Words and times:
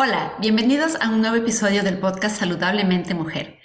Hola, 0.00 0.34
bienvenidos 0.38 0.96
a 1.00 1.08
un 1.08 1.22
nuevo 1.22 1.34
episodio 1.34 1.82
del 1.82 1.98
podcast 1.98 2.38
Saludablemente 2.38 3.14
Mujer. 3.14 3.58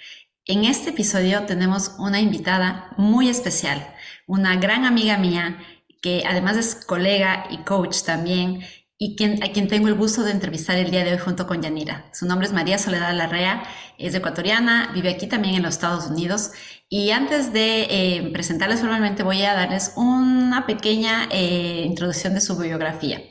En 0.46 0.64
este 0.64 0.90
episodio 0.90 1.46
tenemos 1.46 1.92
una 2.00 2.20
invitada 2.20 2.90
muy 2.96 3.28
especial, 3.28 3.86
una 4.26 4.56
gran 4.56 4.84
amiga 4.84 5.16
mía 5.16 5.58
que 6.02 6.24
además 6.28 6.56
es 6.56 6.74
colega 6.74 7.46
y 7.50 7.58
coach 7.58 8.02
también 8.02 8.64
y 8.98 9.14
quien, 9.14 9.44
a 9.44 9.52
quien 9.52 9.68
tengo 9.68 9.86
el 9.86 9.94
gusto 9.94 10.24
de 10.24 10.32
entrevistar 10.32 10.76
el 10.76 10.90
día 10.90 11.04
de 11.04 11.12
hoy 11.12 11.18
junto 11.18 11.46
con 11.46 11.62
Yanira. 11.62 12.06
Su 12.12 12.26
nombre 12.26 12.48
es 12.48 12.52
María 12.52 12.78
Soledad 12.78 13.14
Larrea, 13.14 13.62
es 13.96 14.12
ecuatoriana, 14.12 14.90
vive 14.92 15.10
aquí 15.10 15.28
también 15.28 15.54
en 15.54 15.62
los 15.62 15.74
Estados 15.74 16.06
Unidos 16.06 16.50
y 16.88 17.12
antes 17.12 17.52
de 17.52 17.86
eh, 17.88 18.30
presentarles 18.32 18.80
formalmente 18.80 19.22
voy 19.22 19.44
a 19.44 19.54
darles 19.54 19.92
una 19.94 20.66
pequeña 20.66 21.28
eh, 21.30 21.84
introducción 21.86 22.34
de 22.34 22.40
su 22.40 22.58
biografía. 22.58 23.22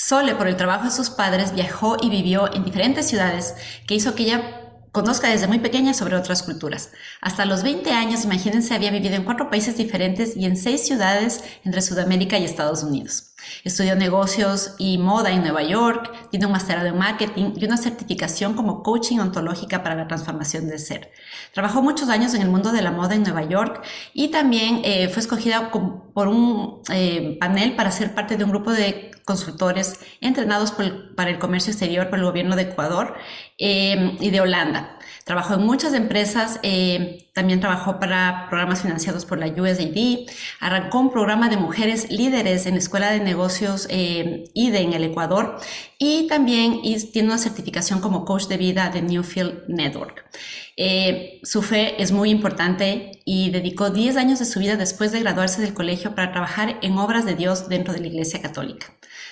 Sole, 0.00 0.36
por 0.36 0.46
el 0.46 0.56
trabajo 0.56 0.84
de 0.84 0.92
sus 0.92 1.10
padres, 1.10 1.52
viajó 1.52 1.96
y 2.00 2.08
vivió 2.08 2.54
en 2.54 2.64
diferentes 2.64 3.08
ciudades 3.08 3.56
que 3.84 3.96
hizo 3.96 4.14
que 4.14 4.22
ella 4.22 4.60
conozca 4.92 5.28
desde 5.28 5.48
muy 5.48 5.58
pequeña 5.58 5.92
sobre 5.92 6.14
otras 6.14 6.44
culturas. 6.44 6.92
Hasta 7.20 7.44
los 7.44 7.64
20 7.64 7.90
años, 7.90 8.24
imagínense, 8.24 8.74
había 8.74 8.92
vivido 8.92 9.16
en 9.16 9.24
cuatro 9.24 9.50
países 9.50 9.76
diferentes 9.76 10.36
y 10.36 10.44
en 10.44 10.56
seis 10.56 10.86
ciudades 10.86 11.42
entre 11.64 11.82
Sudamérica 11.82 12.38
y 12.38 12.44
Estados 12.44 12.84
Unidos. 12.84 13.27
Estudió 13.64 13.96
negocios 13.96 14.74
y 14.78 14.98
moda 14.98 15.30
en 15.30 15.42
Nueva 15.42 15.62
York, 15.62 16.12
tiene 16.30 16.46
un 16.46 16.52
masterado 16.52 16.88
en 16.88 16.98
marketing 16.98 17.52
y 17.56 17.64
una 17.64 17.76
certificación 17.76 18.54
como 18.54 18.82
coaching 18.82 19.18
ontológica 19.18 19.82
para 19.82 19.94
la 19.94 20.06
transformación 20.06 20.68
del 20.68 20.78
ser. 20.78 21.12
Trabajó 21.52 21.82
muchos 21.82 22.08
años 22.08 22.34
en 22.34 22.42
el 22.42 22.48
mundo 22.48 22.72
de 22.72 22.82
la 22.82 22.90
moda 22.90 23.14
en 23.14 23.22
Nueva 23.22 23.44
York 23.44 23.82
y 24.12 24.28
también 24.28 24.80
eh, 24.84 25.08
fue 25.08 25.20
escogida 25.20 25.70
por 25.70 26.28
un 26.28 26.82
eh, 26.92 27.36
panel 27.40 27.74
para 27.76 27.90
ser 27.90 28.14
parte 28.14 28.36
de 28.36 28.44
un 28.44 28.50
grupo 28.50 28.72
de 28.72 29.10
consultores 29.24 30.00
entrenados 30.20 30.72
para 31.16 31.30
el 31.30 31.38
comercio 31.38 31.70
exterior 31.70 32.08
por 32.08 32.18
el 32.18 32.24
gobierno 32.24 32.56
de 32.56 32.62
Ecuador 32.62 33.14
eh, 33.58 34.16
y 34.20 34.30
de 34.30 34.40
Holanda. 34.40 34.97
Trabajó 35.28 35.56
en 35.56 35.66
muchas 35.66 35.92
empresas, 35.92 36.58
eh, 36.62 37.28
también 37.34 37.60
trabajó 37.60 38.00
para 38.00 38.46
programas 38.48 38.80
financiados 38.80 39.26
por 39.26 39.36
la 39.36 39.48
USAID, 39.48 40.26
arrancó 40.58 41.00
un 41.00 41.10
programa 41.10 41.50
de 41.50 41.58
mujeres 41.58 42.10
líderes 42.10 42.64
en 42.64 42.72
la 42.72 42.78
Escuela 42.78 43.10
de 43.10 43.20
Negocios 43.20 43.86
eh, 43.90 44.44
IDE 44.54 44.80
en 44.80 44.94
el 44.94 45.04
Ecuador 45.04 45.58
y 45.98 46.28
también 46.28 46.80
tiene 47.12 47.28
una 47.28 47.36
certificación 47.36 48.00
como 48.00 48.24
coach 48.24 48.46
de 48.46 48.56
vida 48.56 48.88
de 48.88 49.02
Newfield 49.02 49.68
Network. 49.68 50.24
Eh, 50.78 51.40
su 51.42 51.60
fe 51.60 52.02
es 52.02 52.10
muy 52.10 52.30
importante 52.30 53.20
y 53.26 53.50
dedicó 53.50 53.90
10 53.90 54.16
años 54.16 54.38
de 54.38 54.46
su 54.46 54.60
vida 54.60 54.76
después 54.76 55.12
de 55.12 55.20
graduarse 55.20 55.60
del 55.60 55.74
colegio 55.74 56.14
para 56.14 56.32
trabajar 56.32 56.78
en 56.80 56.96
obras 56.96 57.26
de 57.26 57.34
Dios 57.34 57.68
dentro 57.68 57.92
de 57.92 58.00
la 58.00 58.06
Iglesia 58.06 58.40
Católica. 58.40 58.86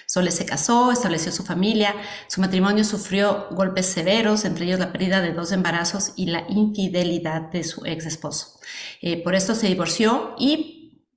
Sole 0.06 0.30
se 0.30 0.46
casó, 0.46 0.92
estableció 0.92 1.32
su 1.32 1.42
familia, 1.42 1.94
su 2.28 2.40
matrimonio 2.40 2.84
sufrió 2.84 3.48
golpes 3.50 3.86
severos, 3.86 4.44
entre 4.44 4.64
ellos 4.64 4.78
la 4.78 4.92
pérdida 4.92 5.20
de 5.20 5.32
dos 5.32 5.50
embarazos 5.50 6.12
y 6.14 6.26
la 6.26 6.44
infidelidad 6.48 7.42
de 7.50 7.64
su 7.64 7.84
ex 7.84 8.06
esposo. 8.06 8.60
Eh, 9.02 9.22
por 9.22 9.34
esto 9.34 9.54
se 9.54 9.66
divorció 9.66 10.36
y 10.38 10.75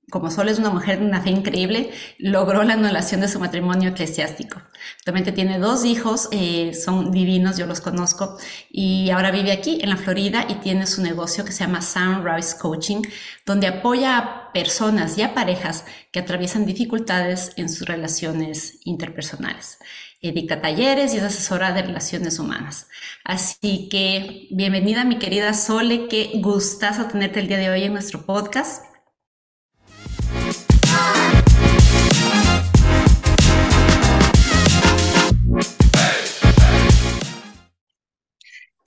como 0.10 0.32
Sol 0.32 0.50
es 0.50 0.60
una 0.60 0.70
mujer 0.70 1.00
de 1.00 1.06
una 1.06 1.22
fe 1.22 1.30
increíble, 1.30 1.92
logró 2.18 2.64
la 2.64 2.74
anulación 2.74 3.22
de 3.22 3.28
su 3.28 3.40
matrimonio 3.40 3.90
eclesiástico. 3.90 4.62
Actualmente 4.98 5.32
tiene 5.32 5.60
dos 5.60 5.86
hijos, 5.86 6.30
eh, 6.32 6.74
son 6.74 7.12
divinos, 7.12 7.58
yo 7.58 7.66
los 7.66 7.82
conozco, 7.82 8.38
y 8.70 9.10
ahora 9.10 9.32
vive 9.32 9.52
aquí 9.52 9.80
en 9.82 9.90
la 9.90 9.98
Florida 9.98 10.46
y 10.48 10.56
tiene 10.56 10.88
su 10.88 11.02
negocio 11.02 11.46
que 11.46 11.52
se 11.52 11.64
llama 11.64 11.82
Sunrise 11.82 12.58
Coaching, 12.58 13.02
donde 13.46 13.68
apoya 13.68 14.18
a 14.18 14.52
personas 14.54 15.18
y 15.18 15.22
a 15.22 15.34
parejas 15.34 15.86
que 16.12 16.20
atraviesan 16.20 16.66
dificultades 16.66 17.52
en 17.58 17.70
sus 17.70 17.88
relaciones 17.88 18.80
interpersonales. 18.84 19.78
Eh, 20.22 20.48
talleres 20.48 21.14
y 21.14 21.18
es 21.18 21.24
asesora 21.24 21.72
de 21.72 21.82
relaciones 21.82 22.40
humanas. 22.40 22.88
Así 23.24 23.88
que 23.90 24.48
bienvenida 24.52 25.06
mi 25.06 25.18
querida 25.18 25.54
Sole, 25.54 26.08
qué 26.10 26.32
gustazo 26.42 27.06
tenerte 27.06 27.40
el 27.40 27.48
día 27.48 27.58
de 27.58 27.70
hoy 27.70 27.84
en 27.84 27.94
nuestro 27.94 28.26
podcast. 28.26 28.84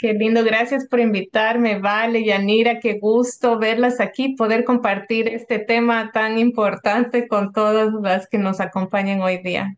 Qué 0.02 0.14
lindo, 0.14 0.42
gracias 0.42 0.88
por 0.88 0.98
invitarme, 0.98 1.78
Vale, 1.78 2.24
Yanira, 2.24 2.80
qué 2.80 2.98
gusto 2.98 3.56
verlas 3.60 4.00
aquí, 4.00 4.34
poder 4.34 4.64
compartir 4.64 5.28
este 5.28 5.60
tema 5.60 6.10
tan 6.10 6.40
importante 6.40 7.28
con 7.28 7.52
todas 7.52 7.92
las 8.02 8.26
que 8.26 8.36
nos 8.36 8.60
acompañan 8.60 9.20
hoy 9.20 9.38
día. 9.44 9.76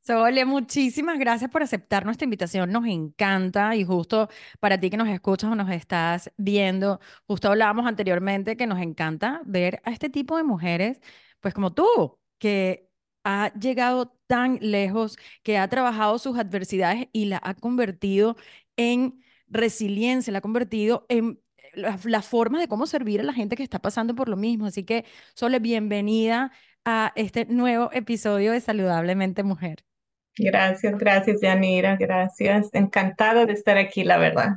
Sole, 0.00 0.46
muchísimas 0.46 1.18
gracias 1.18 1.50
por 1.50 1.62
aceptar 1.62 2.06
nuestra 2.06 2.24
invitación, 2.24 2.72
nos 2.72 2.86
encanta 2.86 3.76
y 3.76 3.84
justo 3.84 4.30
para 4.58 4.80
ti 4.80 4.88
que 4.88 4.96
nos 4.96 5.08
escuchas 5.08 5.52
o 5.52 5.54
nos 5.54 5.70
estás 5.70 6.32
viendo, 6.38 6.98
justo 7.26 7.48
hablábamos 7.48 7.84
anteriormente 7.84 8.56
que 8.56 8.66
nos 8.66 8.80
encanta 8.80 9.42
ver 9.44 9.82
a 9.84 9.90
este 9.90 10.08
tipo 10.08 10.38
de 10.38 10.44
mujeres, 10.44 10.98
pues 11.40 11.52
como 11.52 11.74
tú, 11.74 12.18
que 12.38 12.88
ha 13.22 13.52
llegado 13.52 14.16
tan 14.26 14.56
lejos, 14.62 15.18
que 15.42 15.58
ha 15.58 15.68
trabajado 15.68 16.18
sus 16.18 16.38
adversidades 16.38 17.08
y 17.12 17.26
la 17.26 17.38
ha 17.44 17.52
convertido 17.52 18.36
en 18.78 19.22
resiliencia, 19.52 20.32
la 20.32 20.38
ha 20.38 20.42
convertido 20.42 21.06
en 21.08 21.40
la, 21.74 22.22
forma 22.22 22.60
de 22.60 22.68
cómo 22.68 22.86
servir 22.86 23.20
a 23.20 23.24
la 23.24 23.32
gente 23.32 23.56
que 23.56 23.62
está 23.62 23.78
pasando 23.78 24.14
por 24.14 24.28
lo 24.28 24.36
mismo. 24.36 24.66
Así 24.66 24.84
que, 24.84 25.04
Sole, 25.34 25.58
bienvenida 25.58 26.52
a 26.84 27.12
este 27.16 27.46
nuevo 27.46 27.90
episodio 27.92 28.52
de 28.52 28.60
Saludablemente 28.60 29.42
Mujer. 29.42 29.84
Gracias, 30.36 30.98
gracias, 30.98 31.40
Yanira, 31.42 31.96
gracias. 31.96 32.70
Encantada 32.72 33.44
de 33.46 33.52
estar 33.52 33.76
aquí, 33.76 34.02
la 34.02 34.18
verdad. 34.18 34.56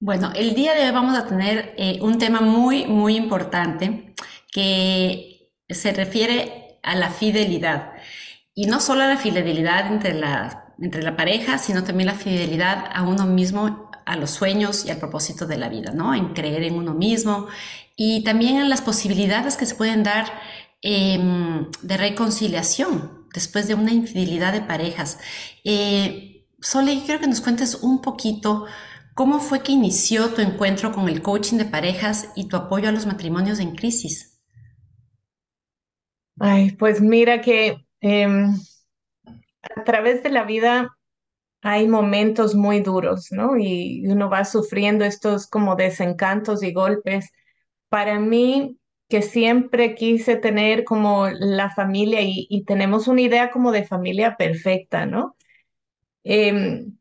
Bueno, 0.00 0.32
el 0.34 0.54
día 0.54 0.74
de 0.74 0.86
hoy 0.86 0.92
vamos 0.92 1.18
a 1.18 1.26
tener 1.26 1.74
eh, 1.76 1.98
un 2.00 2.18
tema 2.18 2.40
muy, 2.40 2.86
muy 2.86 3.16
importante 3.16 4.14
que 4.52 5.50
se 5.68 5.92
refiere 5.92 6.78
a 6.82 6.96
la 6.96 7.10
fidelidad. 7.10 7.92
Y 8.54 8.66
no 8.66 8.80
solo 8.80 9.02
a 9.02 9.08
la 9.08 9.16
fidelidad 9.16 9.92
entre 9.92 10.14
la 10.14 10.67
entre 10.80 11.02
la 11.02 11.16
pareja, 11.16 11.58
sino 11.58 11.84
también 11.84 12.06
la 12.06 12.14
fidelidad 12.14 12.84
a 12.92 13.02
uno 13.02 13.26
mismo, 13.26 13.90
a 14.06 14.16
los 14.16 14.30
sueños 14.30 14.84
y 14.86 14.90
al 14.90 14.98
propósito 14.98 15.46
de 15.46 15.58
la 15.58 15.68
vida, 15.68 15.92
¿no? 15.92 16.14
En 16.14 16.34
creer 16.34 16.62
en 16.62 16.74
uno 16.74 16.94
mismo 16.94 17.46
y 17.96 18.22
también 18.24 18.56
en 18.56 18.68
las 18.68 18.80
posibilidades 18.82 19.56
que 19.56 19.66
se 19.66 19.74
pueden 19.74 20.02
dar 20.02 20.26
em, 20.82 21.70
de 21.82 21.96
reconciliación 21.96 23.26
después 23.34 23.68
de 23.68 23.74
una 23.74 23.92
infidelidad 23.92 24.52
de 24.52 24.60
parejas. 24.62 25.18
Eh, 25.64 26.46
Sole, 26.60 27.02
quiero 27.04 27.20
que 27.20 27.26
nos 27.26 27.40
cuentes 27.40 27.76
un 27.82 28.00
poquito 28.00 28.66
cómo 29.14 29.40
fue 29.40 29.62
que 29.62 29.72
inició 29.72 30.28
tu 30.30 30.40
encuentro 30.42 30.92
con 30.92 31.08
el 31.08 31.22
coaching 31.22 31.56
de 31.58 31.64
parejas 31.64 32.28
y 32.36 32.48
tu 32.48 32.56
apoyo 32.56 32.88
a 32.88 32.92
los 32.92 33.06
matrimonios 33.06 33.58
en 33.58 33.74
crisis. 33.74 34.40
Ay, 36.40 36.72
pues 36.72 37.00
mira 37.00 37.40
que 37.40 37.84
em, 38.00 38.54
a 39.78 39.84
través 39.84 40.22
de 40.22 40.30
la 40.30 40.44
vida 40.44 40.96
hay 41.62 41.88
momentos 41.88 42.54
muy 42.54 42.80
duros, 42.80 43.28
¿no? 43.32 43.56
Y 43.58 44.04
uno 44.06 44.30
va 44.30 44.44
sufriendo 44.44 45.04
estos 45.04 45.46
como 45.48 45.76
desencantos 45.76 46.62
y 46.62 46.72
golpes. 46.72 47.30
Para 47.88 48.20
mí, 48.20 48.78
que 49.08 49.22
siempre 49.22 49.94
quise 49.94 50.36
tener 50.36 50.84
como 50.84 51.28
la 51.30 51.70
familia 51.70 52.20
y, 52.22 52.64
tenemos 52.66 53.08
una 53.08 53.22
idea 53.22 53.50
como 53.50 53.72
de 53.72 53.84
familia 53.84 54.36
perfecta, 54.36 55.06
¿no? 55.06 55.36
Em, 56.24 56.98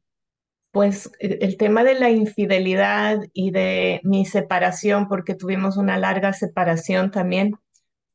pues 0.71 1.11
e, 1.19 1.39
el 1.41 1.57
tema 1.57 1.83
de 1.83 1.95
la 1.95 2.11
infidelidad 2.11 3.19
y 3.33 3.51
de 3.51 4.01
mi 4.03 4.25
separación, 4.25 5.07
porque 5.09 5.35
tuvimos 5.35 5.77
una 5.77 5.97
larga 5.97 6.33
separación 6.33 7.11
también, 7.11 7.53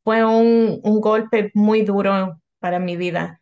fue 0.05 0.25
un, 0.25 0.81
un 0.85 1.01
golpe 1.01 1.51
muy 1.55 1.83
duro 1.83 2.41
para 2.61 2.79
mi 2.81 2.97
vida. 2.97 3.42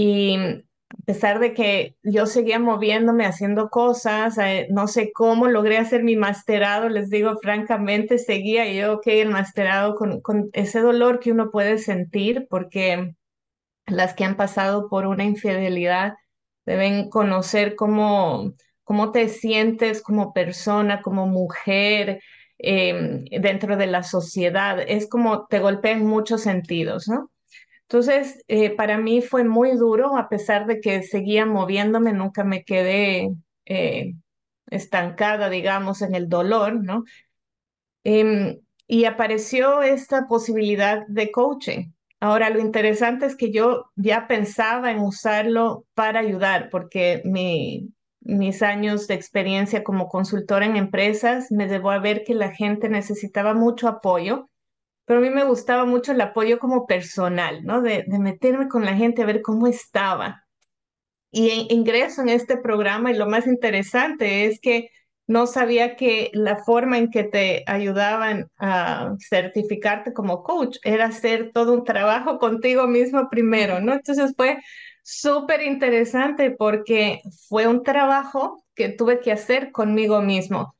Y 0.00 0.36
a 0.36 1.04
pesar 1.06 1.40
de 1.40 1.54
que 1.54 1.96
yo 2.04 2.26
seguía 2.26 2.60
moviéndome, 2.60 3.26
haciendo 3.26 3.68
cosas, 3.68 4.38
eh, 4.38 4.68
no 4.70 4.86
sé 4.86 5.10
cómo 5.12 5.48
logré 5.48 5.76
hacer 5.76 6.04
mi 6.04 6.14
masterado, 6.14 6.88
les 6.88 7.10
digo 7.10 7.36
francamente, 7.42 8.18
seguía 8.18 8.72
yo, 8.72 8.94
ok, 8.94 9.06
el 9.08 9.30
masterado 9.30 9.96
con, 9.96 10.20
con 10.20 10.50
ese 10.52 10.80
dolor 10.80 11.18
que 11.18 11.32
uno 11.32 11.50
puede 11.50 11.78
sentir, 11.78 12.46
porque 12.48 13.12
las 13.86 14.14
que 14.14 14.22
han 14.22 14.36
pasado 14.36 14.88
por 14.88 15.04
una 15.06 15.24
infidelidad 15.24 16.14
deben 16.64 17.10
conocer 17.10 17.74
cómo, 17.74 18.52
cómo 18.84 19.10
te 19.10 19.28
sientes 19.28 20.00
como 20.00 20.32
persona, 20.32 21.02
como 21.02 21.26
mujer. 21.26 22.20
Em, 22.58 23.24
dentro 23.26 23.76
de 23.76 23.86
la 23.88 24.02
sociedad, 24.04 24.80
es 24.80 25.08
como 25.08 25.46
te 25.46 25.60
golpea 25.60 25.92
en 25.92 26.06
muchos 26.06 26.42
sentidos, 26.42 27.08
¿no? 27.08 27.30
Entonces, 27.90 28.44
eh, 28.48 28.70
para 28.76 28.98
mí 28.98 29.22
fue 29.22 29.44
muy 29.44 29.72
duro, 29.76 30.18
a 30.18 30.28
pesar 30.28 30.66
de 30.66 30.80
que 30.80 31.02
seguía 31.02 31.46
moviéndome, 31.46 32.12
nunca 32.12 32.44
me 32.44 32.62
quedé 32.62 33.30
eh, 33.64 34.14
estancada, 34.70 35.48
digamos, 35.48 36.02
en 36.02 36.14
el 36.14 36.28
dolor, 36.28 36.84
¿no? 36.84 37.04
Em, 38.04 38.60
y 38.86 39.04
apareció 39.04 39.82
esta 39.82 40.26
posibilidad 40.28 41.06
de 41.08 41.30
coaching. 41.30 41.92
Ahora, 42.20 42.50
lo 42.50 42.60
interesante 42.60 43.26
es 43.26 43.36
que 43.36 43.52
yo 43.52 43.86
ya 43.96 44.26
pensaba 44.28 44.90
en 44.90 44.98
usarlo 44.98 45.86
para 45.94 46.20
ayudar, 46.20 46.68
porque 46.70 47.22
mi, 47.24 47.88
mis 48.20 48.62
años 48.62 49.06
de 49.06 49.14
experiencia 49.14 49.82
como 49.82 50.08
consultora 50.08 50.66
en 50.66 50.76
empresas 50.76 51.50
me 51.50 51.68
llevó 51.68 51.90
a 51.90 52.00
ver 52.00 52.24
que 52.24 52.34
la 52.34 52.50
gente 52.50 52.90
necesitaba 52.90 53.54
mucho 53.54 53.88
apoyo, 53.88 54.50
pero 55.08 55.20
a 55.20 55.22
mí 55.22 55.30
me 55.30 55.44
gustaba 55.44 55.86
mucho 55.86 56.12
el 56.12 56.20
apoyo 56.20 56.60
como 56.60 56.86
personal, 56.86 57.64
¿no? 57.64 57.82
De, 57.82 58.04
de 58.06 58.18
meterme 58.20 58.68
con 58.68 58.84
la 58.84 58.94
gente 58.96 59.22
a 59.22 59.26
ver 59.26 59.42
cómo 59.42 59.66
estaba. 59.66 60.44
Y 61.30 61.66
ingreso 61.70 62.22
en 62.22 62.30
este 62.30 62.56
programa 62.56 63.10
y 63.10 63.16
lo 63.16 63.26
más 63.26 63.46
interesante 63.46 64.46
es 64.46 64.60
que 64.60 64.90
no 65.26 65.46
sabía 65.46 65.94
que 65.96 66.30
la 66.32 66.56
forma 66.64 66.96
en 66.98 67.10
que 67.10 67.24
te 67.24 67.62
ayudaban 67.66 68.50
a 68.58 69.14
certificarte 69.28 70.14
como 70.14 70.42
coach 70.42 70.78
era 70.84 71.06
hacer 71.06 71.52
todo 71.52 71.74
un 71.74 71.84
trabajo 71.84 72.38
contigo 72.38 72.86
mismo 72.86 73.28
primero, 73.30 73.80
¿no? 73.80 73.92
Entonces 73.92 74.32
fue 74.36 74.58
súper 75.02 75.62
interesante 75.62 76.50
porque 76.50 77.20
fue 77.48 77.66
un 77.66 77.82
trabajo 77.82 78.64
que 78.74 78.88
tuve 78.88 79.20
que 79.20 79.32
hacer 79.32 79.70
conmigo 79.70 80.22
mismo. 80.22 80.74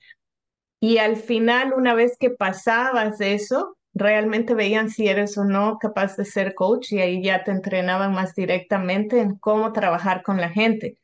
Y 0.81 0.99
al 0.99 1.17
final, 1.17 1.75
una 1.75 1.95
vez 1.95 2.17
que 2.21 2.31
pasabas 2.31 3.21
eso, 3.21 3.78
realmente 3.99 4.55
veían 4.55 4.91
si 4.91 5.09
eres 5.09 5.37
o 5.39 5.45
no 5.45 5.79
capaz 5.79 6.17
de 6.17 6.25
ser 6.25 6.55
coach 6.55 6.93
y 6.93 7.01
ahí 7.01 7.23
ya 7.23 7.45
te 7.45 7.51
entrenaban 7.51 8.13
más 8.13 8.35
directamente 8.35 9.21
en 9.21 9.37
cómo 9.37 9.73
trabajar 9.73 10.23
con 10.23 10.39
la 10.39 10.51
gente. 10.51 10.99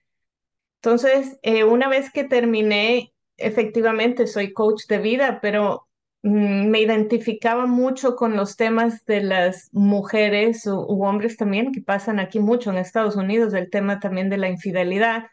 Entonces, 0.77 1.39
eh, 1.43 1.65
una 1.65 1.89
vez 1.89 2.11
que 2.13 2.25
terminé 2.25 3.15
efectivamente 3.37 4.27
soy 4.27 4.53
coach 4.53 4.87
de 4.87 4.99
vida, 4.99 5.41
pero 5.41 5.89
mm, 6.23 6.69
me 6.69 6.81
identificaba 6.81 7.67
mucho 7.67 8.17
con 8.17 8.37
los 8.37 8.57
temas 8.57 9.05
de 9.07 9.23
las 9.23 9.71
mujeres 9.73 10.67
u, 10.67 11.05
hombres 11.05 11.37
también, 11.37 11.73
que 11.73 11.81
pasan 11.83 12.21
aquí 12.21 12.41
mucho 12.41 12.71
en 12.71 12.79
Estados 12.79 13.17
Unidos, 13.17 13.55
el 13.55 13.71
tema 13.71 14.01
también 14.01 14.31
de 14.31 14.39
la 14.39 14.49
infidelidad. 14.49 15.25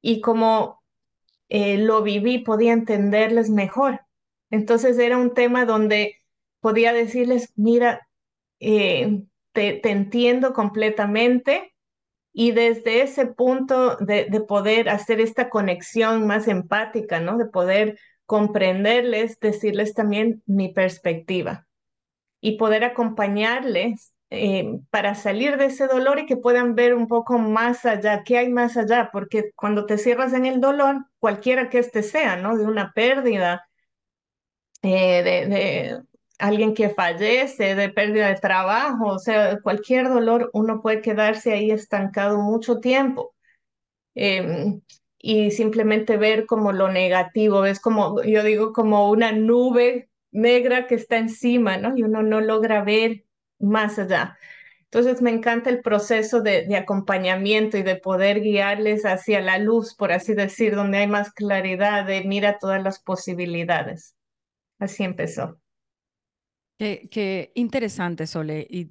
Y 0.00 0.20
como 0.20 0.82
eh, 1.48 1.78
lo 1.78 2.02
viví, 2.02 2.38
podía 2.38 2.72
entenderles 2.72 3.50
mejor. 3.50 4.02
Entonces 4.50 4.98
era 4.98 5.16
un 5.18 5.34
tema 5.34 5.64
donde 5.64 6.22
podía 6.66 6.92
decirles, 6.92 7.52
mira, 7.54 8.08
eh, 8.58 9.22
te, 9.52 9.74
te 9.74 9.90
entiendo 9.92 10.52
completamente 10.52 11.72
y 12.32 12.50
desde 12.50 13.02
ese 13.02 13.26
punto 13.26 13.94
de, 13.98 14.26
poder 14.48 14.88
hacer 14.88 15.20
esta 15.20 15.48
conexión 15.48 16.26
más 16.26 16.48
empática, 16.48 17.20
¿no? 17.20 17.38
De 17.38 17.46
poder 17.46 18.00
comprenderles, 18.24 19.38
decirles 19.38 19.94
también 19.94 20.42
mi 20.44 20.72
perspectiva 20.72 21.68
y 22.40 22.58
poder 22.58 22.82
acompañarles 22.82 24.12
eh, 24.30 24.80
para 24.90 25.14
salir 25.14 25.58
de 25.58 25.66
ese 25.66 25.86
dolor 25.86 26.18
y 26.18 26.26
que 26.26 26.36
puedan 26.36 26.74
ver 26.74 26.94
un 26.94 27.06
poco 27.06 27.38
más 27.38 27.86
allá, 27.86 28.24
qué 28.24 28.38
hay 28.38 28.48
más 28.48 28.76
allá, 28.76 29.10
porque 29.12 29.52
cuando 29.54 29.86
te 29.86 29.98
cierras 29.98 30.32
en 30.32 30.46
el 30.46 30.60
dolor, 30.60 31.06
cualquiera 31.20 31.70
que 31.70 31.78
este 31.78 32.02
sea, 32.02 32.34
¿no? 32.36 32.56
De 32.58 32.64
una 32.66 32.92
pérdida, 32.92 33.68
eh, 34.82 35.22
de, 35.22 36.02
alguien 36.38 36.74
que 36.74 36.90
fallece, 36.90 37.74
de 37.74 37.88
pérdida 37.90 38.28
de 38.28 38.36
trabajo, 38.36 39.06
o 39.08 39.18
sea, 39.18 39.60
cualquier 39.60 40.08
dolor, 40.08 40.50
uno 40.52 40.80
puede 40.82 41.00
quedarse 41.02 41.52
ahí 41.52 41.70
estancado 41.70 42.38
mucho 42.38 42.80
tiempo. 42.80 43.34
Em, 44.14 44.80
y 45.18 45.50
simplemente 45.50 46.16
ver 46.16 46.46
como 46.46 46.72
lo 46.72 46.88
negativo, 46.88 47.66
es 47.66 47.80
como, 47.80 48.22
yo 48.22 48.42
digo, 48.44 48.72
como 48.72 49.10
una 49.10 49.32
nube 49.32 50.10
negra 50.30 50.86
que 50.86 50.94
está 50.96 51.18
encima, 51.18 51.76
¿no? 51.78 51.96
Y 51.96 52.02
uno 52.02 52.22
no 52.22 52.40
logra 52.40 52.82
ver 52.84 53.24
más 53.58 53.98
allá. 53.98 54.38
Entonces 54.84 55.22
me 55.22 55.30
encanta 55.30 55.70
el 55.70 55.82
proceso 55.82 56.40
de, 56.42 56.66
de 56.66 56.76
acompañamiento 56.76 57.76
y 57.78 57.82
de 57.82 57.96
poder 57.96 58.40
guiarles 58.40 59.04
hacia 59.04 59.40
la 59.40 59.58
luz, 59.58 59.94
por 59.94 60.12
así 60.12 60.34
decir, 60.34 60.74
donde 60.76 60.98
hay 60.98 61.06
más 61.08 61.32
claridad 61.32 62.06
de 62.06 62.24
mira 62.24 62.58
todas 62.58 62.82
las 62.82 63.00
posibilidades. 63.00 64.16
Así 64.78 65.04
empezó. 65.04 65.60
Qué, 66.78 67.52
interesante, 67.54 68.26
Sole. 68.26 68.66
Y 68.70 68.90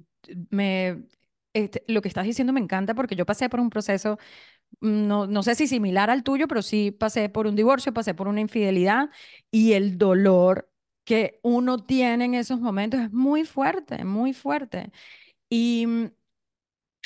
me, 0.50 1.04
este, 1.52 1.84
lo 1.88 2.02
que 2.02 2.08
estás 2.08 2.24
diciendo 2.26 2.52
me 2.52 2.60
encanta 2.60 2.94
porque 2.94 3.14
yo 3.16 3.24
pasé 3.26 3.48
por 3.48 3.60
un 3.60 3.70
proceso, 3.70 4.18
mm, 4.80 5.06
no, 5.08 5.26
no 5.26 5.42
sé 5.44 5.54
si 5.56 5.66
similar 5.68 6.10
al 6.10 6.24
tuyo, 6.24 6.48
pero 6.48 6.62
sí 6.62 6.90
pasé 6.92 7.28
por 7.30 7.46
un 7.46 7.56
divorcio, 7.56 7.94
pasé 7.94 8.14
por 8.14 8.28
una 8.28 8.40
infidelidad 8.42 9.10
y 9.50 9.72
el 9.74 9.98
dolor 9.98 10.70
que 11.04 11.40
uno 11.42 11.78
tiene 11.84 12.26
en 12.26 12.34
esos 12.34 12.60
momentos 12.60 13.00
es 13.00 13.12
muy 13.12 13.44
fuerte, 13.44 14.04
muy 14.04 14.34
fuerte. 14.34 14.92
Y 15.50 15.86
mm, 15.86 16.06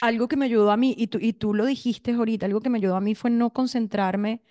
algo 0.00 0.28
que 0.28 0.36
me 0.36 0.46
ayudó 0.46 0.70
a 0.70 0.76
mí, 0.76 0.94
y 0.96 1.08
tú, 1.08 1.18
y 1.20 1.32
tú 1.34 1.54
lo 1.54 1.66
dijiste 1.66 2.12
ahorita, 2.12 2.46
algo 2.46 2.60
que 2.60 2.70
me 2.70 2.78
ayudó 2.78 2.96
a 2.96 3.00
mí 3.00 3.14
fue 3.14 3.30
no 3.30 3.52
concentrarme 3.52 4.42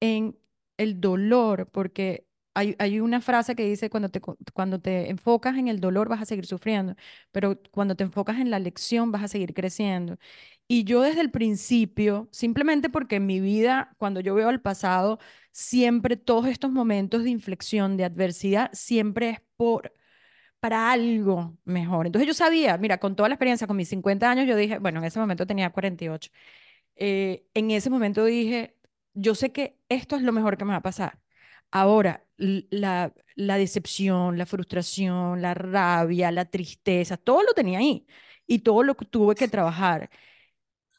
en 0.00 0.38
el 0.78 1.00
dolor, 1.00 1.70
porque 1.72 2.25
hay, 2.56 3.00
una 3.00 3.20
frase 3.20 3.54
que 3.54 3.64
dice, 3.68 3.90
cuando 3.90 4.08
te, 4.08 4.20
cuando 4.54 4.80
te 4.80 5.10
enfocas 5.10 5.56
en 5.58 5.68
el 5.68 5.80
dolor 5.80 6.08
vas 6.08 6.22
a 6.22 6.24
seguir 6.24 6.46
sufriendo, 6.46 6.94
pero 7.30 7.60
cuando 7.70 7.94
te 7.96 8.04
enfocas 8.04 8.38
en 8.40 8.50
la 8.50 8.58
lección 8.58 9.12
vas 9.12 9.22
a 9.24 9.28
seguir 9.28 9.52
creciendo. 9.54 10.18
Y 10.66 10.84
yo 10.84 11.02
desde 11.02 11.20
el 11.20 11.30
principio, 11.30 12.28
simplemente 12.32 12.88
porque 12.90 13.16
en 13.16 13.26
mi 13.26 13.40
vida, 13.40 13.94
cuando 13.98 14.20
yo 14.20 14.34
veo 14.34 14.48
al 14.48 14.60
pasado, 14.62 15.18
siempre 15.52 16.16
todos 16.16 16.46
estos 16.46 16.70
momentos 16.72 17.24
de 17.24 17.30
inflexión, 17.30 17.96
de 17.96 18.04
adversidad, 18.04 18.70
siempre 18.72 19.30
es 19.30 19.40
por 19.56 19.92
para 20.60 20.90
algo 20.92 21.56
mejor. 21.64 22.06
Entonces 22.06 22.26
yo 22.26 22.34
sabía, 22.34 22.76
mira, 22.78 22.98
con 22.98 23.16
toda 23.16 23.28
la 23.28 23.34
experiencia, 23.34 23.66
con 23.66 23.76
mis 23.76 23.88
50 23.88 24.30
años, 24.30 24.46
yo 24.48 24.56
dije, 24.56 24.78
bueno, 24.78 24.98
en 25.00 25.04
ese 25.06 25.18
momento 25.20 25.46
tenía 25.46 25.70
48. 25.70 26.30
Eh, 26.96 27.46
en 27.54 27.70
ese 27.70 27.90
momento 27.90 28.24
dije, 28.24 28.76
yo 29.14 29.34
sé 29.34 29.52
que 29.52 29.78
esto 29.88 30.16
es 30.16 30.22
lo 30.22 30.32
mejor 30.32 30.56
que 30.58 30.64
me 30.64 30.72
va 30.72 30.78
a 30.78 30.82
pasar. 30.82 31.20
Ahora, 31.78 32.24
la, 32.38 33.12
decepción, 33.36 34.38
la 34.38 34.46
frustración, 34.46 35.42
la 35.42 35.52
rabia, 35.54 36.30
la 36.32 36.46
tristeza, 36.46 37.16
todo 37.18 37.42
lo 37.42 37.52
tenía 37.54 37.78
ahí 37.80 38.06
y 38.46 38.60
todo 38.60 38.82
lo 38.82 38.94
tuve 38.94 39.34
que 39.34 39.46
trabajar. 39.48 40.08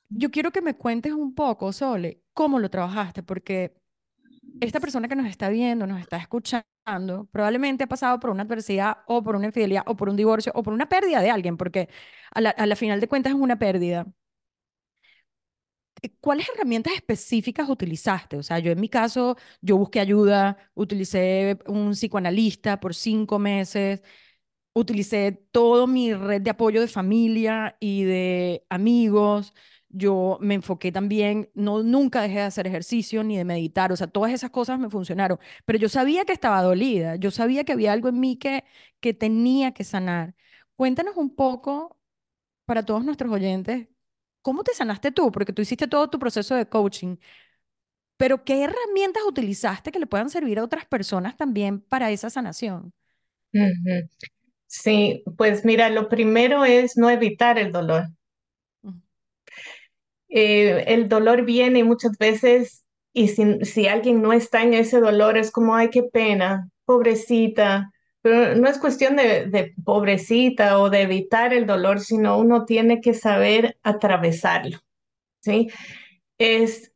Yo 0.10 0.30
quiero 0.32 0.52
que 0.52 0.62
me 0.62 0.76
cuentes 0.78 1.14
un 1.14 1.34
poco, 1.36 1.74
Sole, 1.74 2.22
cómo 2.34 2.60
lo 2.60 2.70
trabajaste, 2.70 3.24
porque 3.24 3.76
esta 4.62 4.80
persona 4.80 5.08
que 5.08 5.16
nos 5.16 5.28
está 5.28 5.50
viendo, 5.50 5.88
nos 5.88 6.02
está 6.02 6.18
escuchando, 6.18 7.28
probablemente 7.32 7.86
ha 7.86 7.88
pasado 7.88 8.20
por 8.20 8.30
una 8.32 8.44
adversidad 8.44 9.00
o 9.08 9.24
por 9.24 9.36
una 9.36 9.48
infidelidad 9.48 9.84
o 9.88 9.96
por 9.98 10.10
un 10.10 10.18
divorcio 10.18 10.52
o 10.56 10.64
por 10.64 10.74
una 10.74 10.90
pérdida 10.90 11.22
de 11.22 11.32
alguien, 11.32 11.58
porque 11.58 11.90
a 12.32 12.42
la 12.68 12.76
final 12.76 13.00
de 13.02 13.08
cuentas 13.10 13.34
es 13.34 13.40
una 13.40 13.60
pérdida. 13.60 14.08
Eh, 16.02 16.12
¿Cuáles 16.20 16.48
herramientas 16.50 16.94
específicas 16.94 17.70
utilizaste? 17.70 18.38
O 18.38 18.44
sea, 18.44 18.60
yo 18.60 18.72
en 18.72 18.80
mi 18.80 18.90
caso, 18.90 19.36
yo 19.62 19.78
busqué 19.78 20.00
ayuda, 20.00 20.58
utilicé 20.76 21.58
un 21.68 21.92
psicoanalista 21.94 22.80
por 22.80 22.94
cinco 22.96 23.40
meses, 23.40 24.02
utilicé 24.74 25.34
toda 25.52 25.88
mi 25.88 26.14
red 26.14 26.42
de 26.42 26.52
apoyo 26.52 26.82
de 26.82 26.88
familia 26.88 27.78
y 27.80 28.04
de 28.04 28.66
amigos. 28.70 29.54
Yo 29.90 30.38
me 30.42 30.56
enfoqué 30.56 30.92
también, 30.92 31.50
no, 31.56 31.84
nunca 31.84 32.22
dejé 32.22 32.36
de 32.38 32.42
hacer 32.44 32.68
ejercicio 32.68 33.24
ni 33.24 33.38
de 33.38 33.46
meditar, 33.46 33.92
o 33.92 33.96
sea, 33.98 34.08
todas 34.08 34.34
esas 34.34 34.52
cosas 34.52 34.80
me 34.80 34.90
funcionaron, 34.90 35.40
pero 35.66 35.80
yo 35.80 35.90
sabía 35.90 36.26
que 36.26 36.34
estaba 36.34 36.62
dolida, 36.64 37.16
yo 37.18 37.32
sabía 37.32 37.64
que 37.64 37.74
había 37.74 37.94
algo 37.94 38.10
en 38.10 38.20
mí 38.20 38.38
que, 38.38 38.66
que 39.02 39.14
tenía 39.14 39.74
que 39.74 39.84
sanar. 39.86 40.36
Cuéntanos 40.76 41.18
un 41.18 41.36
poco 41.36 42.00
para 42.66 42.84
todos 42.86 43.04
nuestros 43.06 43.32
oyentes 43.32 43.88
¿Cómo 44.42 44.64
te 44.64 44.74
sanaste 44.74 45.12
tú? 45.12 45.32
Porque 45.32 45.54
tú 45.54 45.62
hiciste 45.62 45.88
todo 45.88 46.10
tu 46.10 46.20
proceso 46.20 46.56
de 46.56 46.68
coaching, 46.70 47.18
pero 48.18 48.44
¿qué 48.44 48.64
herramientas 48.64 49.24
utilizaste 49.28 49.92
que 49.92 50.00
le 50.00 50.08
puedan 50.08 50.30
servir 50.30 50.60
a 50.60 50.64
otras 50.64 50.86
personas 50.86 51.38
también 51.38 51.82
para 51.82 52.12
esa 52.12 52.30
sanación? 52.30 52.94
Sí, 54.68 55.24
pues 55.38 55.66
mira, 55.66 55.90
lo 55.90 56.08
primero 56.10 56.64
es 56.66 56.96
no 56.98 57.10
evitar 57.10 57.58
el 57.58 57.72
dolor. 57.74 58.08
Eh, 60.30 60.84
el 60.88 61.08
dolor 61.10 61.46
viene 61.46 61.84
muchas 61.84 62.18
veces 62.18 62.84
y 63.14 63.30
si, 63.30 63.64
si 63.66 63.88
alguien 63.88 64.22
no 64.22 64.34
está 64.34 64.64
en 64.64 64.74
ese 64.74 65.00
dolor 65.00 65.38
es 65.38 65.52
como, 65.52 65.76
ay, 65.76 65.90
qué 65.90 66.04
pena, 66.04 66.70
pobrecita, 66.86 67.92
no 68.56 68.68
es 68.68 68.78
cuestión 68.80 69.16
de, 69.16 69.74
pobrecita 69.84 70.80
o 70.80 70.90
de 70.90 71.02
evitar 71.02 71.54
el 71.54 71.66
dolor, 71.66 72.00
sino 72.00 72.38
uno 72.38 72.66
tiene 72.66 73.02
que 73.02 73.14
saber 73.14 73.78
atravesarlo, 73.84 74.80
¿sí? 75.42 75.70
Es 76.38 76.92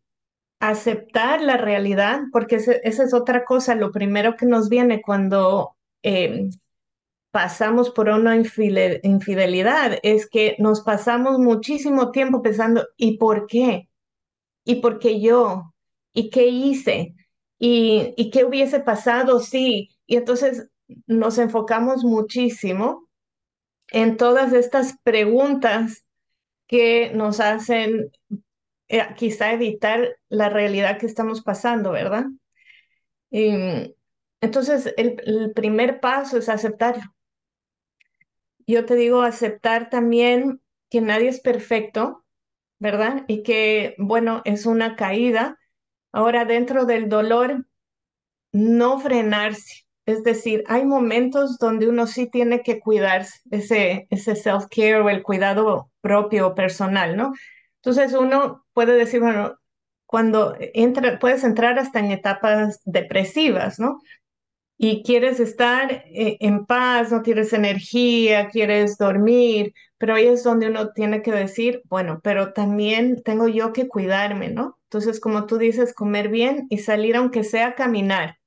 aceptar 0.60 1.42
la 1.42 1.58
realidad, 1.58 2.22
porque 2.32 2.56
esa 2.58 3.04
es 3.04 3.14
otra 3.14 3.46
cosa, 3.46 3.76
lo 3.76 3.92
primero 3.92 4.36
que 4.36 4.46
nos 4.46 4.70
viene 4.70 5.02
cuando 5.02 5.76
em, 6.04 6.52
pasamos 7.32 7.90
por 7.90 8.10
una 8.10 8.36
infidelidad 8.36 9.98
es 10.04 10.30
que 10.30 10.56
nos 10.60 10.82
pasamos 10.82 11.40
muchísimo 11.40 12.12
tiempo 12.12 12.42
pensando, 12.42 12.88
¿y 12.98 13.18
por 13.18 13.48
qué? 13.48 13.90
¿Y 14.64 14.76
por 14.76 15.00
qué 15.00 15.20
yo? 15.20 15.74
¿Y 16.14 16.30
qué 16.30 16.48
hice? 16.48 17.16
¿Y, 17.58 18.14
y 18.18 18.30
qué 18.32 18.44
hubiese 18.44 18.82
pasado 18.82 19.40
si? 19.40 19.90
Y 20.06 20.18
entonces 20.18 20.68
nos 21.08 21.38
enfocamos 21.38 22.04
muchísimo 22.04 23.08
en 23.90 24.18
todas 24.18 24.54
estas 24.54 24.98
preguntas 25.04 26.06
que 26.68 27.12
nos 27.14 27.40
hacen 27.40 28.12
eh, 28.88 29.08
quizá 29.18 29.52
evitar 29.54 30.18
la 30.30 30.50
realidad 30.50 30.98
que 30.98 31.06
estamos 31.06 31.42
pasando, 31.42 31.92
¿verdad? 31.92 32.26
Y, 33.30 33.96
entonces, 34.42 34.94
el, 34.98 35.22
el 35.26 35.54
primer 35.54 36.00
paso 36.00 36.38
es 36.38 36.50
aceptarlo. 36.50 37.04
Yo 38.66 38.86
te 38.86 38.96
digo, 38.96 39.22
aceptar 39.22 39.90
también 39.90 40.62
que 40.90 41.02
nadie 41.02 41.30
es 41.30 41.40
perfecto, 41.40 42.26
¿verdad? 42.80 43.24
Y 43.28 43.44
que, 43.44 43.96
bueno, 43.98 44.42
es 44.46 44.66
una 44.66 44.96
caída. 44.96 45.60
Ahora, 46.12 46.46
dentro 46.46 46.86
del 46.86 47.08
dolor, 47.08 47.66
no 48.52 49.00
frenarse. 49.00 49.86
Es 50.06 50.24
decir, 50.24 50.64
hay 50.68 50.86
momentos 50.86 51.58
donde 51.58 51.88
uno 51.88 52.08
sí 52.08 52.30
tiene 52.30 52.62
que 52.64 52.80
cuidarse, 52.80 53.40
ese, 53.52 54.08
ese 54.10 54.36
self-care 54.36 55.02
o 55.02 55.10
el 55.10 55.24
cuidado 55.24 55.92
propio 56.02 56.56
personal, 56.56 57.16
¿no? 57.16 57.34
Entonces 57.78 58.14
uno 58.14 58.66
puede 58.74 58.94
decir, 58.96 59.22
bueno, 59.22 59.56
cuando 60.06 60.56
entra, 60.60 61.20
puedes 61.20 61.44
entrar 61.44 61.80
hasta 61.80 62.00
en 62.00 62.12
etapas 62.12 62.82
depresivas, 62.86 63.80
¿no? 63.80 64.00
Y 64.78 65.04
quieres 65.04 65.40
estar 65.40 65.92
eh, 65.92 66.38
en 66.40 66.66
paz, 66.66 67.12
no 67.12 67.22
tienes 67.22 67.54
energía, 67.54 68.50
quieres 68.50 68.98
dormir, 68.98 69.74
pero 70.00 70.16
ahí 70.16 70.28
es 70.28 70.44
donde 70.44 70.68
uno 70.68 70.92
tiene 70.94 71.22
que 71.22 71.32
decir, 71.32 71.82
bueno, 71.86 72.20
pero 72.24 72.54
también 72.54 73.22
tengo 73.24 73.48
yo 73.48 73.74
que 73.74 73.88
cuidarme, 73.88 74.50
¿no? 74.50 74.80
Entonces, 74.86 75.20
como 75.20 75.46
tú 75.46 75.58
dices, 75.60 75.94
comer 75.94 76.30
bien 76.30 76.66
y 76.70 76.80
salir 76.80 77.16
aunque 77.16 77.44
sea 77.44 77.76
caminar 77.76 78.38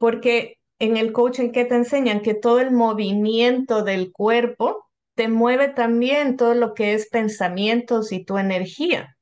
porque 0.00 0.59
en 0.80 0.96
el 0.96 1.12
coaching 1.12 1.52
que 1.52 1.64
te 1.64 1.76
enseñan 1.76 2.20
que 2.20 2.34
todo 2.34 2.58
el 2.58 2.72
movimiento 2.72 3.84
del 3.84 4.10
cuerpo 4.10 4.90
te 5.14 5.28
mueve 5.28 5.68
también 5.68 6.36
todo 6.36 6.54
lo 6.54 6.74
que 6.74 6.94
es 6.94 7.08
pensamientos 7.08 8.10
y 8.10 8.24
tu 8.24 8.38
energía. 8.38 9.16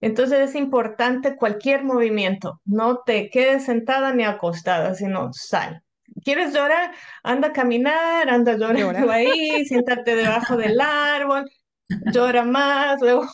Entonces 0.00 0.50
es 0.50 0.54
importante 0.54 1.36
cualquier 1.36 1.82
movimiento, 1.82 2.60
no 2.66 2.98
te 3.06 3.30
quedes 3.30 3.64
sentada 3.64 4.12
ni 4.12 4.24
acostada, 4.24 4.94
sino 4.94 5.32
sal. 5.32 5.82
¿Quieres 6.22 6.52
llorar? 6.52 6.92
Anda 7.22 7.48
a 7.48 7.52
caminar, 7.52 8.28
anda 8.28 8.56
llorando 8.56 9.10
ahí, 9.10 9.64
siéntate 9.64 10.14
debajo 10.14 10.58
del 10.58 10.78
árbol, 10.80 11.50
llora 12.12 12.44
más, 12.44 13.00
luego 13.00 13.26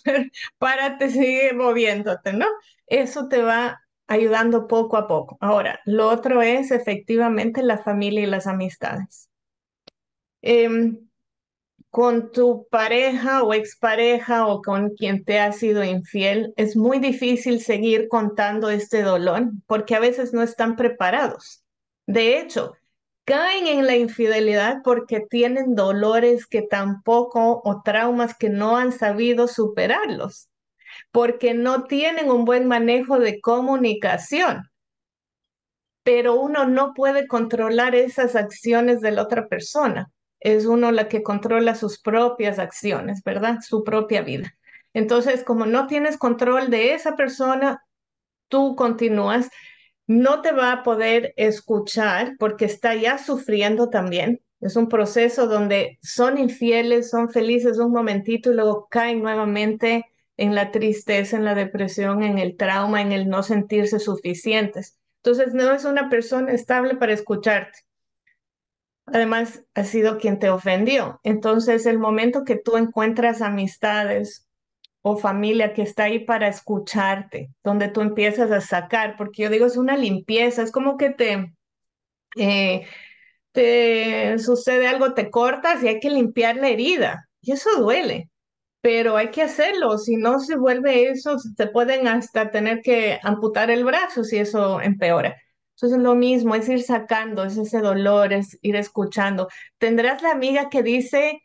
párate, 0.59 1.11
sigue 1.11 1.53
moviéndote, 1.55 2.33
¿no? 2.33 2.47
Eso 2.87 3.27
te 3.29 3.43
va 3.43 3.81
ayudando 4.11 4.67
poco 4.67 4.97
a 4.97 5.07
poco. 5.07 5.39
Ahora, 5.41 5.81
lo 5.87 6.09
otro 6.09 6.43
es 6.43 6.73
efectivamente 6.73 7.63
la 7.63 7.79
familia 7.79 8.23
y 8.25 8.27
las 8.27 8.49
amistades. 8.49 9.31
Em, 10.43 11.09
con 11.91 12.33
tu 12.33 12.67
pareja 12.71 13.43
o 13.45 13.55
expareja 13.55 14.47
o 14.49 14.63
con 14.63 14.91
quien 14.91 15.25
te 15.25 15.39
ha 15.39 15.53
sido 15.53 15.85
infiel, 15.85 16.53
es 16.57 16.77
muy 16.77 16.99
difícil 16.99 17.61
seguir 17.61 18.09
contando 18.09 18.69
este 18.71 19.03
dolor 19.03 19.53
porque 19.67 19.95
a 19.95 20.01
veces 20.01 20.33
no 20.33 20.43
están 20.43 20.75
preparados. 20.75 21.63
De 22.07 22.41
hecho, 22.41 22.75
caen 23.25 23.69
en 23.69 23.87
la 23.87 23.97
infidelidad 23.97 24.79
porque 24.83 25.21
tienen 25.21 25.77
dolores 25.77 26.47
que 26.47 26.63
tampoco 26.63 27.63
o 27.65 27.83
traumas 27.85 28.37
que 28.37 28.49
no 28.51 28.77
han 28.77 28.91
sabido 28.93 29.47
superarlos 29.47 30.50
porque 31.13 31.55
no 31.55 31.85
tienen 31.85 32.31
un 32.31 32.45
buen 32.45 32.67
manejo 32.67 33.19
de 33.19 33.41
comunicación. 33.41 34.71
Pero 36.03 36.35
uno 36.35 36.67
no 36.67 36.95
puede 36.95 37.27
controlar 37.27 37.95
esas 37.95 38.37
acciones 38.37 39.01
de 39.01 39.11
la 39.13 39.23
otra 39.23 39.49
persona. 39.49 40.11
Es 40.41 40.67
uno 40.67 40.93
la 40.93 41.09
que 41.09 41.23
controla 41.23 41.75
sus 41.75 42.01
propias 42.01 42.59
acciones, 42.59 43.23
¿verdad? 43.25 43.59
Su 43.61 43.85
propia 43.85 44.23
vida. 44.23 44.55
Entonces, 44.95 45.45
como 45.45 45.67
no 45.67 45.87
tienes 45.87 46.17
control 46.17 46.71
de 46.71 46.95
esa 46.95 47.17
persona, 47.17 47.85
tú 48.49 48.75
continúas, 48.77 49.51
no 50.07 50.43
te 50.43 50.53
va 50.53 50.73
a 50.73 50.83
poder 50.83 51.35
escuchar 51.37 52.35
porque 52.39 52.65
está 52.65 52.95
ya 52.95 53.19
sufriendo 53.19 53.91
también. 53.91 54.41
Es 54.61 54.77
un 54.77 54.89
proceso 54.89 55.47
donde 55.47 55.99
son 56.03 56.39
infieles, 56.39 57.11
son 57.11 57.31
felices 57.31 57.79
un 57.79 57.93
momentito 57.93 58.51
y 58.51 58.55
luego 58.55 58.89
caen 58.91 59.23
nuevamente 59.23 60.05
en 60.41 60.55
la 60.55 60.71
tristeza, 60.71 61.37
en 61.37 61.45
la 61.45 61.55
depresión, 61.55 62.23
en 62.23 62.39
el 62.39 62.57
trauma, 62.57 63.03
en 63.03 63.13
el 63.13 63.29
no 63.29 63.43
sentirse 63.43 63.99
suficientes. 64.01 64.99
Entonces, 65.17 65.53
no 65.53 65.71
es 65.75 65.85
una 65.85 66.09
persona 66.09 66.53
estable 66.53 66.97
para 66.97 67.13
escucharte. 67.13 67.81
Además, 69.05 69.63
ha 69.75 69.85
sido 69.85 70.17
quien 70.17 70.39
te 70.39 70.49
ofendió. 70.49 71.21
Entonces, 71.25 71.85
el 71.85 71.99
momento 71.99 72.45
que 72.45 72.57
tú 72.57 72.79
encuentras 72.79 73.43
amistades 73.43 74.49
o 75.03 75.19
familia 75.19 75.75
que 75.75 75.83
está 75.83 76.05
ahí 76.05 76.21
para 76.25 76.49
escucharte, 76.49 77.51
donde 77.63 77.89
tú 77.89 78.01
empiezas 78.01 78.51
a 78.51 78.63
sacar, 78.63 79.17
porque 79.19 79.43
yo 79.43 79.51
digo, 79.51 79.67
es 79.67 79.77
una 79.77 79.99
limpieza, 79.99 80.63
es 80.63 80.73
como 80.73 80.97
que 80.97 81.11
te, 81.11 81.53
eh, 82.37 82.87
te 83.53 84.39
sucede 84.39 84.87
algo, 84.89 85.13
te 85.13 85.31
cortas 85.31 85.83
y 85.83 85.89
hay 85.89 86.01
que 86.01 86.09
limpiar 86.09 86.57
la 86.57 86.69
herida. 86.71 87.29
Y 87.43 87.53
eso 87.53 87.69
duele 87.79 88.30
pero 88.81 89.17
hay 89.17 89.31
que 89.31 89.43
hacerlo, 89.43 89.99
si 89.99 90.17
no 90.17 90.41
se 90.41 90.57
vuelve 90.57 91.11
eso, 91.11 91.39
se 91.39 91.67
pueden 91.67 92.09
hasta 92.09 92.51
tener 92.51 92.81
que 92.83 93.19
amputar 93.23 93.71
el 93.71 93.85
brazo 93.85 94.25
si 94.25 94.39
eso 94.39 94.81
empeora. 94.81 95.37
Entonces 95.77 95.99
lo 96.01 96.15
mismo, 96.15 96.55
es 96.55 96.69
ir 96.69 96.83
sacando, 96.83 97.45
es 97.45 97.57
ese 97.57 97.81
dolor, 97.81 98.33
es 98.33 98.59
ir 98.63 98.77
escuchando. 98.77 99.49
Tendrás 99.79 100.23
la 100.23 100.31
amiga 100.33 100.69
que 100.71 100.83
dice 100.83 101.41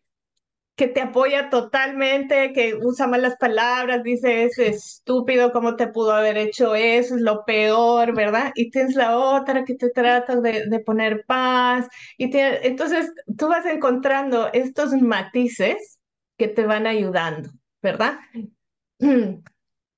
que 0.76 0.88
te 0.90 1.02
apoya 1.02 1.50
totalmente, 1.50 2.52
que 2.54 2.76
usa 2.76 3.08
malas 3.08 3.36
palabras, 3.40 4.04
dice 4.04 4.44
es 4.44 4.58
estúpido, 4.60 5.52
¿cómo 5.54 5.76
te 5.78 5.88
pudo 5.88 6.12
haber 6.14 6.38
hecho 6.38 6.76
eso? 6.76 7.16
Es 7.16 7.22
lo 7.22 7.46
peor, 7.46 8.14
¿verdad? 8.14 8.52
Y 8.56 8.72
tienes 8.72 8.96
la 8.96 9.18
otra 9.18 9.64
que 9.64 9.76
te 9.76 9.90
trata 9.90 10.36
de, 10.42 10.66
de 10.68 10.80
poner 10.82 11.24
paz. 11.28 11.88
Y 12.18 12.30
entonces 12.38 13.10
tú 13.38 13.48
vas 13.48 13.66
encontrando 13.66 14.50
estos 14.54 14.92
matices 14.94 15.95
que 16.38 16.48
te 16.48 16.66
van 16.66 16.88
ayudando, 16.88 17.50
¿verdad? 17.82 18.20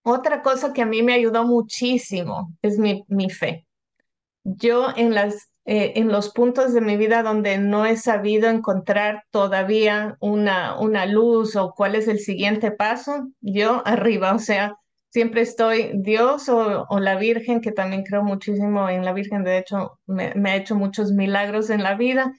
Otra 0.04 0.42
cosa 0.42 0.74
que 0.74 0.82
a 0.82 0.86
mí 0.86 1.04
me 1.04 1.14
ayudó 1.14 1.46
muchísimo 1.46 2.54
es 2.62 2.78
mi, 2.78 3.04
mi 3.08 3.30
fe. 3.30 3.66
Yo 4.44 4.88
en, 4.96 5.14
las, 5.14 5.50
eh, 5.66 5.94
en 5.96 6.08
los 6.08 6.32
puntos 6.32 6.74
de 6.74 6.80
mi 6.80 6.96
vida 6.96 7.24
donde 7.24 7.58
no 7.58 7.86
he 7.86 7.98
sabido 7.98 8.50
encontrar 8.50 9.24
todavía 9.32 10.16
una, 10.22 10.80
una 10.80 11.06
luz 11.06 11.58
o 11.58 11.74
cuál 11.76 11.96
es 11.96 12.08
el 12.08 12.20
siguiente 12.20 12.72
paso, 12.72 13.28
yo 13.42 13.82
arriba, 13.86 14.34
o 14.34 14.40
sea, 14.40 14.78
siempre 15.10 15.42
estoy 15.42 15.92
Dios 15.96 16.48
o, 16.48 16.86
o, 16.88 17.00
la 17.00 17.18
Virgen, 17.18 17.60
que 17.60 17.72
también 17.72 18.04
creo 18.04 18.24
muchísimo 18.24 18.88
en 18.90 19.04
la 19.04 19.12
Virgen, 19.12 19.44
de 19.44 19.58
hecho 19.58 20.00
me, 20.06 20.34
me 20.36 20.52
ha 20.52 20.56
hecho 20.56 20.76
muchos 20.76 21.12
milagros 21.12 21.70
en 21.70 21.84
la 21.84 21.96
vida, 21.96 22.32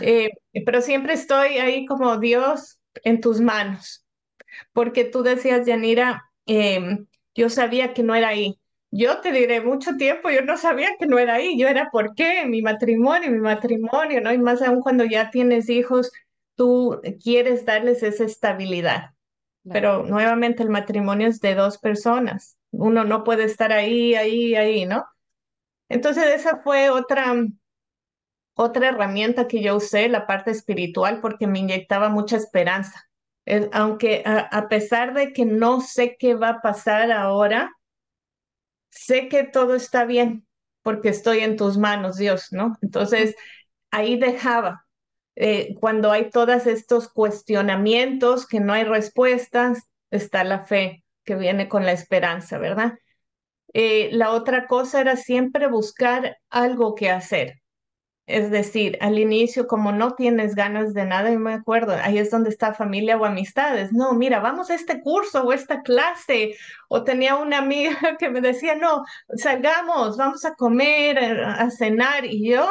eh, 0.00 0.30
pero 0.66 0.80
siempre 0.80 1.14
estoy 1.14 1.58
ahí 1.58 1.86
como 1.86 2.18
Dios, 2.18 2.78
en 3.02 3.20
tus 3.20 3.40
manos. 3.40 4.06
Porque 4.72 5.04
tú 5.04 5.22
decías, 5.22 5.66
Yanira, 5.66 6.24
em, 6.46 7.06
yo 7.34 7.48
sabía 7.50 7.94
que 7.94 8.02
no 8.02 8.14
era 8.14 8.28
ahí. 8.28 8.58
Yo 8.90 9.20
te 9.20 9.32
diré, 9.32 9.60
mucho 9.60 9.96
tiempo 9.96 10.30
yo 10.30 10.42
no 10.42 10.56
sabía 10.56 10.90
que 10.98 11.06
no 11.06 11.18
era 11.18 11.34
ahí. 11.34 11.58
Yo 11.58 11.66
era, 11.68 11.90
¿por 11.90 12.14
qué? 12.14 12.46
Mi 12.46 12.62
matrimonio, 12.62 13.30
mi 13.30 13.38
matrimonio, 13.38 14.20
¿no? 14.20 14.32
Y 14.32 14.38
más 14.38 14.62
aún 14.62 14.80
cuando 14.80 15.04
ya 15.04 15.30
tienes 15.30 15.68
hijos, 15.68 16.12
tú 16.54 17.00
quieres 17.22 17.64
darles 17.64 18.02
esa 18.02 18.24
estabilidad. 18.24 19.10
Pero 19.64 20.04
nuevamente 20.04 20.62
el 20.62 20.68
matrimonio 20.70 21.26
es 21.28 21.40
de 21.40 21.54
dos 21.54 21.78
personas. 21.78 22.58
Uno 22.70 23.04
no 23.04 23.24
puede 23.24 23.44
estar 23.44 23.72
ahí, 23.72 24.14
ahí, 24.14 24.54
ahí, 24.54 24.86
¿no? 24.86 25.04
Entonces 25.88 26.24
esa 26.34 26.58
fue 26.62 26.90
otra 26.90 27.34
otra 28.54 28.88
herramienta 28.88 29.48
que 29.48 29.62
yo 29.62 29.76
usé, 29.76 30.08
la 30.08 30.26
parte 30.26 30.50
espiritual, 30.50 31.20
porque 31.20 31.46
me 31.46 31.58
inyectaba 31.58 32.08
mucha 32.08 32.36
esperanza. 32.36 33.08
aunque 33.72 34.22
a, 34.24 34.68
pesar 34.68 35.14
de 35.14 35.32
que 35.32 35.44
no 35.44 35.80
sé 35.80 36.16
qué 36.18 36.34
va 36.34 36.48
a 36.50 36.60
pasar 36.62 37.12
ahora, 37.12 37.70
sé 38.90 39.28
que 39.28 39.44
todo 39.44 39.74
está 39.74 40.04
bien 40.04 40.46
porque 40.82 41.08
estoy 41.08 41.40
en 41.40 41.56
tus 41.56 41.78
manos, 41.78 42.16
Dios, 42.18 42.48
¿no? 42.52 42.76
Entonces, 42.82 43.34
ahí 43.90 44.18
dejaba. 44.18 44.86
Eh, 45.34 45.74
cuando 45.80 46.12
hay 46.12 46.30
todos 46.30 46.66
estos 46.66 47.08
cuestionamientos, 47.08 48.46
que 48.46 48.60
no 48.60 48.72
hay 48.74 48.84
respuestas, 48.84 49.82
está 50.10 50.44
la 50.44 50.64
fe 50.66 51.02
que 51.24 51.36
viene 51.36 51.68
con 51.68 51.86
la 51.86 51.92
esperanza, 51.92 52.58
¿verdad? 52.58 52.98
Eh, 53.72 54.10
la 54.12 54.30
otra 54.30 54.66
cosa 54.66 55.00
era 55.00 55.16
siempre 55.16 55.66
buscar 55.68 56.36
algo 56.50 56.94
que 56.94 57.10
hacer. 57.10 57.63
Es 58.26 58.50
decir, 58.50 58.96
al 59.00 59.18
inicio, 59.18 59.66
como 59.66 59.92
no 59.92 60.14
tienes 60.14 60.54
ganas 60.54 60.94
de 60.94 61.04
nada, 61.04 61.30
y 61.30 61.36
me 61.36 61.52
acuerdo, 61.52 61.94
ahí 62.02 62.18
es 62.18 62.30
donde 62.30 62.50
está 62.50 62.72
familia 62.74 63.18
o 63.18 63.24
amistades. 63.24 63.92
No, 63.92 64.14
mira, 64.14 64.40
vamos 64.40 64.70
a 64.70 64.74
este 64.74 65.02
curso 65.02 65.44
o 65.44 65.52
esta 65.52 65.82
clase. 65.82 66.56
O 66.88 67.04
tenía 67.04 67.36
una 67.36 67.58
amiga 67.58 67.96
que 68.18 68.30
me 68.30 68.40
decía, 68.40 68.74
no, 68.76 69.04
salgamos, 69.36 70.16
vamos 70.16 70.44
a 70.44 70.54
comer, 70.54 71.18
a 71.18 71.70
cenar. 71.70 72.24
Y 72.24 72.50
yo 72.50 72.66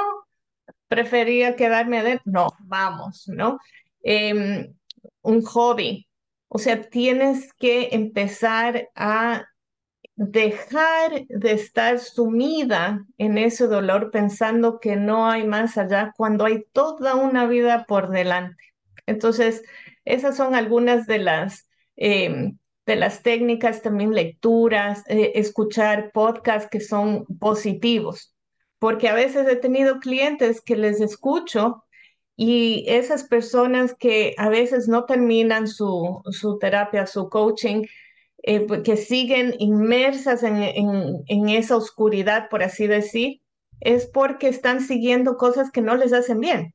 prefería 0.88 1.56
quedarme 1.56 2.04
de, 2.04 2.22
no, 2.26 2.50
vamos, 2.60 3.28
¿no? 3.28 3.60
em, 4.04 4.76
un 5.22 5.42
hobby. 5.44 6.08
O 6.50 6.60
sea, 6.60 6.82
tienes 6.90 7.54
que 7.54 7.90
empezar 7.94 8.90
a 8.96 9.46
dejar 10.16 11.26
de 11.28 11.54
estar 11.54 12.00
sumida 12.00 13.06
en 13.18 13.38
ese 13.38 13.68
dolor 13.68 14.12
pensando 14.12 14.80
que 14.80 14.96
no 14.96 15.28
hay 15.30 15.46
más 15.46 15.78
allá 15.78 16.14
cuando 16.16 16.46
hay 16.46 16.66
toda 16.72 17.16
una 17.16 17.48
vida 17.48 17.86
por 17.88 18.10
delante. 18.10 18.64
Entonces, 19.06 19.64
esas 20.06 20.38
son 20.38 20.56
algunas 20.56 21.08
de 21.08 21.18
las, 21.20 21.68
em, 21.96 22.58
de 22.86 22.96
las 22.96 23.24
técnicas, 23.24 23.82
también 23.82 24.14
lecturas, 24.14 25.04
eh, 25.08 25.32
escuchar 25.36 26.12
podcasts 26.12 26.70
que 26.70 26.80
son 26.80 27.26
positivos, 27.40 28.36
porque 28.80 29.08
a 29.10 29.14
veces 29.14 29.48
he 29.48 29.56
tenido 29.56 30.00
clientes 30.00 30.62
que 30.62 30.76
les 30.76 31.02
escucho 31.02 31.84
y 32.36 32.86
esas 32.88 33.24
personas 33.26 33.96
que 33.96 34.34
a 34.38 34.50
veces 34.50 34.88
no 34.88 35.06
terminan 35.06 35.68
su, 35.68 36.22
su 36.32 36.58
terapia, 36.58 37.06
su 37.08 37.30
coaching, 37.30 37.84
eh, 38.44 38.60
pues, 38.62 38.82
que 38.82 38.98
siguen 38.98 39.56
inmersas 39.60 40.44
en, 40.44 40.62
en, 41.28 41.50
esa 41.50 41.78
oscuridad, 41.78 42.50
por 42.50 42.62
así 42.62 42.88
decir, 42.88 43.42
es 43.80 44.06
porque 44.06 44.50
están 44.50 44.82
siguiendo 44.82 45.38
cosas 45.38 45.72
que 45.72 45.82
no 45.82 45.96
les 45.96 46.12
hacen 46.12 46.42
bien. 46.42 46.74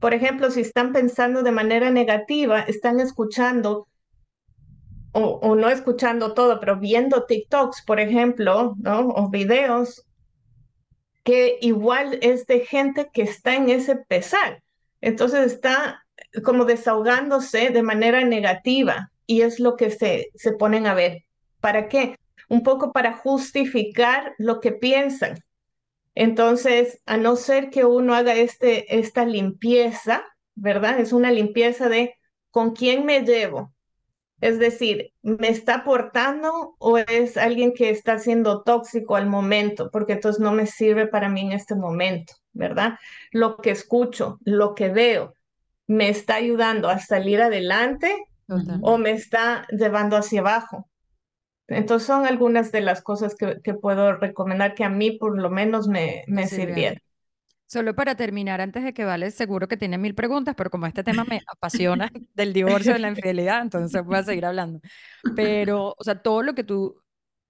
Por 0.00 0.12
ejemplo, 0.12 0.50
si 0.50 0.60
están 0.60 0.92
pensando 0.92 1.44
de 1.44 1.52
manera 1.52 1.90
negativa, 1.90 2.60
están 2.62 2.98
escuchando 2.98 3.86
o, 5.12 5.54
no 5.54 5.68
escuchando 5.68 6.34
todo, 6.34 6.58
pero 6.58 6.78
viendo 6.78 7.26
TikToks, 7.26 7.84
por 7.84 8.00
ejemplo. 8.00 8.74
O 8.84 9.30
videos 9.30 10.04
que 11.22 11.58
igual 11.60 12.18
es 12.22 12.46
de 12.46 12.60
gente 12.60 13.10
que 13.12 13.22
está 13.22 13.54
en 13.54 13.68
ese 13.68 13.94
pesar. 13.94 14.62
Entonces 15.00 15.52
está 15.52 16.04
como 16.42 16.64
desahogándose 16.64 17.70
de 17.70 17.82
manera 17.82 18.24
negativa 18.24 19.11
y 19.26 19.42
es 19.42 19.60
lo 19.60 19.76
que 19.76 19.90
se, 19.90 20.30
se 20.34 20.52
ponen 20.52 20.86
a 20.86 20.94
ver. 20.94 21.24
¿Para 21.60 21.88
qué? 21.88 22.16
Un 22.48 22.62
poco 22.62 22.92
para 22.92 23.14
justificar 23.14 24.34
lo 24.38 24.60
que 24.60 24.72
piensan. 24.72 25.38
Entonces, 26.14 27.00
a 27.06 27.16
no 27.16 27.36
ser 27.36 27.70
que 27.70 27.84
uno 27.84 28.14
haga 28.14 28.34
este, 28.34 28.98
esta 28.98 29.24
limpieza, 29.24 30.24
¿verdad? 30.54 31.00
Es 31.00 31.12
una 31.12 31.30
limpieza 31.30 31.88
de 31.88 32.14
con 32.50 32.74
quién 32.74 33.06
me 33.06 33.20
llevo. 33.22 33.72
Es 34.40 34.58
decir, 34.58 35.12
¿me 35.22 35.48
está 35.48 35.76
aportando 35.76 36.74
o 36.78 36.98
es 36.98 37.36
alguien 37.36 37.72
que 37.72 37.90
está 37.90 38.18
siendo 38.18 38.62
tóxico 38.62 39.14
al 39.14 39.28
momento? 39.28 39.88
Porque 39.92 40.14
entonces 40.14 40.40
no 40.40 40.52
me 40.52 40.66
sirve 40.66 41.06
para 41.06 41.28
mí 41.28 41.42
en 41.42 41.52
este 41.52 41.76
momento, 41.76 42.34
¿verdad? 42.52 42.98
Lo 43.30 43.56
que 43.58 43.70
escucho, 43.70 44.38
lo 44.44 44.74
que 44.74 44.88
veo, 44.88 45.34
¿me 45.86 46.08
está 46.08 46.34
ayudando 46.34 46.88
a 46.88 46.98
salir 46.98 47.40
adelante 47.40 48.12
o 48.82 48.98
me 48.98 49.12
está 49.12 49.66
llevando 49.70 50.16
hacia 50.16 50.40
abajo. 50.40 50.88
Entonces 51.68 52.06
son 52.06 52.26
algunas 52.26 52.72
de 52.72 52.80
las 52.80 53.02
cosas 53.02 53.34
que, 53.34 53.60
que 53.62 53.74
puedo 53.74 54.16
recomendar 54.16 54.74
que 54.74 54.84
a 54.84 54.88
mí 54.90 55.12
por 55.12 55.40
lo 55.40 55.50
menos 55.50 55.88
me, 55.88 56.24
me 56.26 56.46
sirvieron. 56.46 56.98
Solo 57.72 57.94
para 57.94 58.14
terminar, 58.14 58.60
antes 58.60 58.84
de 58.84 58.92
que 58.92 59.06
Vale, 59.06 59.30
seguro 59.30 59.66
que 59.66 59.78
tiene 59.78 59.96
mil 59.96 60.14
preguntas, 60.14 60.54
pero 60.54 60.68
como 60.68 60.86
este 60.86 61.02
tema 61.02 61.24
me 61.24 61.40
apasiona 61.46 62.10
del 62.34 62.52
divorcio, 62.52 62.92
de 62.92 62.98
la 62.98 63.08
infidelidad, 63.08 63.62
entonces 63.62 64.04
voy 64.04 64.16
a 64.16 64.22
seguir 64.22 64.44
hablando. 64.44 64.80
Pero, 65.34 65.94
o 65.96 66.04
sea, 66.04 66.16
todo 66.20 66.42
lo 66.42 66.54
que 66.54 66.64
tú, 66.64 67.02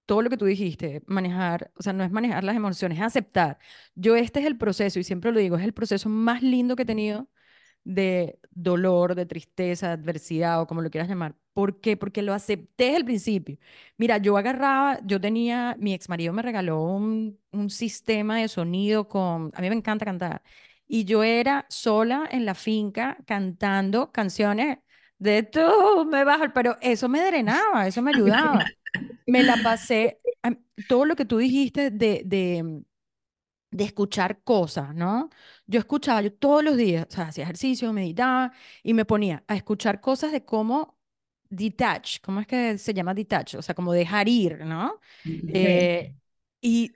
todo 0.07 0.23
lo 0.23 0.31
que 0.31 0.37
tú 0.37 0.45
dijiste, 0.45 1.03
manejar, 1.07 1.73
o 1.75 1.83
sea, 1.83 1.93
no 1.93 2.05
es 2.05 2.13
manejar 2.13 2.45
las 2.45 2.55
emociones, 2.55 2.99
es 2.99 3.05
aceptar. 3.05 3.59
Yo 3.97 4.15
este 4.15 4.39
es 4.39 4.47
el 4.47 4.57
proceso, 4.57 5.01
y 5.01 5.05
siempre 5.05 5.33
lo 5.33 5.41
digo, 5.41 5.57
es 5.57 5.65
el 5.65 5.75
proceso 5.75 6.09
más 6.09 6.41
lindo 6.41 6.77
que 6.77 6.85
he 6.85 6.87
tenido 6.87 7.29
de 7.85 8.39
dolor, 8.51 9.15
de 9.15 9.27
tristeza, 9.27 9.89
de 9.89 9.93
adversidad 9.95 10.61
o 10.61 10.67
como 10.67 10.83
lo 10.83 10.91
quieras 10.91 11.09
llamar. 11.09 11.35
¿Por 11.53 11.81
qué? 11.81 11.97
Porque 11.97 12.23
lo 12.23 12.35
acepté 12.35 12.85
desde 12.85 12.97
el 12.99 13.05
principio. 13.05 13.59
Mira, 13.97 14.19
yo 14.19 14.37
agarraba, 14.37 15.01
yo 15.05 15.21
tenía, 15.21 15.77
mi 15.79 15.95
ex 15.95 16.09
marido 16.09 16.33
me 16.33 16.43
regaló 16.43 16.83
un, 16.83 17.39
un 17.51 17.71
sistema 17.71 18.39
de 18.39 18.49
sonido 18.49 19.09
con, 19.09 19.51
a 19.55 19.61
mí 19.61 19.69
me 19.69 19.77
encanta 19.77 20.05
cantar, 20.05 20.43
y 20.87 21.05
yo 21.05 21.23
era 21.23 21.67
sola 21.69 22.29
en 22.31 22.45
la 22.45 22.55
finca 22.55 23.17
cantando 23.27 24.13
canciones 24.13 24.79
de 25.19 25.43
tú 25.43 25.61
me 26.11 26.25
bajo, 26.25 26.45
pero 26.55 26.77
eso 26.81 27.09
me 27.09 27.25
drenaba, 27.25 27.87
eso 27.87 28.03
me 28.03 28.11
ayudaba. 28.13 28.73
Me 29.27 29.43
la 29.45 29.63
pasé, 29.63 30.21
todo 30.87 31.05
lo 31.07 31.17
que 31.17 31.25
tú 31.25 31.39
dijiste 31.39 31.91
de, 31.91 32.23
de 32.25 32.83
de 33.73 33.85
escuchar 33.85 34.43
cosas, 34.45 34.95
¿no? 34.95 35.31
Yo 35.67 35.81
escuchaba, 35.81 36.23
yo 36.23 36.33
todos 36.35 36.65
los 36.65 36.77
días, 36.77 37.07
o 37.11 37.13
sea, 37.13 37.29
hacía 37.29 37.45
ejercicio, 37.45 37.93
meditaba 37.95 38.53
y 38.85 38.95
me 38.95 39.05
ponía 39.07 39.45
a 39.49 39.57
escuchar 39.57 40.01
cosas 40.01 40.33
de 40.33 40.45
cómo 40.45 40.99
detach, 41.51 42.21
¿cómo 42.23 42.41
es 42.41 42.47
que 42.47 42.79
se 42.79 42.95
llama 42.95 43.15
detach? 43.15 43.57
O 43.57 43.63
sea, 43.63 43.75
como 43.75 43.93
dejar 43.93 44.29
ir, 44.29 44.65
¿no? 44.67 45.01
Eh, 45.47 46.15
y, 46.61 46.93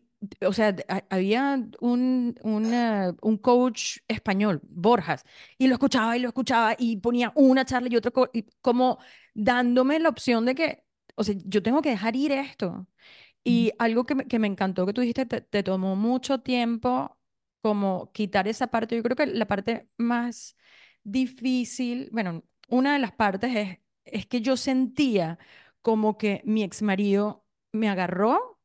o 0.46 0.52
sea, 0.52 0.74
había 1.10 1.58
un, 1.80 2.34
un, 2.42 3.16
un 3.22 3.38
coach 3.38 3.98
español, 4.08 4.60
Borjas, 4.68 5.24
y 5.58 5.66
lo 5.68 5.74
escuchaba 5.74 6.16
y 6.16 6.20
lo 6.20 6.28
escuchaba 6.28 6.74
y 6.78 6.96
ponía 6.98 7.32
una 7.36 7.64
charla 7.64 7.88
y 7.90 7.96
otro, 7.96 8.30
y 8.32 8.44
como 8.60 8.98
dándome 9.34 9.98
la 10.00 10.08
opción 10.08 10.44
de 10.46 10.54
que, 10.54 10.84
o 11.16 11.24
sea, 11.24 11.34
yo 11.44 11.62
tengo 11.62 11.82
que 11.82 11.90
dejar 11.90 12.16
ir 12.16 12.32
esto. 12.32 12.86
Y 13.48 13.72
algo 13.78 14.04
que 14.06 14.16
me, 14.16 14.26
que 14.26 14.38
me 14.40 14.48
encantó 14.48 14.86
que 14.86 14.92
tú 14.92 15.00
dijiste, 15.02 15.24
te, 15.26 15.62
tomó 15.62 15.94
mucho 15.96 16.40
tiempo 16.40 17.16
como 17.62 18.10
quitar 18.12 18.48
esa 18.48 18.68
parte. 18.68 18.96
Yo 18.96 19.02
creo 19.04 19.14
que 19.16 19.26
la 19.26 19.46
parte 19.46 19.88
más 19.96 20.56
difícil, 21.04 22.08
bueno, 22.12 22.42
una 22.68 22.94
de 22.94 22.98
las 22.98 23.12
partes 23.12 23.54
es, 23.56 23.78
es 24.04 24.26
que 24.26 24.40
yo 24.40 24.56
sentía 24.56 25.38
como 25.80 26.18
que 26.18 26.42
mi 26.44 26.64
ex 26.64 26.82
marido 26.82 27.44
me 27.72 27.88
agarró, 27.88 28.58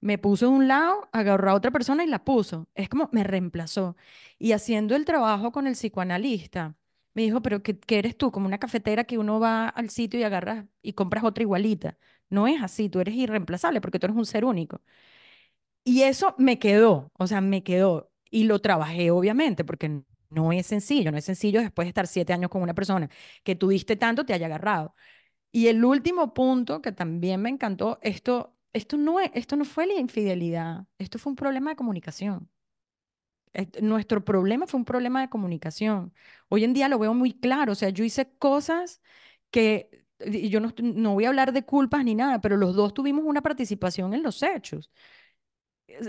me 0.00 0.18
puso 0.18 0.46
de 0.46 0.52
un 0.52 0.68
lado, 0.68 1.08
agarró 1.12 1.50
a 1.50 1.54
otra 1.54 1.70
persona 1.72 2.04
y 2.04 2.06
la 2.08 2.24
puso. 2.24 2.68
Es 2.74 2.88
como 2.88 3.08
me 3.12 3.24
reemplazó. 3.24 3.96
Y 4.38 4.52
haciendo 4.52 4.94
el 4.96 5.04
trabajo 5.04 5.52
con 5.52 5.66
el 5.66 5.74
psicoanalista, 5.74 6.76
me 7.14 7.22
dijo, 7.22 7.42
pero 7.42 7.62
¿qué, 7.62 7.78
qué 7.78 7.98
eres 7.98 8.16
tú? 8.16 8.30
Como 8.32 8.46
una 8.46 8.58
cafetera 8.58 9.04
que 9.04 9.18
uno 9.18 9.40
va 9.40 9.68
al 9.68 9.90
sitio 9.90 10.20
y 10.20 10.22
agarras 10.24 10.66
y 10.82 10.92
compras 10.94 11.24
otra 11.24 11.42
igualita. 11.42 11.98
No 12.30 12.46
es 12.48 12.62
así, 12.62 12.88
tú 12.88 13.00
eres 13.00 13.14
irreemplazable 13.16 13.80
porque 13.80 13.98
tú 13.98 14.06
eres 14.06 14.16
un 14.16 14.26
ser 14.26 14.44
único. 14.44 14.80
Y 15.84 16.02
eso 16.02 16.34
me 16.38 16.58
quedó, 16.58 17.10
o 17.18 17.26
sea, 17.26 17.40
me 17.40 17.62
quedó. 17.62 18.10
Y 18.30 18.44
lo 18.44 18.60
trabajé, 18.60 19.10
obviamente, 19.10 19.64
porque 19.64 20.02
no 20.30 20.52
es 20.52 20.66
sencillo, 20.66 21.10
no 21.10 21.18
es 21.18 21.24
sencillo 21.24 21.60
después 21.60 21.86
de 21.86 21.88
estar 21.90 22.06
siete 22.06 22.32
años 22.32 22.50
con 22.50 22.62
una 22.62 22.74
persona 22.74 23.08
que 23.42 23.56
tuviste 23.56 23.96
tanto, 23.96 24.24
te 24.24 24.32
haya 24.34 24.46
agarrado. 24.46 24.94
Y 25.52 25.68
el 25.68 25.84
último 25.84 26.34
punto 26.34 26.82
que 26.82 26.92
también 26.92 27.42
me 27.42 27.50
encantó, 27.50 27.98
esto, 28.02 28.56
esto, 28.72 28.96
no, 28.98 29.20
esto 29.20 29.56
no 29.56 29.64
fue 29.66 29.86
la 29.86 29.94
infidelidad, 29.94 30.86
esto 30.98 31.18
fue 31.18 31.30
un 31.32 31.36
problema 31.36 31.70
de 31.70 31.76
comunicación. 31.76 32.50
Nuestro 33.82 34.24
problema 34.24 34.66
fue 34.68 34.78
un 34.78 34.84
problema 34.84 35.20
de 35.20 35.28
comunicación. 35.28 36.14
Hoy 36.48 36.62
en 36.64 36.72
día 36.72 36.88
lo 36.88 36.98
veo 37.00 37.14
muy 37.14 37.32
claro, 37.38 37.72
o 37.72 37.74
sea, 37.74 37.88
yo 37.90 38.04
hice 38.04 38.32
cosas 38.38 39.02
que 39.50 39.99
yo 40.26 40.60
no, 40.60 40.72
no 40.82 41.14
voy 41.14 41.24
a 41.24 41.28
hablar 41.28 41.52
de 41.52 41.64
culpas 41.64 42.04
ni 42.04 42.14
nada, 42.14 42.40
pero 42.40 42.56
los 42.56 42.74
dos 42.74 42.94
tuvimos 42.94 43.24
una 43.24 43.42
participación 43.42 44.14
en 44.14 44.22
los 44.22 44.42
hechos. 44.42 44.90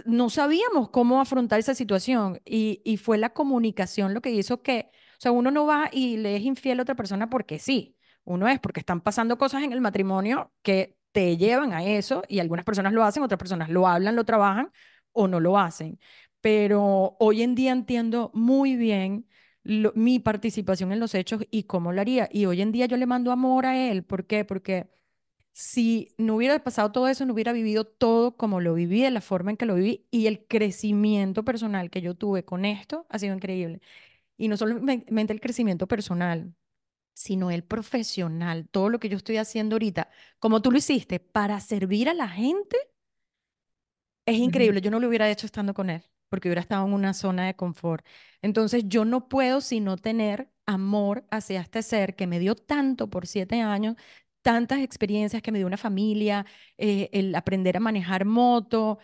No 0.06 0.30
sabíamos 0.30 0.90
cómo 0.90 1.20
afrontar 1.22 1.60
esa 1.60 1.74
situación 1.74 2.40
y, 2.46 2.82
y 2.86 2.98
fue 2.98 3.18
la 3.18 3.32
comunicación 3.34 4.14
lo 4.14 4.22
que 4.22 4.30
hizo 4.32 4.62
que, 4.62 4.90
o 4.94 5.20
sea, 5.20 5.32
uno 5.32 5.50
no 5.52 5.66
va 5.66 5.90
y 5.92 6.18
le 6.18 6.36
es 6.36 6.44
infiel 6.44 6.80
a 6.80 6.84
otra 6.84 6.96
persona 6.96 7.30
porque 7.30 7.58
sí, 7.60 7.98
uno 8.24 8.48
es 8.48 8.60
porque 8.60 8.80
están 8.80 9.02
pasando 9.02 9.38
cosas 9.40 9.64
en 9.64 9.74
el 9.74 9.82
matrimonio 9.82 10.54
que 10.62 10.98
te 11.12 11.36
llevan 11.38 11.74
a 11.74 11.84
eso 11.84 12.22
y 12.30 12.40
algunas 12.40 12.64
personas 12.64 12.94
lo 12.94 13.04
hacen, 13.04 13.24
otras 13.24 13.40
personas 13.40 13.70
lo 13.70 13.88
hablan, 13.88 14.16
lo 14.16 14.24
trabajan 14.24 14.72
o 15.14 15.28
no 15.28 15.40
lo 15.40 15.58
hacen. 15.58 16.00
Pero 16.42 17.16
hoy 17.20 17.42
en 17.42 17.56
día 17.56 17.72
entiendo 17.72 18.30
muy 18.34 18.76
bien 18.76 19.28
mi 19.64 20.20
participación 20.20 20.92
en 20.92 21.00
los 21.00 21.16
hechos 21.16 21.44
y 21.52 21.64
cómo 21.64 21.92
lo 21.94 22.02
haría. 22.02 22.30
Y 22.32 22.46
hoy 22.46 22.62
en 22.62 22.72
día 22.72 22.86
yo 22.88 22.98
le 22.98 23.06
mando 23.06 23.32
amor 23.32 23.66
a 23.66 23.78
él. 23.78 24.04
¿Por 24.04 24.26
qué? 24.26 24.46
Porque 24.46 24.90
si 25.54 26.14
no 26.18 26.36
hubiera 26.36 26.64
pasado 26.64 26.92
todo 26.92 27.08
eso, 27.08 27.26
no 27.26 27.34
hubiera 27.34 27.54
vivido 27.54 27.86
todo 27.86 28.38
como 28.38 28.62
lo 28.62 28.74
viví, 28.74 29.02
de 29.04 29.12
la 29.12 29.22
forma 29.22 29.52
en 29.52 29.58
que 29.58 29.66
lo 29.66 29.76
viví. 29.76 30.08
Y 30.12 30.28
el 30.28 30.46
crecimiento 30.48 31.44
personal 31.46 31.90
que 31.90 32.02
yo 32.02 32.16
tuve 32.16 32.46
con 32.46 32.66
esto 32.66 33.06
ha 33.10 33.20
sido 33.20 33.36
increíble. 33.36 33.82
Y 34.38 34.48
no 34.48 34.58
solamente 34.58 35.34
el 35.34 35.42
crecimiento 35.42 35.88
personal, 35.88 36.56
sino 37.14 37.52
el 37.52 37.64
profesional, 37.64 38.68
todo 38.70 38.90
lo 38.90 39.00
que 39.00 39.10
yo 39.10 39.18
estoy 39.18 39.38
haciendo 39.38 39.76
ahorita, 39.76 40.10
como 40.40 40.62
tú 40.62 40.72
lo 40.72 40.78
hiciste, 40.80 41.20
para 41.20 41.60
servir 41.60 42.10
a 42.10 42.14
la 42.14 42.30
gente, 42.30 42.78
es 44.26 44.38
increíble. 44.38 44.82
Yo 44.82 44.92
no 44.92 45.00
lo 45.00 45.08
hubiera 45.08 45.30
hecho 45.30 45.46
estando 45.46 45.74
con 45.74 45.90
él 45.90 46.04
porque 46.32 46.48
hubiera 46.48 46.62
estado 46.62 46.88
en 46.88 46.94
una 46.94 47.14
zona 47.14 47.46
de 47.46 47.56
confort. 47.56 48.06
Entonces 48.42 48.86
yo 48.88 49.04
no 49.06 49.28
puedo 49.28 49.60
sino 49.62 49.98
tener 49.98 50.50
amor 50.66 51.26
hacia 51.30 51.62
este 51.62 51.84
ser 51.84 52.16
que 52.16 52.26
me 52.28 52.40
dio 52.40 52.56
tanto 52.56 53.10
por 53.10 53.28
siete 53.28 53.62
años, 53.62 53.98
tantas 54.42 54.80
experiencias 54.80 55.42
que 55.42 55.52
me 55.52 55.58
dio 55.60 55.68
una 55.68 55.78
familia, 55.78 56.46
eh, 56.78 57.10
el 57.14 57.36
aprender 57.36 57.76
a 57.78 57.82
manejar 57.82 58.26
moto. 58.26 59.00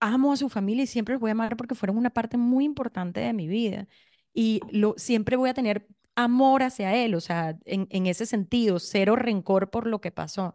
Amo 0.00 0.32
a 0.32 0.36
su 0.36 0.48
familia 0.48 0.84
y 0.84 0.86
siempre 0.86 1.14
los 1.14 1.20
voy 1.20 1.30
a 1.30 1.32
amar 1.32 1.56
porque 1.56 1.74
fueron 1.74 1.98
una 1.98 2.10
parte 2.10 2.36
muy 2.38 2.64
importante 2.64 3.20
de 3.20 3.32
mi 3.34 3.46
vida. 3.48 3.86
Y 4.32 4.60
lo, 4.72 4.94
siempre 4.96 5.36
voy 5.36 5.50
a 5.50 5.54
tener 5.54 5.86
amor 6.16 6.62
hacia 6.62 6.94
él, 6.96 7.14
o 7.14 7.20
sea, 7.20 7.58
en, 7.66 7.86
en 7.90 8.06
ese 8.06 8.26
sentido, 8.26 8.78
cero 8.78 9.16
rencor 9.16 9.70
por 9.70 9.86
lo 9.86 10.00
que 10.00 10.12
pasó. 10.12 10.54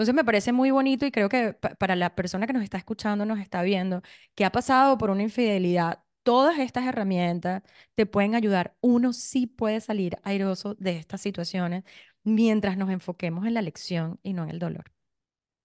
Entonces 0.00 0.14
me 0.14 0.24
parece 0.24 0.52
muy 0.52 0.70
bonito 0.70 1.04
y 1.04 1.10
creo 1.10 1.28
que 1.28 1.52
para 1.52 1.94
la 1.94 2.14
persona 2.14 2.46
que 2.46 2.54
nos 2.54 2.62
está 2.62 2.78
escuchando, 2.78 3.26
nos 3.26 3.38
está 3.38 3.60
viendo, 3.60 4.00
que 4.34 4.46
ha 4.46 4.50
pasado 4.50 4.96
por 4.96 5.10
una 5.10 5.22
infidelidad, 5.22 6.04
todas 6.22 6.58
estas 6.58 6.86
herramientas 6.86 7.62
te 7.96 8.06
pueden 8.06 8.34
ayudar. 8.34 8.74
Uno 8.80 9.12
sí 9.12 9.46
puede 9.46 9.82
salir 9.82 10.16
airoso 10.22 10.74
de 10.76 10.96
estas 10.96 11.20
situaciones 11.20 11.84
mientras 12.24 12.78
nos 12.78 12.88
enfoquemos 12.88 13.46
en 13.46 13.52
la 13.52 13.60
lección 13.60 14.18
y 14.22 14.32
no 14.32 14.44
en 14.44 14.48
el 14.48 14.58
dolor. 14.58 14.84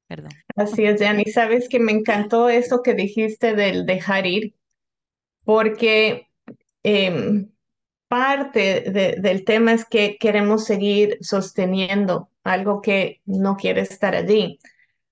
Perdón. 0.08 0.32
Así 0.58 0.84
es, 0.84 1.02
Jan. 1.02 1.22
Y 1.22 1.32
sabes 1.32 1.70
que 1.70 1.80
me 1.80 1.94
encantó 1.94 2.50
eso 2.50 2.82
que 2.84 2.94
dijiste 2.94 3.56
del 3.56 3.86
dejar 3.86 4.28
ir, 4.28 4.54
porque 5.46 6.28
em, 6.84 7.54
parte 8.10 8.82
del 9.22 9.46
tema 9.46 9.72
es 9.72 9.86
que 9.86 10.18
queremos 10.20 10.66
seguir 10.66 11.20
sosteniendo 11.22 12.30
algo 12.46 12.82
que 12.82 13.22
no 13.26 13.58
quiere 13.58 13.82
estar 13.82 14.16
allí. 14.16 14.60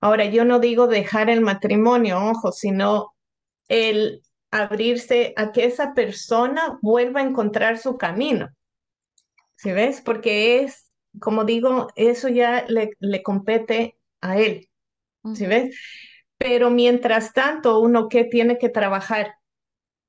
Ahora, 0.02 0.26
yo 0.26 0.46
no 0.46 0.60
digo 0.60 0.88
dejar 0.88 1.30
el 1.30 1.42
matrimonio, 1.42 2.20
ojo, 2.20 2.52
sino 2.54 3.14
el 3.70 4.24
abrirse 4.52 5.34
a 5.38 5.52
que 5.52 5.66
esa 5.66 5.94
persona 5.94 6.80
vuelva 6.82 7.22
a 7.22 7.24
encontrar 7.24 7.78
su 7.80 7.98
camino. 7.98 8.50
¿Sí 9.56 9.72
ves? 9.72 10.02
Porque 10.02 10.62
es, 10.62 10.92
como 11.20 11.46
digo, 11.46 11.88
eso 11.96 12.28
ya 12.28 12.66
le, 12.68 12.92
le 13.00 13.24
compete 13.24 13.98
a 14.22 14.38
él. 14.38 14.70
¿Sí 15.34 15.46
ves? 15.48 15.76
Pero 16.38 16.70
mientras 16.70 17.34
tanto, 17.34 17.80
uno 17.80 18.10
que 18.10 18.26
tiene 18.26 18.58
que 18.58 18.70
trabajar 18.70 19.36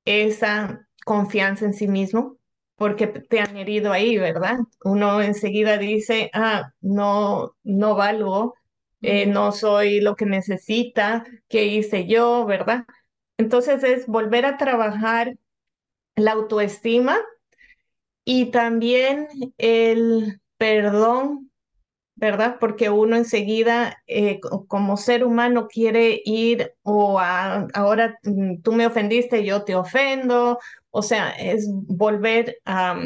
esa 0.05 0.87
confianza 1.05 1.65
en 1.65 1.73
sí 1.73 1.87
mismo, 1.87 2.37
porque 2.75 3.07
te 3.07 3.39
han 3.39 3.57
herido 3.57 3.91
ahí, 3.91 4.17
¿verdad? 4.17 4.57
Uno 4.83 5.21
enseguida 5.21 5.77
dice, 5.77 6.29
ah, 6.33 6.71
no, 6.81 7.55
no 7.63 7.95
valgo, 7.95 8.55
eh, 9.01 9.25
no 9.27 9.51
soy 9.51 10.01
lo 10.01 10.15
que 10.15 10.25
necesita, 10.25 11.25
¿qué 11.47 11.65
hice 11.65 12.07
yo, 12.07 12.45
verdad? 12.45 12.85
Entonces 13.37 13.83
es 13.83 14.07
volver 14.07 14.45
a 14.45 14.57
trabajar 14.57 15.35
la 16.15 16.33
autoestima 16.33 17.17
y 18.23 18.47
también 18.51 19.27
el 19.57 20.41
perdón, 20.57 21.51
¿verdad? 22.15 22.57
Porque 22.59 22.89
uno 22.89 23.15
enseguida 23.17 23.97
eh, 24.07 24.39
como 24.67 24.97
ser 24.97 25.25
humano 25.25 25.67
quiere 25.69 26.21
ir 26.25 26.73
o 26.83 27.19
ahora 27.19 28.19
mm, 28.23 28.61
tú 28.61 28.73
me 28.73 28.87
ofendiste, 28.87 29.45
yo 29.45 29.63
te 29.65 29.75
ofendo, 29.75 30.59
o 30.95 31.01
sea, 31.01 31.31
es 31.31 31.67
volver 31.69 32.57
a... 32.63 32.97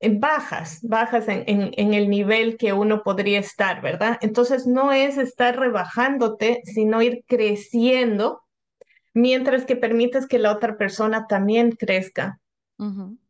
bajas, 0.00 0.80
bajas 0.82 1.28
en, 1.28 1.44
en, 1.46 1.92
el 1.92 2.08
nivel 2.08 2.56
que 2.56 2.72
uno 2.72 3.02
podría 3.02 3.38
estar, 3.38 3.82
¿verdad? 3.82 4.18
Entonces 4.22 4.66
no 4.66 4.90
es 4.90 5.18
estar 5.18 5.58
rebajándote, 5.58 6.62
sino 6.64 7.02
ir 7.02 7.22
creciendo 7.26 8.40
mientras 9.12 9.66
que 9.66 9.76
permites 9.76 10.26
que 10.26 10.38
la 10.38 10.52
otra 10.52 10.78
persona 10.78 11.26
también 11.26 11.72
crezca 11.72 12.40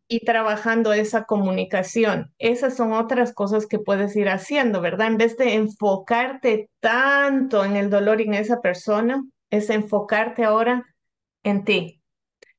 y 0.06 0.20
trabajando 0.20 0.92
esa 0.92 1.24
comunicación. 1.24 2.32
Esas 2.38 2.76
son 2.76 2.92
otras 2.92 3.32
cosas 3.32 3.66
que 3.66 3.80
puedes 3.80 4.14
ir 4.14 4.28
haciendo, 4.28 4.80
¿verdad? 4.80 5.08
En 5.08 5.16
vez 5.16 5.36
de 5.36 5.54
enfocarte 5.54 6.70
tanto 6.78 7.64
en 7.64 7.74
el 7.74 7.90
dolor 7.90 8.20
y 8.20 8.24
en 8.24 8.34
esa 8.34 8.60
persona, 8.60 9.24
es 9.50 9.70
enfocarte 9.70 10.44
ahora 10.44 10.86
en 11.42 11.64
ti. 11.64 12.00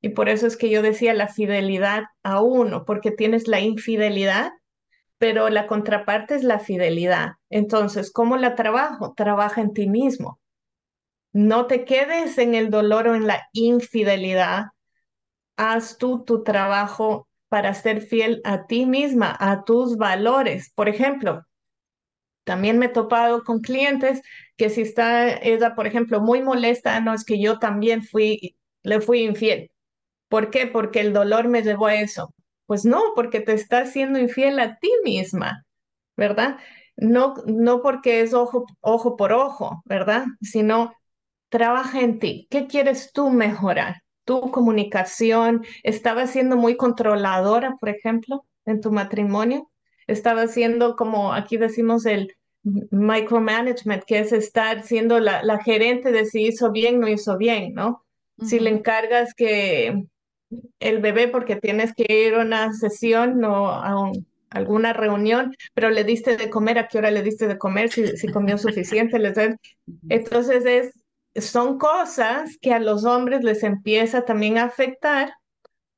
Y 0.05 0.09
por 0.09 0.29
eso 0.29 0.45
es 0.45 0.55
que 0.55 0.69
yo 0.69 0.83
decía 0.83 1.15
la 1.15 1.29
fidelidad 1.29 2.03
a 2.21 2.39
uno, 2.39 2.85
porque 2.85 3.09
tienes 3.09 3.47
la 3.47 3.59
infidelidad, 3.59 4.51
pero 5.17 5.49
la 5.49 5.65
contraparte 5.65 6.35
es 6.35 6.43
la 6.43 6.59
fidelidad. 6.59 7.37
Entonces, 7.49 8.11
¿cómo 8.11 8.37
la 8.37 8.53
trabajo? 8.53 9.15
Trabaja 9.17 9.61
en 9.61 9.73
ti 9.73 9.87
mismo. 9.87 10.39
No 11.33 11.65
te 11.65 11.85
quedes 11.85 12.37
en 12.37 12.53
el 12.53 12.69
dolor 12.69 13.07
o 13.07 13.15
en 13.15 13.25
la 13.25 13.47
infidelidad. 13.53 14.65
Haz 15.57 15.97
tú 15.97 16.23
tu 16.23 16.43
trabajo 16.43 17.27
para 17.49 17.73
ser 17.73 18.01
fiel 18.01 18.41
a 18.43 18.67
ti 18.67 18.85
misma, 18.85 19.35
a 19.39 19.63
tus 19.63 19.97
valores. 19.97 20.71
Por 20.75 20.87
ejemplo, 20.87 21.47
también 22.43 22.77
me 22.77 22.85
he 22.85 22.89
topado 22.89 23.43
con 23.43 23.59
clientes 23.59 24.21
que 24.55 24.69
si 24.69 24.81
está 24.81 25.35
ella, 25.35 25.73
por 25.73 25.87
ejemplo, 25.87 26.21
muy 26.21 26.43
molesta, 26.43 26.99
no 26.99 27.11
es 27.11 27.25
que 27.25 27.41
yo 27.41 27.57
también 27.57 28.03
fui, 28.03 28.55
le 28.83 29.01
fui 29.01 29.23
infiel. 29.23 29.71
¿Por 30.35 30.49
qué? 30.49 30.67
Porque 30.67 30.99
el 30.99 31.13
dolor 31.13 31.47
me 31.47 31.61
llevó 31.61 31.85
a 31.85 31.95
eso. 31.95 32.33
Pues 32.65 32.83
no, 32.83 33.01
porque 33.15 33.39
te 33.39 33.53
estás 33.53 33.93
siendo 33.93 34.19
infiel 34.19 34.59
a 34.59 34.77
ti 34.79 34.91
misma, 35.05 35.63
¿verdad? 36.17 36.57
No, 36.97 37.35
no 37.45 37.81
porque 37.81 38.19
es 38.19 38.33
ojo, 38.33 38.65
ojo 38.81 39.15
por 39.15 39.31
ojo, 39.31 39.81
¿verdad? 39.85 40.25
Sino 40.41 40.93
trabaja 41.47 42.01
en 42.01 42.19
ti. 42.19 42.47
¿Qué 42.49 42.67
quieres 42.67 43.13
tú 43.13 43.29
mejorar? 43.29 44.01
Tu 44.25 44.51
comunicación, 44.51 45.63
¿estaba 45.83 46.27
siendo 46.27 46.57
muy 46.57 46.75
controladora, 46.75 47.77
por 47.79 47.87
ejemplo, 47.87 48.45
en 48.65 48.81
tu 48.81 48.91
matrimonio? 48.91 49.71
¿Estaba 50.05 50.47
siendo, 50.47 50.97
como 50.97 51.31
aquí 51.31 51.55
decimos, 51.55 52.05
el 52.05 52.35
micromanagement, 52.91 54.03
que 54.03 54.19
es 54.19 54.33
estar 54.33 54.83
siendo 54.83 55.21
la, 55.21 55.43
la 55.43 55.63
gerente 55.63 56.11
de 56.11 56.25
si 56.25 56.47
hizo 56.47 56.73
bien, 56.73 56.99
no 56.99 57.07
hizo 57.07 57.37
bien, 57.37 57.73
¿no? 57.73 58.03
Si 58.41 58.59
le 58.59 58.69
encargas 58.69 59.33
que 59.33 60.07
el 60.79 60.99
bebé 61.01 61.27
porque 61.27 61.55
tienes 61.55 61.93
que 61.93 62.05
ir 62.27 62.35
a 62.35 62.41
una 62.41 62.73
sesión 62.73 63.43
o 63.43 63.67
a 63.69 64.11
alguna 64.49 64.93
reunión, 64.93 65.53
pero 65.73 65.89
le 65.89 66.03
diste 66.03 66.37
de 66.37 66.49
comer, 66.49 66.79
¿a 66.79 66.87
qué 66.87 66.97
hora 66.97 67.11
le 67.11 67.23
diste 67.23 67.47
de 67.47 67.57
comer? 67.57 67.91
Si, 67.91 68.17
si 68.17 68.27
comió 68.27 68.57
suficiente. 68.57 69.19
Les 69.19 69.37
Entonces 70.09 70.65
es, 70.65 70.93
son 71.45 71.77
cosas 71.77 72.57
que 72.61 72.73
a 72.73 72.79
los 72.79 73.05
hombres 73.05 73.43
les 73.43 73.63
empieza 73.63 74.23
también 74.23 74.57
a 74.57 74.65
afectar 74.65 75.33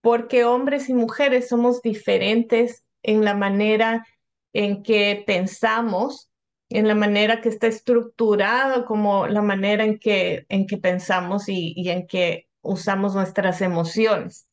porque 0.01 0.45
hombres 0.45 0.89
y 0.89 0.93
mujeres 0.93 1.49
somos 1.49 1.81
diferentes 1.81 2.83
en 3.03 3.23
la 3.23 3.33
manera 3.33 4.05
en 4.53 4.81
que 4.81 5.23
pensamos, 5.27 6.31
en 6.69 6.87
la 6.87 6.95
manera 6.95 7.41
que 7.41 7.49
está 7.49 7.67
estructurado, 7.67 8.85
como 8.85 9.27
la 9.27 9.41
manera 9.41 9.83
en 9.83 9.99
que, 9.99 10.45
en 10.49 10.65
que 10.65 10.77
pensamos 10.77 11.49
y, 11.49 11.73
y 11.75 11.89
en 11.89 12.07
que 12.07 12.46
usamos 12.67 13.15
nuestras 13.15 13.61
emociones. 13.61 14.47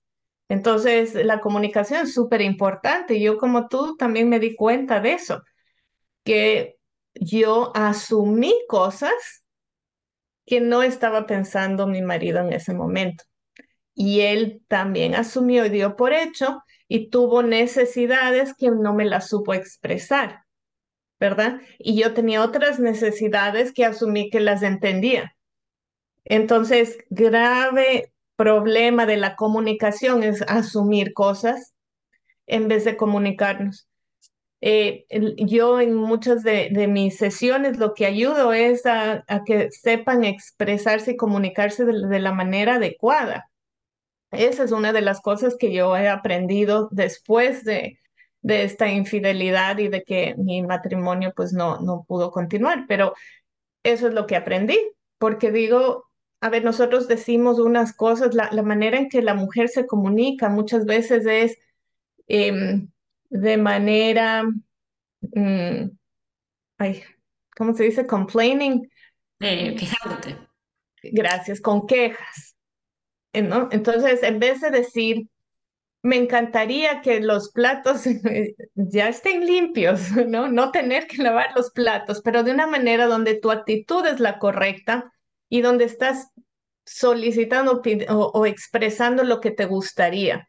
Entonces, 0.48 1.14
la 1.14 1.40
comunicación 1.40 2.02
es 2.02 2.14
súper 2.14 2.40
importante. 2.42 3.20
Yo 3.20 3.38
como 3.38 3.68
tú 3.68 3.96
también 3.96 4.28
me 4.28 4.40
di 4.40 4.54
cuenta 4.54 5.00
de 5.00 5.12
eso, 5.14 5.42
que 6.24 6.76
yo 7.14 7.72
asumí 7.74 8.54
cosas 8.68 9.44
que 10.46 10.60
no 10.60 10.82
estaba 10.82 11.26
pensando 11.26 11.86
mi 11.86 12.02
marido 12.02 12.40
en 12.40 12.52
ese 12.52 12.74
momento. 12.74 13.24
Y 13.94 14.20
él 14.20 14.62
también 14.68 15.14
asumió 15.14 15.64
y 15.66 15.70
dio 15.70 15.96
por 15.96 16.12
hecho 16.12 16.62
y 16.88 17.10
tuvo 17.10 17.42
necesidades 17.42 18.54
que 18.56 18.70
no 18.70 18.92
me 18.94 19.04
las 19.04 19.28
supo 19.28 19.54
expresar, 19.54 20.44
¿verdad? 21.18 21.60
Y 21.78 22.00
yo 22.00 22.12
tenía 22.12 22.42
otras 22.42 22.80
necesidades 22.80 23.72
que 23.72 23.84
asumí 23.84 24.30
que 24.30 24.40
las 24.40 24.62
entendía. 24.62 25.34
Entonces, 26.24 26.98
grave 27.10 28.12
problema 28.36 29.06
de 29.06 29.16
la 29.16 29.36
comunicación 29.36 30.22
es 30.22 30.42
asumir 30.42 31.12
cosas 31.14 31.74
en 32.46 32.68
vez 32.68 32.84
de 32.84 32.96
comunicarnos. 32.96 33.88
Eh, 34.60 35.04
yo 35.36 35.78
en 35.80 35.94
muchas 35.94 36.42
de, 36.42 36.70
mis 36.88 37.18
sesiones 37.18 37.76
lo 37.76 37.92
que 37.92 38.06
ayudo 38.06 38.54
es 38.54 38.86
a, 38.86 39.24
que 39.44 39.70
sepan 39.70 40.24
expresarse 40.24 41.12
y 41.12 41.16
comunicarse 41.16 41.84
de, 41.84 42.18
la 42.18 42.32
manera 42.32 42.76
adecuada. 42.76 43.50
Esa 44.30 44.64
es 44.64 44.72
una 44.72 44.92
de 44.92 45.02
las 45.02 45.20
cosas 45.20 45.56
que 45.58 45.72
yo 45.72 45.96
he 45.96 46.08
aprendido 46.08 46.88
después 46.92 47.64
de, 47.64 47.98
de 48.40 48.64
esta 48.64 48.88
infidelidad 48.88 49.78
y 49.78 49.88
de 49.88 50.02
que 50.02 50.34
mi 50.38 50.62
matrimonio 50.62 51.32
pues 51.36 51.52
no, 51.52 51.80
no 51.80 52.04
pudo 52.08 52.30
continuar, 52.30 52.86
pero 52.88 53.14
eso 53.82 54.08
es 54.08 54.14
lo 54.14 54.26
que 54.26 54.36
aprendí, 54.36 54.78
porque 55.18 55.52
digo, 55.52 56.06
a 56.44 56.50
ver, 56.50 56.62
nosotros 56.62 57.08
decimos 57.08 57.58
unas 57.58 57.94
cosas, 57.94 58.34
la, 58.34 58.50
manera 58.62 58.98
en 58.98 59.08
que 59.08 59.22
la 59.22 59.32
mujer 59.32 59.70
se 59.70 59.86
comunica 59.86 60.50
muchas 60.50 60.84
veces 60.84 61.24
es 61.24 61.56
em, 62.26 62.90
de 63.30 63.56
manera, 63.56 64.42
mm, 65.22 65.90
ay, 66.76 67.02
¿cómo 67.56 67.72
se 67.72 67.84
dice? 67.84 68.06
Complaining. 68.06 68.90
Eh, 69.40 69.74
quejándote. 69.74 70.36
Gracias, 71.02 71.62
con 71.62 71.86
quejas. 71.86 72.54
¿no? 73.32 73.70
Entonces, 73.72 74.22
en 74.22 74.38
vez 74.38 74.60
de 74.60 74.70
decir, 74.70 75.26
me 76.02 76.16
encantaría 76.16 77.00
que 77.00 77.20
los 77.20 77.52
platos 77.52 78.02
ya 78.74 79.08
estén 79.08 79.46
limpios, 79.46 80.10
¿no? 80.28 80.48
No 80.48 80.72
tener 80.72 81.06
que 81.06 81.22
lavar 81.22 81.52
los 81.56 81.70
platos, 81.70 82.20
pero 82.22 82.42
de 82.42 82.52
una 82.52 82.66
manera 82.66 83.06
donde 83.06 83.32
tu 83.32 83.50
actitud 83.50 84.04
es 84.04 84.20
la 84.20 84.38
correcta 84.38 85.13
y 85.54 85.60
donde 85.60 85.84
estás 85.84 86.32
solicitando 86.84 87.80
o, 88.08 88.44
expresando 88.44 89.22
lo 89.22 89.40
que 89.40 89.52
te 89.52 89.66
gustaría. 89.66 90.48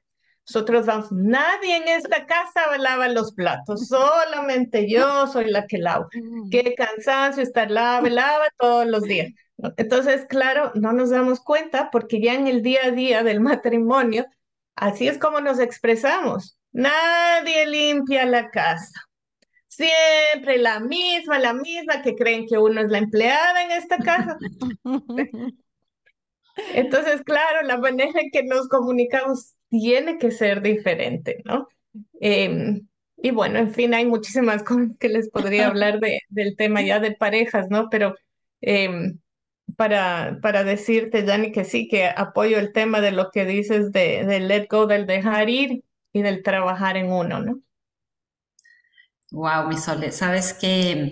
nosotros 0.50 0.88
vamos, 0.88 1.12
nadie 1.12 1.76
en 1.78 1.88
esta 1.88 2.26
casa 2.26 2.76
lava 2.80 3.08
los 3.10 3.32
platos, 3.34 3.88
solamente 3.88 4.90
yo 4.90 5.28
soy 5.28 5.52
la 5.52 5.68
que 5.68 5.78
lavo. 5.78 6.08
Mm. 6.12 6.50
Qué 6.50 6.74
cansancio 6.74 7.44
estar 7.44 7.70
lava, 7.70 8.10
lava 8.10 8.46
todos 8.58 8.88
los 8.88 9.04
días. 9.04 9.32
Entonces, 9.78 10.26
claro, 10.28 10.72
no 10.74 10.92
nos 10.92 11.12
damos 11.12 11.40
cuenta 11.40 11.92
porque 11.92 12.20
ya 12.20 12.34
en 12.34 12.48
el 12.48 12.64
día 12.64 12.88
a 12.88 12.92
día 12.92 13.22
del 13.22 13.42
matrimonio, 13.42 14.26
así 14.76 15.08
es 15.08 15.20
como 15.20 15.40
nos 15.40 15.60
expresamos. 15.60 16.58
Nadie 16.72 17.68
limpia 17.68 18.26
la 18.26 18.50
casa. 18.50 19.05
Siempre 19.76 20.58
la 20.58 20.80
misma, 20.80 21.38
la 21.38 21.54
misma, 21.54 22.02
que 22.02 22.16
creen 22.16 22.48
que 22.48 22.58
uno 22.58 22.80
es 22.82 22.90
la 22.90 23.00
empleada 23.00 23.64
en 23.64 23.72
esta 23.72 23.98
casa. 23.98 24.38
Entonces, 26.74 27.22
claro, 27.24 27.64
la 27.64 27.78
manera 27.78 28.22
en 28.22 28.32
que 28.32 28.44
nos 28.44 28.70
comunicamos 28.70 29.54
tiene 29.70 30.18
que 30.18 30.32
ser 30.32 30.62
diferente, 30.62 31.42
¿no? 31.44 31.68
Em, 32.22 32.88
y 33.18 33.32
bueno, 33.32 33.60
en 33.60 33.74
fin, 33.74 33.94
hay 33.94 34.06
muchísimas 34.06 34.64
cosas 34.64 34.92
que 34.98 35.10
les 35.10 35.30
podría 35.30 35.68
hablar 35.68 36.00
de, 36.00 36.22
del 36.30 36.56
tema 36.56 36.82
ya 36.82 37.02
de 37.02 37.12
parejas, 37.12 37.68
¿no? 37.70 37.90
Pero 37.90 38.16
em, 38.62 39.20
para, 39.76 40.40
para 40.42 40.64
decirte, 40.64 41.24
Dani, 41.24 41.52
que 41.52 41.66
sí, 41.66 41.90
que 41.90 42.06
apoyo 42.08 42.60
el 42.60 42.72
tema 42.72 43.02
de 43.02 43.12
lo 43.12 43.30
que 43.30 43.46
dices 43.46 43.92
de, 43.92 44.26
del 44.26 44.48
let 44.48 44.68
go, 44.70 44.88
del 44.88 45.06
dejar 45.06 45.50
ir 45.50 45.84
y 46.14 46.22
del 46.22 46.44
trabajar 46.44 46.96
en 46.96 47.12
uno, 47.12 47.42
¿no? 47.42 47.60
Wow, 49.36 49.68
mi 49.68 49.76
Sole, 49.76 50.14
sabes 50.14 50.54
que 50.54 51.12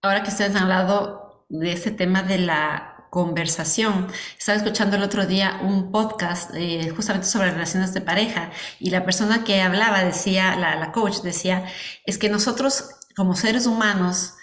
ahora 0.00 0.22
que 0.22 0.30
ustedes 0.30 0.56
han 0.56 0.62
hablado 0.62 1.44
de 1.50 1.72
ese 1.72 1.90
tema 1.90 2.22
de 2.22 2.38
la 2.38 3.06
conversación, 3.10 4.06
estaba 4.38 4.56
escuchando 4.56 4.96
el 4.96 5.02
otro 5.02 5.26
día 5.26 5.60
un 5.62 5.92
podcast 5.92 6.54
eh, 6.54 6.88
justamente 6.96 7.28
sobre 7.28 7.50
relaciones 7.50 7.92
de 7.92 8.00
pareja 8.00 8.50
y 8.78 8.88
la 8.88 9.04
persona 9.04 9.44
que 9.44 9.60
hablaba 9.60 10.02
decía, 10.02 10.56
la, 10.56 10.90
coach 10.90 11.18
decía, 11.22 11.66
es 12.06 12.16
que 12.16 12.30
nosotros 12.30 12.92
como 13.14 13.36
seres 13.36 13.66
humanos 13.66 14.36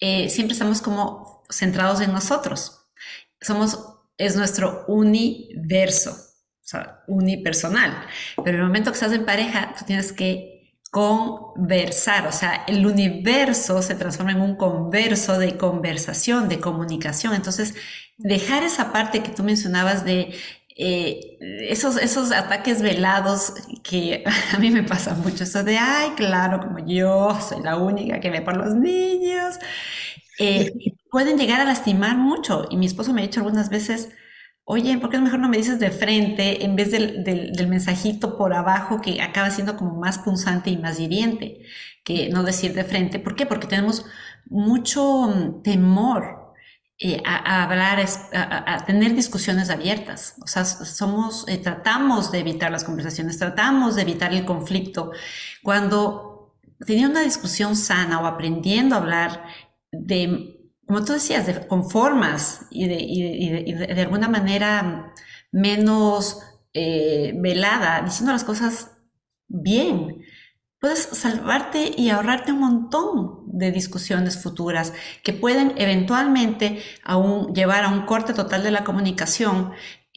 eh, 0.00 0.30
siempre 0.30 0.54
estamos 0.54 0.80
como 0.80 1.44
centrados 1.50 2.00
en 2.00 2.14
nosotros. 2.14 2.88
Somos, 3.38 3.78
es 4.16 4.34
nuestro 4.34 4.86
universo, 4.88 6.16
unipersonal. 7.06 8.06
Pero 8.36 8.56
en 8.56 8.62
el 8.62 8.66
momento 8.66 8.90
que 8.90 8.94
estás 8.94 9.12
en 9.12 9.26
pareja, 9.26 9.74
tú 9.78 9.84
tienes 9.84 10.10
que 10.14 10.51
conversar, 10.92 12.28
o 12.28 12.32
sea, 12.32 12.64
el 12.68 12.86
universo 12.86 13.82
se 13.82 13.96
transforma 13.96 14.32
en 14.32 14.42
un 14.42 14.56
converso 14.56 15.38
de 15.38 15.56
conversación, 15.58 16.50
de 16.50 16.60
comunicación. 16.60 17.34
Entonces, 17.34 17.74
dejar 18.18 18.62
esa 18.64 18.92
parte 18.92 19.22
que 19.24 19.30
tú 19.32 19.42
mencionabas 19.42 20.04
de 20.04 20.34
eh, 20.76 21.38
esos, 21.70 21.96
esos 21.96 22.30
ataques 22.32 22.82
velados 22.82 23.54
que 23.82 24.24
a 24.54 24.58
mí 24.58 24.70
me 24.70 24.82
pasa 24.84 25.14
mucho, 25.14 25.44
eso 25.44 25.64
de, 25.64 25.78
ay, 25.78 26.10
claro, 26.16 26.60
como 26.60 26.78
yo 26.86 27.38
soy 27.40 27.62
la 27.62 27.76
única 27.78 28.20
que 28.20 28.30
ve 28.30 28.42
por 28.42 28.56
los 28.58 28.74
niños, 28.74 29.56
eh, 30.38 30.72
pueden 31.10 31.38
llegar 31.38 31.60
a 31.60 31.64
lastimar 31.64 32.16
mucho. 32.18 32.66
Y 32.70 32.76
mi 32.76 32.86
esposo 32.86 33.12
me 33.12 33.22
ha 33.22 33.24
dicho 33.26 33.40
algunas 33.40 33.70
veces, 33.70 34.10
oye, 34.64 34.98
¿por 34.98 35.10
qué 35.10 35.18
mejor 35.18 35.40
no 35.40 35.48
me 35.48 35.56
dices 35.56 35.78
de 35.78 35.90
frente 35.90 36.64
en 36.64 36.76
vez 36.76 36.90
del, 36.90 37.24
del, 37.24 37.68
mensajito 37.68 38.36
por 38.38 38.54
abajo 38.54 39.00
que 39.00 39.20
acaba 39.20 39.50
siendo 39.50 39.76
como 39.76 39.96
más 39.96 40.18
punzante 40.18 40.70
y 40.70 40.76
más 40.76 41.00
hiriente 41.00 41.62
que 42.04 42.28
no 42.30 42.42
decir 42.42 42.74
de 42.74 42.84
frente? 42.84 43.18
¿Por 43.18 43.34
qué? 43.34 43.46
Porque 43.46 43.66
tenemos 43.66 44.04
mucho 44.46 45.28
mm, 45.28 45.62
temor 45.62 46.54
eh, 46.98 47.20
a, 47.24 47.64
hablar, 47.64 47.98
a, 48.32 48.84
tener 48.86 49.14
discusiones 49.14 49.70
abiertas. 49.70 50.36
O 50.40 50.46
sea, 50.46 50.64
somos, 50.64 51.48
eh, 51.48 51.58
tratamos 51.58 52.30
de 52.30 52.38
evitar 52.38 52.70
las 52.70 52.84
conversaciones, 52.84 53.38
tratamos 53.38 53.96
de 53.96 54.02
evitar 54.02 54.32
el 54.32 54.44
conflicto. 54.44 55.10
Cuando 55.64 56.54
tenía 56.86 57.08
una 57.08 57.22
discusión 57.22 57.74
sana 57.74 58.20
o 58.20 58.26
aprendiendo 58.26 58.94
a 58.94 58.98
hablar 58.98 59.44
de 59.90 60.51
como 60.86 61.04
tú 61.04 61.12
decías, 61.12 61.46
de, 61.46 61.66
con 61.66 61.88
formas 61.88 62.66
y 62.70 62.88
de, 62.88 62.96
y 63.00 63.72
de, 63.72 64.00
alguna 64.00 64.28
manera 64.28 65.14
menos 65.50 66.40
eh, 66.74 67.32
velada, 67.36 68.02
diciendo 68.02 68.32
las 68.32 68.44
cosas 68.44 68.92
bien, 69.48 70.22
puedes 70.80 71.00
salvarte 71.00 71.92
y 71.96 72.10
ahorrarte 72.10 72.52
un 72.52 72.60
montón 72.60 73.42
de 73.46 73.70
discusiones 73.70 74.42
futuras 74.42 74.92
que 75.22 75.32
pueden 75.32 75.74
eventualmente 75.76 76.82
llevar 77.54 77.84
a 77.84 77.88
un 77.88 78.04
corte 78.06 78.34
total 78.34 78.62
de 78.62 78.72
la 78.72 78.82
comunicación, 78.82 79.72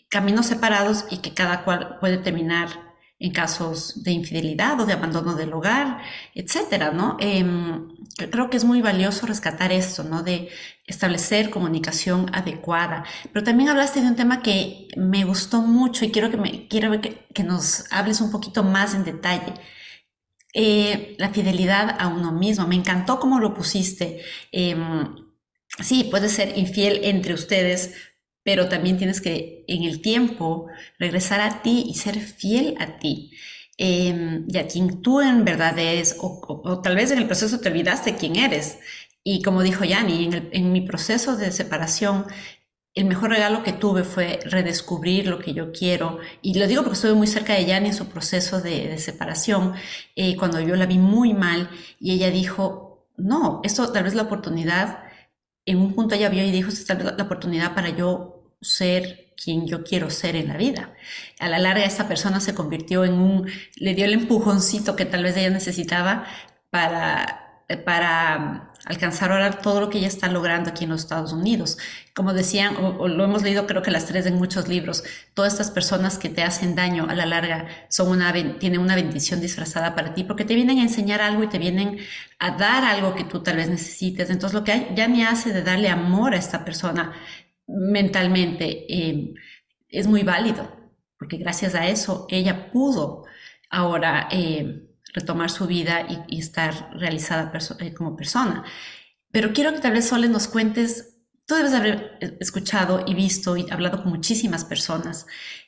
caminos 0.10 0.48
separados 0.48 1.06
y 1.12 1.18
que 1.18 1.34
cada 1.34 1.64
cual 1.64 1.98
puede 2.00 2.18
terminar 2.18 2.85
en 3.18 3.32
casos 3.32 4.04
de 4.04 4.12
infidelidad 4.12 4.80
o 4.80 4.86
de 4.86 4.94
abandono 4.94 5.36
del 5.36 5.54
hogar, 5.54 6.00
etcétera, 6.34 6.92
¿no? 6.92 7.18
Eh, 7.20 7.46
creo 8.30 8.50
que 8.50 8.58
es 8.58 8.66
muy 8.66 8.82
valioso 8.82 9.26
rescatar 9.26 9.72
esto, 9.72 10.04
¿no? 10.04 10.22
De 10.22 10.50
establecer 10.86 11.50
comunicación 11.50 12.30
adecuada. 12.34 13.06
Pero 13.32 13.44
también 13.44 13.70
hablaste 13.70 14.02
de 14.02 14.08
un 14.08 14.16
tema 14.16 14.42
que 14.42 14.90
me 14.98 15.24
gustó 15.24 15.62
mucho 15.62 16.04
y 16.06 16.12
quiero 16.12 16.30
que, 16.30 16.38
me, 16.38 16.68
quiero 16.68 17.00
que, 17.02 17.26
que 17.34 17.44
nos 17.44 17.86
hables 17.92 18.20
un 18.22 18.32
poquito 18.32 18.64
más 18.64 18.94
en 18.94 19.06
detalle. 19.06 19.54
Eh, 20.58 21.16
la 21.20 21.30
fidelidad 21.34 21.98
a 22.00 22.08
uno 22.08 22.32
mismo. 22.32 22.66
Me 22.66 22.76
encantó 22.76 23.20
cómo 23.20 23.40
lo 23.40 23.54
pusiste. 23.54 24.24
Eh, 24.54 24.76
sí, 25.84 26.06
puede 26.06 26.30
ser 26.30 26.58
infiel 26.58 27.02
entre 27.04 27.34
ustedes, 27.34 27.94
pero 28.46 28.70
también 28.70 28.98
tienes 28.98 29.22
que 29.22 29.66
en 29.68 29.84
el 29.84 30.02
tiempo 30.02 30.68
regresar 31.00 31.42
a 31.42 31.64
ti 31.64 31.84
y 31.88 31.96
ser 31.96 32.20
fiel 32.20 32.76
a 32.80 33.00
ti. 33.00 33.32
Eh, 33.78 34.44
y 34.48 34.58
a 34.58 34.68
quien 34.68 35.02
tú 35.02 35.20
en 35.20 35.44
verdad 35.44 35.78
eres, 35.80 36.18
o, 36.20 36.28
o, 36.48 36.62
o, 36.70 36.82
tal 36.82 36.96
vez 36.96 37.12
en 37.12 37.18
el 37.18 37.26
proceso 37.26 37.60
te 37.60 37.70
olvidaste 37.70 38.16
quién 38.16 38.36
eres. 38.38 38.78
Y 39.24 39.42
como 39.42 39.64
dijo 39.64 39.84
Yani, 39.84 40.26
en, 40.26 40.34
el, 40.34 40.50
en 40.54 40.72
mi 40.72 40.82
proceso 40.82 41.36
de 41.38 41.52
separación, 41.52 42.26
el 42.94 43.06
mejor 43.06 43.32
regalo 43.32 43.64
que 43.64 43.74
tuve 43.74 44.04
fue 44.04 44.40
redescubrir 44.46 45.28
lo 45.28 45.40
que 45.40 45.54
yo 45.54 45.72
quiero. 45.72 46.20
Y 46.44 46.54
lo 46.60 46.68
digo 46.68 46.84
porque 46.84 46.96
estuve 46.96 47.16
muy 47.16 47.28
cerca 47.28 47.54
de 47.54 47.66
Yani 47.66 47.88
en 47.90 47.96
su 47.96 48.10
proceso 48.10 48.62
de, 48.62 48.88
de 48.90 48.98
separación, 49.00 49.74
eh, 50.16 50.38
cuando 50.38 50.60
yo 50.60 50.76
la 50.76 50.86
vi 50.86 51.00
muy 51.00 51.34
mal 51.34 51.70
y 52.00 52.14
ella 52.14 52.30
dijo, 52.30 53.10
no, 53.18 53.62
esto 53.64 53.92
tal 53.92 54.04
vez 54.04 54.14
la 54.14 54.24
oportunidad, 54.24 55.00
en 55.66 55.80
un 55.80 55.94
punto 55.96 56.16
ella 56.16 56.30
vio 56.30 56.44
y 56.44 56.52
dijo, 56.52 56.70
esta 56.70 56.82
es 56.82 56.88
tal 56.88 56.98
vez 56.98 57.18
la 57.18 57.24
oportunidad 57.24 57.74
para 57.74 57.90
yo 57.90 58.35
ser 58.66 59.26
quien 59.42 59.68
yo 59.68 59.84
quiero 59.84 60.10
ser 60.10 60.36
en 60.36 60.48
la 60.48 60.58
vida. 60.58 60.94
A 61.40 61.48
la 61.50 61.60
larga 61.60 61.86
esa 61.86 62.08
persona 62.08 62.40
se 62.40 62.56
convirtió 62.56 63.06
en 63.06 63.14
un, 63.14 63.50
le 63.76 63.94
dio 63.94 64.06
el 64.06 64.14
empujoncito 64.14 64.96
que 64.96 65.06
tal 65.06 65.24
vez 65.24 65.38
ella 65.38 65.50
necesitaba 65.50 66.26
para, 66.70 67.64
para 67.86 68.74
alcanzar 68.86 69.32
ahora 69.32 69.52
todo 69.52 69.82
lo 69.82 69.90
que 69.90 69.98
ella 69.98 70.08
está 70.08 70.28
logrando 70.30 70.70
aquí 70.70 70.84
en 70.84 70.92
los 70.92 71.02
Estados 71.02 71.34
Unidos. 71.34 71.78
Como 72.14 72.34
decían, 72.34 72.76
o, 72.78 72.98
o, 72.98 73.08
lo 73.08 73.24
hemos 73.24 73.42
leído 73.42 73.66
creo 73.66 73.82
que 73.82 73.92
las 73.92 74.06
tres 74.06 74.26
en 74.26 74.36
muchos 74.36 74.68
libros, 74.68 75.04
todas 75.34 75.54
estas 75.54 75.72
personas 75.72 76.18
que 76.18 76.30
te 76.30 76.44
hacen 76.44 76.76
daño 76.76 77.08
a 77.10 77.16
la 77.16 77.26
larga 77.26 77.68
son 77.90 78.10
una, 78.10 78.32
tienen 78.60 78.80
una 78.80 78.96
bendición 78.96 79.42
disfrazada 79.42 79.96
para 79.96 80.14
ti 80.14 80.24
porque 80.24 80.46
te 80.46 80.56
vienen 80.56 80.80
a 80.80 80.84
enseñar 80.84 81.22
algo 81.22 81.44
y 81.44 81.48
te 81.48 81.58
vienen 81.58 81.98
a 82.40 82.52
dar 82.52 82.84
algo 82.84 83.16
que 83.16 83.24
tú 83.24 83.42
tal 83.42 83.58
vez 83.58 83.70
necesites. 83.70 84.30
Entonces 84.30 84.54
lo 84.54 84.64
que 84.64 84.92
ya 84.96 85.08
me 85.08 85.26
hace 85.26 85.52
de 85.52 85.64
darle 85.64 85.90
amor 85.90 86.34
a 86.34 86.38
esta 86.38 86.64
persona 86.64 87.14
mentalmente 87.68 88.86
eh, 88.94 89.34
es 89.90 90.08
muy 90.08 90.24
válido, 90.24 90.70
porque 91.18 91.38
gracias 91.38 91.76
a 91.76 91.88
eso 91.88 92.28
ella 92.30 92.72
pudo 92.72 93.26
ahora 93.70 94.28
eh, 94.32 94.88
retomar 95.14 95.50
su 95.50 95.68
vida 95.68 96.06
y, 96.28 96.40
estar 96.40 96.92
realizada 96.94 97.52
eh, 97.80 97.94
como 97.94 98.16
persona. 98.16 98.64
Pero 99.32 99.54
quiero 99.54 99.74
que 99.74 99.80
tal 99.80 99.94
vez 99.94 100.08
Sole 100.08 100.30
nos 100.30 100.48
cuentes, 100.48 101.22
tú 101.46 101.56
debes 101.56 101.74
haber 101.74 102.18
escuchado 102.40 103.04
y 103.08 103.14
visto 103.14 103.58
y 103.58 103.70
hablado 103.70 104.04
con 104.04 104.12
muchísimas 104.12 104.66
personas. 104.66 105.26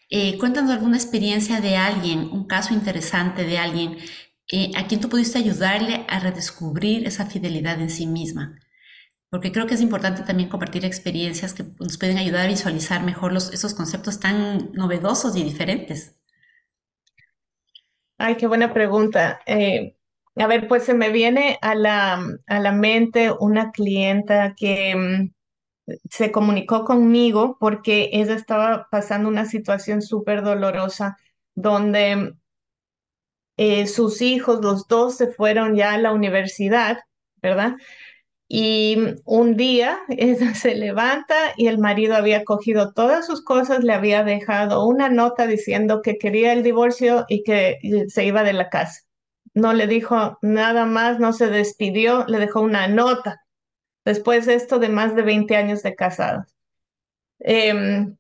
Eh, 0.10 0.38
cuéntanos 0.38 0.72
alguna 0.72 0.98
experiencia 0.98 1.60
de 1.60 1.76
alguien, 1.76 2.30
un 2.32 2.48
caso 2.48 2.74
interesante 2.74 3.44
de 3.44 3.58
alguien 3.58 3.98
a 4.78 4.88
quien 4.88 5.02
tú 5.02 5.10
pudiste 5.10 5.38
ayudarle 5.38 6.06
a 6.08 6.20
redescubrir 6.22 7.06
esa 7.06 7.26
fidelidad 7.26 7.82
en 7.82 7.90
sí 7.90 8.08
misma 8.08 8.58
porque 9.30 9.52
creo 9.52 9.68
que 9.68 9.74
es 9.74 9.82
importante 9.82 10.24
también 10.24 10.50
compartir 10.50 10.86
experiencias 10.86 11.54
que 11.54 11.66
nos 11.80 11.98
pueden 11.98 12.18
ayudar 12.18 12.46
a 12.46 12.50
visualizar 12.50 13.04
mejor 13.04 13.36
esos 13.36 13.74
conceptos 13.74 14.20
tan 14.20 14.72
novedosos 14.74 15.36
y 15.36 15.44
diferentes. 15.44 16.18
Ay, 18.18 18.36
qué 18.36 18.48
buena 18.48 18.74
pregunta. 18.74 19.42
Eh, 19.46 19.96
a 20.36 20.48
ver, 20.48 20.68
pues 20.68 20.84
se 20.84 20.94
me 20.94 21.10
viene 21.12 21.60
a 21.62 21.76
la, 21.76 22.24
a 22.48 22.60
la 22.60 22.72
mente 22.72 23.32
una 23.32 23.72
clienta 23.72 24.56
que 24.56 24.96
um, 24.96 25.32
se 26.10 26.32
comunicó 26.32 26.86
conmigo 26.86 27.58
porque 27.60 28.10
ella 28.14 28.36
estaba 28.36 28.88
pasando 28.90 29.30
una 29.30 29.46
situación 29.46 30.02
súper 30.02 30.44
dolorosa 30.44 31.18
donde 31.56 32.36
eh, 33.58 33.88
sus 33.88 34.22
hijos, 34.22 34.64
los 34.64 34.88
dos, 34.88 35.18
se 35.18 35.28
fueron 35.28 35.76
ya 35.76 35.94
a 35.94 35.98
la 35.98 36.12
universidad, 36.12 37.00
¿verdad? 37.42 37.76
Y 38.50 38.98
un 39.26 39.58
día 39.58 40.00
ella 40.10 40.54
se 40.56 40.76
levanta 40.76 41.36
y 41.58 41.68
el 41.68 41.78
marido 41.78 42.16
había 42.16 42.44
cogido 42.44 42.94
todas 42.94 43.26
sus 43.26 43.44
cosas, 43.44 43.84
le 43.84 43.94
había 43.94 44.24
dejado 44.24 44.86
una 44.86 45.10
nota 45.10 45.48
diciendo 45.48 46.02
que 46.02 46.18
quería 46.18 46.54
el 46.54 46.64
divorcio 46.64 47.26
y 47.28 47.44
que 47.44 47.80
se 48.08 48.26
iba 48.26 48.44
de 48.44 48.54
la 48.54 48.70
casa. 48.70 49.02
No 49.54 49.74
le 49.74 49.88
dijo 49.88 50.38
nada 50.42 50.86
más, 50.86 51.20
no 51.20 51.34
se 51.34 51.48
despidió, 51.48 52.26
le 52.28 52.40
dejó 52.40 52.62
una 52.62 52.88
nota. 52.88 53.42
Después 54.06 54.46
de 54.46 54.54
esto 54.56 54.80
de 54.80 54.90
más 54.90 55.16
de 55.16 55.24
20 55.24 55.56
años 55.56 55.84
de 55.84 55.96
casados. 55.96 56.56
Em, 57.40 58.16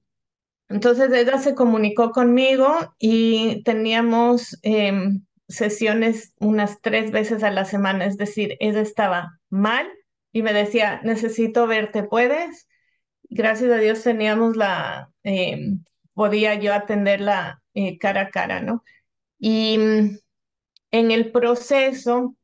entonces 0.69 1.11
ella 1.13 1.37
se 1.37 1.55
comunicó 1.55 2.11
conmigo 2.11 2.67
y 2.99 3.63
teníamos 3.63 4.57
em, 4.63 5.25
sesiones 5.47 6.33
unas 6.39 6.81
tres 6.81 7.11
veces 7.11 7.43
a 7.43 7.51
la 7.51 7.65
semana, 7.65 8.05
es 8.05 8.17
decir, 8.17 8.57
ella 8.59 8.81
estaba 8.81 9.39
mal 9.49 9.87
y 10.31 10.41
me 10.41 10.53
decía, 10.53 11.01
necesito 11.03 11.67
verte, 11.67 12.03
¿puedes? 12.03 12.67
Gracias 13.23 13.71
a 13.71 13.77
Dios 13.77 14.03
teníamos 14.03 14.55
la, 14.57 15.11
em, 15.23 15.83
podía 16.13 16.55
yo 16.55 16.73
atenderla 16.73 17.61
eh, 17.73 17.97
cara 17.97 18.21
a 18.21 18.29
cara, 18.29 18.61
¿no? 18.61 18.83
Y 19.39 19.77
mm, 19.77 20.17
en 20.91 21.11
el 21.11 21.31
proceso, 21.31 22.35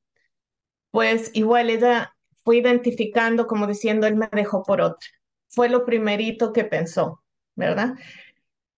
pues 0.92 1.32
igual 1.34 1.70
ella 1.70 2.14
fue 2.44 2.58
identificando 2.58 3.48
como 3.48 3.68
diciendo, 3.68 4.08
él 4.08 4.16
me 4.16 4.30
dejó 4.32 4.64
por 4.64 4.82
otra. 4.82 5.10
Fue 5.50 5.70
lo 5.70 5.86
primerito 5.86 6.54
que 6.54 6.66
pensó, 6.66 7.24
¿verdad? 7.56 7.96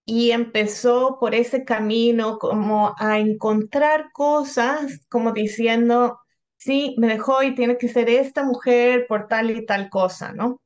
Y 0.06 0.32
empezó 0.32 1.18
por 1.20 1.36
ese 1.36 1.65
camino 1.65 2.38
como 2.39 2.96
a 3.00 3.20
encontrar 3.20 4.12
cosas, 4.13 5.02
como 5.10 5.32
diciendo, 5.34 6.20
sí, 6.65 6.95
me 6.97 7.08
dejó 7.08 7.43
y 7.43 7.56
tiene 7.56 7.78
que 7.78 7.88
ser 7.89 8.10
esta 8.10 8.43
mujer 8.43 9.06
por 9.08 9.28
tal 9.28 9.51
y 9.51 9.65
tal 9.65 9.89
cosa, 9.89 10.34
¿no? 10.34 10.62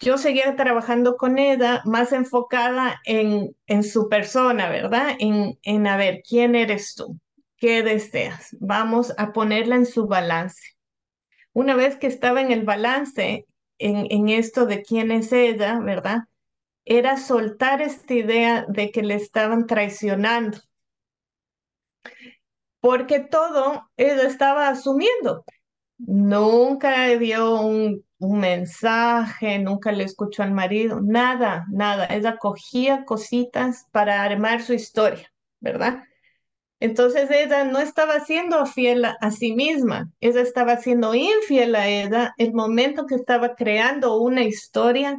Yo 0.00 0.18
seguía 0.18 0.54
trabajando 0.56 1.16
con 1.16 1.38
ella 1.38 1.82
más 1.84 2.12
enfocada 2.12 3.00
en, 3.04 3.56
en 3.66 3.82
su 3.82 4.08
persona, 4.08 4.68
¿verdad? 4.70 5.16
En, 5.18 5.58
en 5.62 5.86
a 5.88 5.96
ver, 5.96 6.22
¿quién 6.28 6.54
eres 6.54 6.94
tú? 6.94 7.18
¿Qué 7.56 7.82
deseas? 7.82 8.56
Vamos 8.60 9.12
a 9.18 9.32
ponerla 9.32 9.76
en 9.76 9.86
su 9.86 10.06
balance. 10.06 10.60
Una 11.52 11.74
vez 11.76 11.96
que 11.96 12.06
estaba 12.06 12.40
en 12.40 12.52
el 12.52 12.64
balance, 12.64 13.46
en, 13.78 14.06
en 14.10 14.28
esto 14.30 14.66
de 14.66 14.82
quién 14.82 15.10
es 15.12 15.32
ella, 15.32 15.80
¿verdad? 15.80 16.20
Era 16.84 17.16
soltar 17.18 17.82
esta 17.82 18.14
idea 18.14 18.66
de 18.68 18.90
que 18.92 19.02
le 19.02 19.14
estaban 19.14 19.66
traicionando 19.66 20.58
porque 22.80 23.20
todo 23.20 23.90
ella 23.96 24.22
estaba 24.24 24.68
asumiendo. 24.68 25.44
Nunca 25.98 27.06
dio 27.18 27.60
un, 27.60 28.04
un, 28.18 28.40
mensaje, 28.40 29.58
nunca 29.58 29.90
le 29.92 30.04
escuchó 30.04 30.42
al 30.44 30.52
marido, 30.52 31.00
nada, 31.02 31.66
nada. 31.70 32.06
Ella 32.06 32.36
cogía 32.38 33.04
cositas 33.04 33.86
para 33.90 34.22
armar 34.22 34.62
su 34.62 34.74
historia, 34.74 35.32
¿verdad? 35.60 36.04
Entonces 36.80 37.28
ella 37.30 37.64
no 37.64 37.80
estaba 37.80 38.20
siendo 38.20 38.64
fiel 38.66 39.04
a, 39.04 39.16
a 39.20 39.30
sí 39.32 39.54
misma, 39.54 40.10
ella 40.20 40.42
estaba 40.42 40.76
siendo 40.76 41.14
infiel 41.14 41.74
a 41.74 41.88
ella 41.88 42.32
el 42.38 42.52
momento 42.54 43.06
que 43.06 43.16
estaba 43.16 43.56
creando 43.56 44.18
una 44.18 44.44
historia 44.44 45.18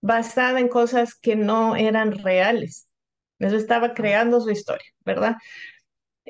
basada 0.00 0.60
en 0.60 0.68
cosas 0.68 1.14
que 1.14 1.36
no 1.36 1.76
eran 1.76 2.12
reales. 2.12 2.88
Ella 3.38 3.56
estaba 3.56 3.94
creando 3.94 4.40
su 4.40 4.50
historia, 4.50 4.86
¿verdad? 5.04 5.36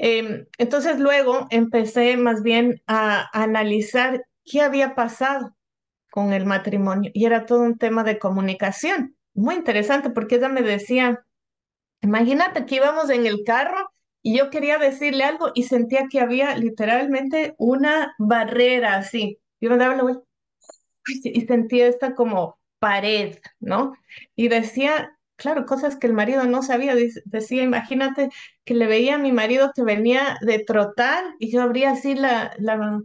Eh, 0.00 0.46
entonces 0.58 1.00
luego 1.00 1.46
empecé 1.50 2.16
más 2.16 2.42
bien 2.42 2.80
a, 2.86 3.22
a 3.32 3.42
analizar 3.42 4.24
qué 4.44 4.60
había 4.62 4.94
pasado 4.94 5.56
con 6.10 6.32
el 6.32 6.46
matrimonio 6.46 7.10
y 7.14 7.26
era 7.26 7.46
todo 7.46 7.62
un 7.62 7.78
tema 7.78 8.04
de 8.04 8.18
comunicación. 8.18 9.16
Muy 9.34 9.56
interesante 9.56 10.10
porque 10.10 10.36
ella 10.36 10.48
me 10.48 10.62
decía, 10.62 11.24
imagínate 12.02 12.66
que 12.66 12.76
íbamos 12.76 13.10
en 13.10 13.26
el 13.26 13.44
carro 13.44 13.90
y 14.22 14.38
yo 14.38 14.50
quería 14.50 14.78
decirle 14.78 15.24
algo 15.24 15.50
y 15.54 15.64
sentía 15.64 16.06
que 16.10 16.20
había 16.20 16.56
literalmente 16.56 17.54
una 17.58 18.14
barrera 18.18 18.96
así. 18.96 19.38
Yo 19.60 19.70
me 19.70 19.78
daba 19.78 19.96
la 19.96 20.02
vuelta 20.02 20.24
y 21.24 21.46
sentía 21.46 21.86
esta 21.86 22.14
como 22.14 22.58
pared, 22.78 23.38
¿no? 23.60 23.94
Y 24.36 24.48
decía, 24.48 25.17
claro, 25.38 25.64
cosas 25.64 25.96
que 25.96 26.06
el 26.06 26.12
marido 26.12 26.44
no 26.44 26.62
sabía. 26.62 26.94
Decía, 27.24 27.62
imagínate 27.62 28.28
que 28.64 28.74
le 28.74 28.86
veía 28.86 29.14
a 29.14 29.18
mi 29.18 29.32
marido 29.32 29.72
que 29.74 29.82
venía 29.82 30.36
de 30.42 30.58
trotar 30.58 31.24
y 31.38 31.50
yo 31.50 31.62
abría 31.62 31.92
así 31.92 32.14
la, 32.14 32.52
la, 32.58 33.00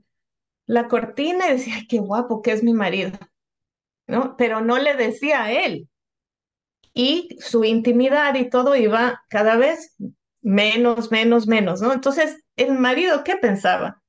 la 0.66 0.88
cortina 0.90 1.48
y 1.48 1.54
decía, 1.54 1.76
qué 1.88 2.00
guapo 2.00 2.42
que 2.42 2.52
es 2.52 2.64
mi 2.64 2.74
marido, 2.74 3.12
¿no? 4.08 4.36
Pero 4.36 4.62
no 4.62 4.80
le 4.80 4.96
decía 4.96 5.44
a 5.44 5.52
él. 5.52 5.88
Y 6.94 7.38
su 7.40 7.64
intimidad 7.64 8.36
y 8.36 8.50
todo 8.50 8.76
iba 8.76 9.24
cada 9.30 9.56
vez 9.56 9.96
menos, 10.42 11.12
menos, 11.12 11.48
menos, 11.48 11.82
¿no? 11.82 11.94
Entonces, 11.94 12.44
el 12.56 12.74
marido, 12.78 13.24
¿qué 13.24 13.38
pensaba? 13.38 14.02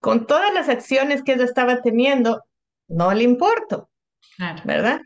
Con 0.00 0.26
todas 0.26 0.52
las 0.52 0.68
acciones 0.68 1.22
que 1.22 1.32
ella 1.32 1.44
estaba 1.44 1.80
teniendo, 1.80 2.44
no 2.88 3.12
le 3.14 3.24
importo, 3.24 3.90
claro. 4.36 4.62
¿verdad? 4.64 5.00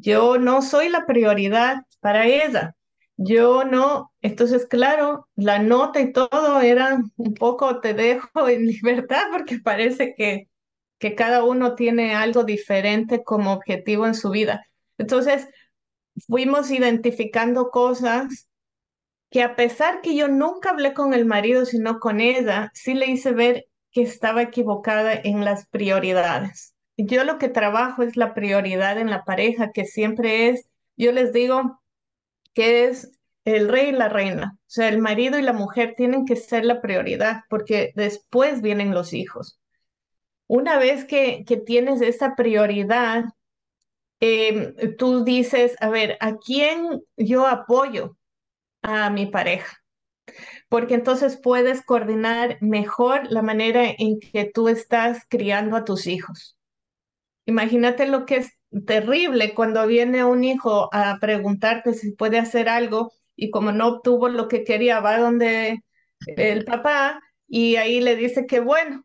Yo 0.00 0.38
no 0.38 0.62
soy 0.62 0.88
la 0.88 1.06
prioridad 1.06 1.82
para 2.00 2.26
ella. 2.26 2.74
Yo 3.16 3.64
no, 3.64 4.12
entonces 4.22 4.66
claro, 4.66 5.28
la 5.36 5.58
nota 5.58 6.00
y 6.00 6.12
todo 6.12 6.60
era 6.62 6.98
un 7.16 7.34
poco 7.34 7.80
te 7.80 7.92
dejo 7.94 8.48
en 8.48 8.66
libertad 8.66 9.24
porque 9.30 9.58
parece 9.58 10.14
que, 10.16 10.48
que 10.98 11.14
cada 11.14 11.44
uno 11.44 11.74
tiene 11.74 12.14
algo 12.14 12.44
diferente 12.44 13.22
como 13.24 13.52
objetivo 13.52 14.06
en 14.06 14.14
su 14.14 14.30
vida. 14.30 14.64
Entonces 14.98 15.48
fuimos 16.26 16.70
identificando 16.70 17.70
cosas 17.70 18.48
que 19.30 19.42
a 19.42 19.56
pesar 19.56 20.00
que 20.02 20.16
yo 20.16 20.28
nunca 20.28 20.70
hablé 20.70 20.94
con 20.94 21.14
el 21.14 21.24
marido, 21.24 21.64
sino 21.66 22.00
con 22.00 22.20
ella, 22.20 22.70
sí 22.74 22.94
le 22.94 23.06
hice 23.06 23.32
ver 23.32 23.66
que 23.92 24.02
estaba 24.02 24.42
equivocada 24.42 25.14
en 25.14 25.44
las 25.44 25.66
prioridades. 25.68 26.74
Yo 27.06 27.24
lo 27.24 27.38
que 27.38 27.48
trabajo 27.48 28.02
es 28.02 28.16
la 28.16 28.34
prioridad 28.34 28.98
en 28.98 29.10
la 29.10 29.24
pareja, 29.24 29.72
que 29.72 29.84
siempre 29.84 30.48
es, 30.48 30.68
yo 30.96 31.12
les 31.12 31.32
digo 31.32 31.80
que 32.54 32.86
es 32.86 33.12
el 33.44 33.68
rey 33.68 33.88
y 33.88 33.92
la 33.92 34.08
reina. 34.08 34.56
O 34.56 34.58
sea, 34.66 34.88
el 34.88 34.98
marido 34.98 35.38
y 35.38 35.42
la 35.42 35.52
mujer 35.52 35.94
tienen 35.96 36.26
que 36.26 36.36
ser 36.36 36.64
la 36.64 36.80
prioridad 36.80 37.42
porque 37.48 37.92
después 37.96 38.62
vienen 38.62 38.94
los 38.94 39.12
hijos. 39.12 39.60
Una 40.46 40.78
vez 40.78 41.04
que, 41.04 41.44
tienes 41.64 42.00
esa 42.02 42.34
prioridad, 42.34 43.24
eh, 44.20 44.94
tú 44.98 45.24
dices, 45.24 45.76
a 45.80 45.88
ver, 45.88 46.16
¿a 46.20 46.36
quién 46.36 47.02
yo 47.16 47.46
apoyo? 47.46 48.16
A 48.82 49.10
mi 49.10 49.26
pareja. 49.26 49.78
Porque 50.68 50.94
entonces 50.94 51.38
puedes 51.40 51.82
coordinar 51.84 52.58
mejor 52.60 53.30
la 53.30 53.42
manera 53.42 53.84
en 53.86 54.20
que 54.20 54.44
tú 54.44 54.68
estás 54.68 55.24
criando 55.28 55.76
a 55.76 55.84
tus 55.84 56.06
hijos. 56.06 56.56
Imagínate 57.50 58.06
lo 58.06 58.26
que 58.26 58.36
es 58.36 58.52
terrible 58.86 59.54
cuando 59.54 59.84
viene 59.88 60.24
un 60.24 60.44
hijo 60.44 60.88
a 60.92 61.18
preguntarte 61.20 61.94
si 61.94 62.12
puede 62.12 62.38
hacer 62.38 62.68
algo 62.68 63.12
y 63.34 63.50
como 63.50 63.72
no 63.72 63.88
obtuvo 63.88 64.28
lo 64.28 64.46
que 64.46 64.62
quería, 64.62 65.00
va 65.00 65.18
donde 65.18 65.82
el 66.36 66.64
papá 66.64 67.20
y 67.48 67.74
ahí 67.74 68.00
le 68.00 68.14
dice 68.14 68.46
que 68.46 68.60
bueno. 68.60 69.04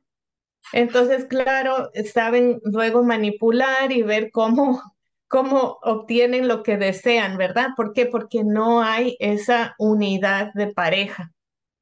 Entonces, 0.73 1.25
claro, 1.25 1.89
saben 2.13 2.59
luego 2.63 3.03
manipular 3.03 3.91
y 3.91 4.03
ver 4.03 4.29
cómo, 4.31 4.79
cómo 5.27 5.79
obtienen 5.81 6.47
lo 6.47 6.61
que 6.61 6.77
desean, 6.77 7.37
¿verdad? 7.37 7.69
¿Por 7.75 7.93
qué? 7.93 8.05
Porque 8.05 8.43
no 8.43 8.83
hay 8.83 9.17
esa 9.19 9.73
unidad 9.79 10.53
de 10.53 10.67
pareja. 10.67 11.31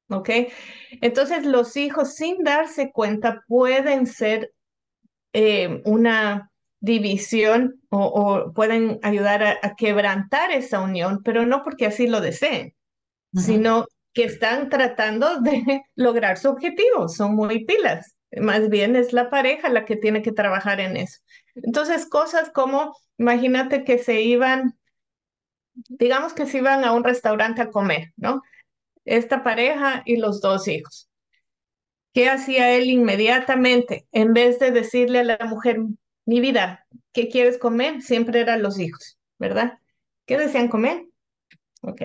¿Ok? 0.09 0.29
Entonces 1.01 1.45
los 1.45 1.75
hijos 1.75 2.15
sin 2.15 2.41
darse 2.43 2.91
cuenta 2.93 3.43
pueden 3.47 4.07
ser 4.07 4.53
eh, 5.33 5.81
una 5.85 6.52
división 6.83 7.81
o, 7.87 8.05
o 8.07 8.53
pueden 8.53 8.99
ayudar 9.03 9.41
a, 9.41 9.57
a, 9.61 9.73
quebrantar 9.75 10.51
esa 10.51 10.81
unión, 10.81 11.21
pero 11.23 11.45
no 11.45 11.63
porque 11.63 11.85
así 11.85 12.07
lo 12.07 12.19
deseen, 12.19 12.75
uh 13.31 13.39
-huh. 13.39 13.41
sino 13.41 13.87
que 14.13 14.25
están 14.25 14.69
tratando 14.69 15.39
de 15.39 15.83
lograr 15.95 16.37
su 16.37 16.49
objetivo, 16.49 17.07
son 17.07 17.35
muy 17.35 17.63
pilas. 17.63 18.17
Más 18.35 18.67
bien 18.69 18.97
es 18.97 19.13
la 19.13 19.29
pareja 19.29 19.69
la 19.69 19.85
que 19.85 19.95
tiene 19.95 20.21
que 20.21 20.33
trabajar 20.33 20.81
en 20.81 20.97
eso. 20.97 21.19
Entonces, 21.55 22.05
cosas 22.05 22.49
como, 22.49 22.93
imagínate 23.17 23.85
que 23.85 23.97
se 23.97 24.21
iban, 24.21 24.77
digamos 25.73 26.33
que 26.33 26.45
se 26.45 26.57
iban 26.57 26.83
a 26.83 26.91
un 26.91 27.05
restaurante 27.05 27.61
a 27.61 27.71
comer, 27.71 28.11
¿no? 28.17 28.41
Esta 29.05 29.41
pareja 29.41 30.03
y 30.05 30.17
los 30.17 30.41
dos 30.41 30.67
hijos. 30.67 31.09
¿Qué 32.13 32.29
hacía 32.29 32.75
él 32.75 32.89
inmediatamente? 32.89 34.05
En 34.11 34.33
vez 34.33 34.59
de 34.59 34.71
decirle 34.71 35.19
a 35.19 35.23
la 35.23 35.45
mujer, 35.45 35.77
mi 36.25 36.39
vida, 36.39 36.85
¿qué 37.11 37.29
quieres 37.29 37.57
comer? 37.57 38.01
Siempre 38.01 38.41
eran 38.41 38.61
los 38.61 38.79
hijos, 38.79 39.17
¿verdad? 39.37 39.79
¿Qué 40.25 40.37
desean 40.37 40.67
comer? 40.69 41.05
Ok. 41.81 42.01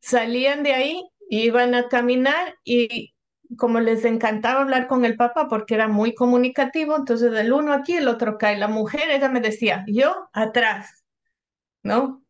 Salían 0.00 0.62
de 0.62 0.72
ahí, 0.72 1.02
iban 1.28 1.74
a 1.74 1.88
caminar 1.88 2.54
y 2.64 3.14
como 3.56 3.80
les 3.80 4.04
encantaba 4.04 4.62
hablar 4.62 4.88
con 4.88 5.04
el 5.04 5.16
papá 5.16 5.48
porque 5.48 5.74
era 5.74 5.88
muy 5.88 6.14
comunicativo, 6.14 6.96
entonces 6.96 7.32
el 7.32 7.52
uno 7.52 7.72
aquí, 7.72 7.94
el 7.96 8.08
otro. 8.08 8.38
Y 8.40 8.56
la 8.56 8.68
mujer, 8.68 9.10
ella 9.10 9.28
me 9.28 9.40
decía, 9.40 9.84
yo 9.88 10.28
atrás, 10.32 11.04
¿no? 11.82 12.24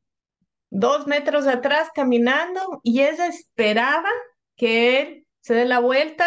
Dos 0.70 1.07
metros 1.07 1.47
atrás 1.47 1.91
caminando 1.95 2.80
y 2.82 3.03
ella 3.03 3.26
esperaba 3.26 4.11
que 4.57 5.01
él 5.01 5.26
se 5.41 5.55
dé 5.55 5.64
la 5.64 5.80
vuelta 5.80 6.26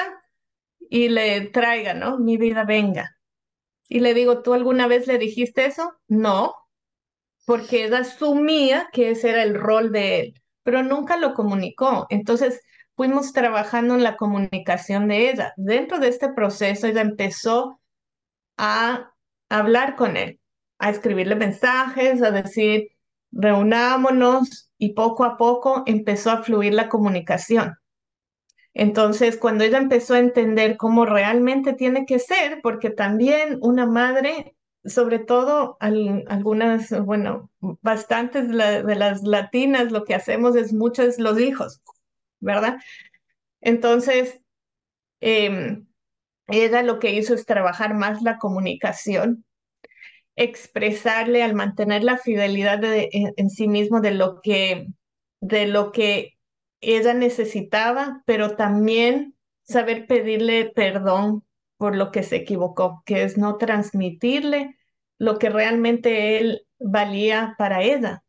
y 0.89 1.09
le 1.09 1.41
traiga, 1.49 1.93
¿no? 1.93 2.17
Mi 2.19 2.37
vida 2.37 2.63
venga. 2.63 3.18
Y 3.89 3.99
le 3.99 4.13
digo, 4.13 4.41
¿tú 4.43 4.53
alguna 4.53 4.87
vez 4.87 5.07
le 5.07 5.17
dijiste 5.17 5.65
eso? 5.65 5.93
No, 6.07 6.53
porque 7.45 7.85
ella 7.85 7.99
asumía 7.99 8.89
que 8.93 9.09
ese 9.09 9.31
era 9.31 9.41
el 9.41 9.55
rol 9.55 9.91
de 9.91 10.19
él, 10.19 10.33
pero 10.61 10.83
nunca 10.83 11.17
lo 11.17 11.33
comunicó. 11.33 12.05
Entonces, 12.11 12.61
fuimos 12.95 13.33
trabajando 13.33 13.95
en 13.95 14.03
la 14.03 14.17
comunicación 14.17 15.07
de 15.07 15.31
ella. 15.31 15.53
Dentro 15.57 15.97
de 15.97 16.09
este 16.09 16.31
proceso, 16.31 16.85
ella 16.85 17.01
empezó 17.01 17.81
a 18.57 19.11
hablar 19.49 19.95
con 19.95 20.15
él, 20.17 20.39
a 20.77 20.91
escribirle 20.91 21.35
mensajes, 21.35 22.21
a 22.21 22.29
decir, 22.29 22.89
reunámonos 23.31 24.71
y 24.77 24.93
poco 24.93 25.23
a 25.25 25.35
poco 25.35 25.81
empezó 25.87 26.29
a 26.29 26.43
fluir 26.43 26.75
la 26.75 26.89
comunicación. 26.89 27.78
Entonces, 28.73 29.37
cuando 29.37 29.63
ella 29.63 29.77
empezó 29.77 30.13
a 30.13 30.19
entender 30.19 30.77
cómo 30.77 31.05
realmente 31.05 31.73
tiene 31.73 32.05
que 32.05 32.19
ser, 32.19 32.61
porque 32.61 32.89
también 32.89 33.57
una 33.61 33.85
madre, 33.85 34.55
sobre 34.85 35.19
todo 35.19 35.77
algunas, 35.79 36.91
bueno, 37.05 37.49
bastantes 37.59 38.47
de 38.49 38.95
las 38.95 39.23
latinas, 39.23 39.91
lo 39.91 40.05
que 40.05 40.15
hacemos 40.15 40.55
es 40.55 40.73
muchos 40.73 41.17
los 41.19 41.39
hijos, 41.39 41.81
¿verdad? 42.39 42.77
Entonces, 43.61 44.41
em, 45.19 45.87
ella 46.47 46.83
lo 46.83 46.99
que 46.99 47.13
hizo 47.13 47.33
es 47.33 47.45
trabajar 47.45 47.93
más 47.95 48.21
la 48.21 48.37
comunicación, 48.37 49.45
expresarle 50.35 51.43
al 51.43 51.53
mantener 51.53 52.03
la 52.03 52.17
fidelidad 52.17 52.83
en, 52.83 53.33
en, 53.35 53.49
sí 53.49 53.67
mismo 53.67 53.99
de 54.01 54.11
lo 54.11 54.41
que, 54.41 54.87
de 55.41 55.67
lo 55.67 55.91
que 55.91 56.38
ella 56.81 57.13
necesitaba, 57.13 58.23
pero 58.25 58.55
también 58.55 59.35
saber 59.63 60.07
pedirle 60.07 60.71
perdón 60.73 61.43
por 61.77 61.95
lo 61.95 62.11
que 62.11 62.23
se 62.23 62.37
equivocó, 62.37 63.03
que 63.05 63.23
es 63.23 63.37
no 63.37 63.57
transmitirle 63.57 64.77
lo 65.17 65.37
que 65.39 65.49
realmente 65.49 66.37
él 66.39 66.65
valía 66.79 67.55
para 67.57 67.83
ella, 67.83 68.23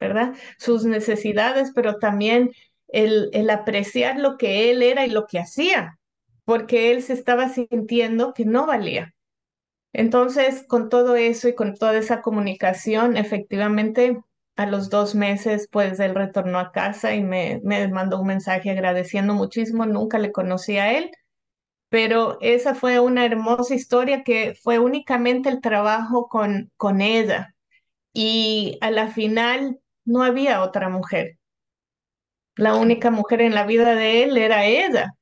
¿verdad? 0.00 0.34
Sus 0.58 0.84
necesidades, 0.84 1.72
pero 1.74 1.98
también 1.98 2.52
el, 2.88 3.30
el 3.32 3.50
apreciar 3.50 4.18
lo 4.18 4.36
que 4.36 4.70
él 4.70 4.82
era 4.82 5.06
y 5.06 5.10
lo 5.10 5.26
que 5.26 5.38
hacía, 5.38 5.98
porque 6.44 6.92
él 6.92 7.02
se 7.02 7.14
estaba 7.14 7.48
sintiendo 7.48 8.34
que 8.34 8.44
no 8.44 8.66
valía. 8.66 9.14
Entonces, 9.92 10.64
con 10.66 10.88
todo 10.88 11.16
eso 11.16 11.48
y 11.48 11.54
con 11.54 11.74
toda 11.74 11.96
esa 11.98 12.20
comunicación, 12.20 13.16
efectivamente, 13.16 14.20
a 14.56 14.66
los 14.66 14.90
dos 14.90 15.14
meses, 15.14 15.68
pues 15.70 16.00
él 16.00 16.14
retornó 16.14 16.58
a 16.58 16.72
casa 16.72 17.14
y 17.14 17.22
me, 17.24 17.60
me 17.64 17.88
mandó 17.88 18.20
un 18.20 18.28
mensaje 18.28 18.70
agradeciendo 18.70 19.34
muchísimo. 19.34 19.86
Nunca 19.86 20.18
le 20.18 20.32
conocí 20.32 20.78
a 20.78 20.92
él, 20.98 21.10
pero 21.88 22.38
esa 22.40 22.74
fue 22.74 23.00
una 23.00 23.24
hermosa 23.26 23.74
historia 23.74 24.24
que 24.24 24.54
fue 24.62 24.78
únicamente 24.80 25.48
el 25.50 25.60
trabajo 25.60 26.28
con, 26.28 26.72
con 26.76 27.00
ella. 27.00 27.54
Y 28.14 28.78
a 28.82 28.90
la 28.90 29.08
final 29.08 29.80
no 30.04 30.24
había 30.24 30.62
otra 30.62 30.88
mujer. 30.90 31.38
La 32.56 32.74
única 32.76 33.10
mujer 33.10 33.42
en 33.42 33.54
la 33.54 33.64
vida 33.66 33.94
de 33.94 34.22
él 34.24 34.36
era 34.36 34.64
ella. 34.66 35.12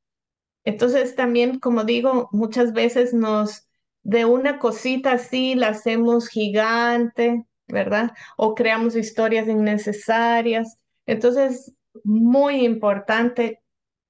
Entonces 0.64 1.16
también, 1.16 1.58
como 1.60 1.84
digo, 1.84 2.28
muchas 2.32 2.72
veces 2.72 3.14
nos, 3.14 3.68
de 4.02 4.24
una 4.26 4.58
cosita 4.60 5.12
así, 5.12 5.54
la 5.56 5.68
hacemos 5.70 6.28
gigante, 6.28 7.44
¿verdad? 7.72 8.12
O 8.36 8.54
creamos 8.54 8.96
historias 8.96 9.48
innecesarias. 9.48 10.78
Entonces, 11.06 11.74
muy 12.04 12.64
importante 12.64 13.60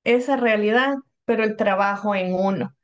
esa 0.04 0.36
realidad, 0.36 0.96
pero 1.24 1.44
el 1.44 1.56
trabajo 1.56 2.14
en 2.14 2.34
uno, 2.34 2.76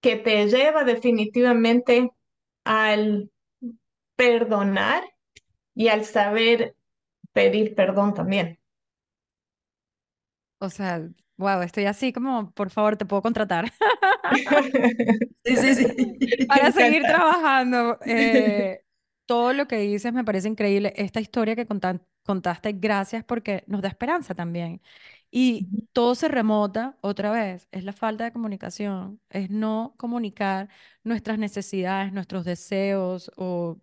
que 0.00 0.16
te 0.16 0.48
lleva 0.48 0.84
definitivamente 0.84 2.10
al 2.64 3.30
perdonar 4.16 5.04
y 5.74 5.88
al 5.88 6.04
saber 6.04 6.76
pedir 7.32 7.74
perdón 7.74 8.14
también. 8.14 8.58
O 10.60 10.70
sea, 10.70 11.06
wow, 11.36 11.62
estoy 11.62 11.86
así 11.86 12.12
como, 12.12 12.50
por 12.52 12.70
favor, 12.70 12.96
te 12.96 13.04
puedo 13.06 13.22
contratar. 13.22 13.72
Sí, 15.44 15.56
sí, 15.56 15.74
sí. 15.74 16.46
Para 16.48 16.72
seguir 16.72 17.02
trabajando. 17.02 17.98
Eh, 18.06 18.83
todo 19.26 19.52
lo 19.52 19.66
que 19.66 19.78
dices 19.78 20.12
me 20.12 20.24
parece 20.24 20.48
increíble. 20.48 20.92
Esta 20.96 21.20
historia 21.20 21.56
que 21.56 21.66
contaste, 22.24 22.72
gracias 22.72 23.24
porque 23.24 23.64
nos 23.66 23.82
da 23.82 23.88
esperanza 23.88 24.34
también. 24.34 24.82
Y 25.30 25.68
todo 25.92 26.14
se 26.14 26.28
remota 26.28 26.96
otra 27.00 27.30
vez, 27.32 27.68
es 27.72 27.84
la 27.84 27.92
falta 27.92 28.24
de 28.24 28.32
comunicación, 28.32 29.20
es 29.30 29.50
no 29.50 29.94
comunicar 29.98 30.68
nuestras 31.02 31.38
necesidades, 31.38 32.12
nuestros 32.12 32.44
deseos 32.44 33.30
o, 33.36 33.78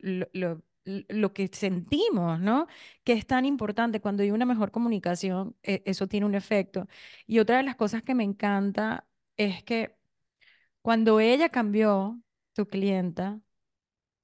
lo, 0.00 0.62
lo, 0.84 1.32
que 1.32 1.48
sentimos, 1.52 2.40
¿no? 2.40 2.66
Que 3.04 3.12
es 3.12 3.26
tan 3.26 3.44
importante. 3.44 4.00
Cuando 4.00 4.22
hay 4.22 4.30
una 4.32 4.46
mejor 4.46 4.70
comunicación, 4.72 5.56
e, 5.62 5.82
eso 5.86 6.06
tiene 6.08 6.26
un 6.26 6.34
efecto. 6.34 6.88
Y 7.26 7.38
otra 7.38 7.58
de 7.58 7.62
las 7.64 7.76
cosas 7.76 8.02
que 8.02 8.14
me 8.14 8.24
encanta 8.24 9.06
es 9.36 9.62
que 9.62 9.96
cuando 10.82 11.20
ella 11.20 11.48
cambió, 11.50 12.20
tu 12.54 12.66
clienta, 12.66 13.40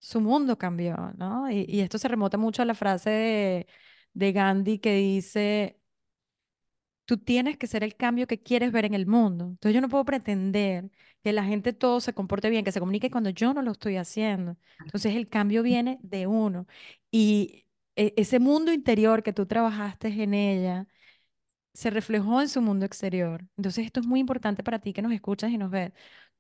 su 0.03 0.21
mundo 0.21 0.59
cambió, 0.59 0.97
¿no? 1.19 1.51
Y, 1.51 1.81
esto 1.81 1.99
se 1.99 2.09
remota 2.09 2.39
mucho 2.39 2.63
a 2.63 2.65
la 2.67 2.75
frase 2.75 3.11
de, 3.11 3.67
de 4.15 4.33
Gandhi 4.33 4.79
que 4.81 4.97
dice, 4.97 5.81
tú 7.05 7.19
tienes 7.19 7.57
que 7.59 7.67
ser 7.67 7.85
el 7.85 7.97
cambio 7.97 8.27
que 8.27 8.43
quieres 8.43 8.73
ver 8.73 8.85
en 8.85 8.95
el 8.95 9.07
mundo. 9.07 9.47
Entonces 9.47 9.75
yo 9.75 9.81
no 9.81 9.89
puedo 9.89 10.05
pretender 10.05 10.91
que 11.23 11.33
la 11.33 11.45
gente 11.45 11.73
todo 11.73 12.01
se 12.01 12.15
comporte 12.15 12.51
bien, 12.51 12.65
que 12.65 12.73
se 12.73 12.81
comunique 12.81 13.11
cuando 13.11 13.31
yo 13.31 13.55
no 13.55 13.63
lo 13.63 13.73
estoy 13.73 13.97
haciendo. 13.97 14.57
Entonces 14.85 15.15
el 15.15 15.29
cambio 15.29 15.63
viene 15.63 15.99
de 16.03 16.27
uno. 16.27 16.67
Y 17.11 17.67
e, 17.97 18.15
ese 18.17 18.39
mundo 18.41 18.73
interior 18.73 19.23
que 19.23 19.33
tú 19.33 19.47
trabajaste 19.47 20.09
en 20.09 20.35
ella 20.35 20.87
se 21.75 21.91
reflejó 21.91 22.41
en 22.43 22.49
su 22.49 22.63
mundo 22.63 22.87
exterior. 22.87 23.47
Entonces 23.57 23.87
esto 23.87 24.01
es 24.01 24.07
muy 24.07 24.21
importante 24.21 24.63
para 24.63 24.79
ti 24.81 24.93
que 24.93 25.03
nos 25.03 25.13
escuchas 25.13 25.51
y 25.51 25.59
nos 25.59 25.71
ves 25.71 25.93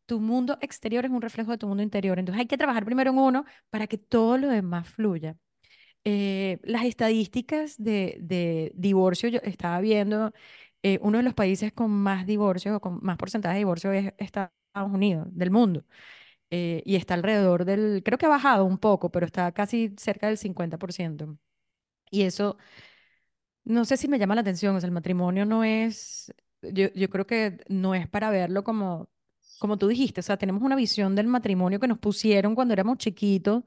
tu 0.06 0.20
mundo 0.20 0.58
exterior 0.60 1.04
es 1.04 1.10
un 1.10 1.22
reflejo 1.22 1.52
de 1.52 1.58
tu 1.58 1.66
mundo 1.68 1.82
interior. 1.82 2.18
Entonces 2.18 2.40
hay 2.40 2.46
que 2.46 2.58
trabajar 2.58 2.84
primero 2.84 3.10
en 3.10 3.18
uno 3.18 3.44
para 3.70 3.86
que 3.86 3.98
todo 3.98 4.38
lo 4.38 4.48
demás 4.48 4.88
fluya. 4.88 5.36
Eh, 6.04 6.58
las 6.64 6.84
estadísticas 6.84 7.76
de, 7.78 8.18
de, 8.20 8.72
divorcio, 8.74 9.28
yo 9.28 9.40
estaba 9.44 9.80
viendo, 9.80 10.32
eh, 10.82 10.98
uno 11.02 11.18
de 11.18 11.24
los 11.24 11.34
países 11.34 11.72
con 11.72 11.90
más 11.90 12.26
divorcios 12.26 12.76
o 12.76 12.80
con 12.80 12.98
más 13.02 13.16
porcentaje 13.16 13.54
de 13.54 13.58
divorcio 13.60 13.92
es 13.92 14.12
Estados 14.18 14.52
Unidos, 14.74 15.28
del 15.30 15.50
mundo. 15.50 15.84
Eh, 16.50 16.82
y 16.86 16.96
está 16.96 17.14
alrededor 17.14 17.64
del, 17.64 18.02
creo 18.04 18.18
que 18.18 18.26
ha 18.26 18.28
bajado 18.28 18.64
un 18.64 18.78
poco, 18.78 19.10
pero 19.10 19.26
está 19.26 19.52
casi 19.52 19.94
cerca 19.98 20.28
del 20.28 20.38
50%. 20.38 21.38
Y 22.10 22.22
eso, 22.22 22.58
no 23.64 23.84
sé 23.84 23.96
si 23.96 24.08
me 24.08 24.18
llama 24.18 24.34
la 24.34 24.40
atención, 24.42 24.76
o 24.76 24.80
sea, 24.80 24.86
el 24.88 24.92
matrimonio 24.92 25.46
no 25.46 25.64
es, 25.64 26.32
yo, 26.62 26.88
yo 26.94 27.08
creo 27.10 27.26
que 27.26 27.58
no 27.68 27.94
es 27.94 28.08
para 28.08 28.30
verlo 28.30 28.64
como 28.64 29.08
como 29.62 29.78
tú 29.78 29.86
dijiste, 29.86 30.20
o 30.20 30.22
sea, 30.24 30.36
tenemos 30.36 30.60
una 30.62 30.74
visión 30.74 31.14
del 31.14 31.28
matrimonio 31.28 31.78
que 31.78 31.86
nos 31.86 31.98
pusieron 31.98 32.56
cuando 32.56 32.74
éramos 32.74 32.98
chiquitos 32.98 33.62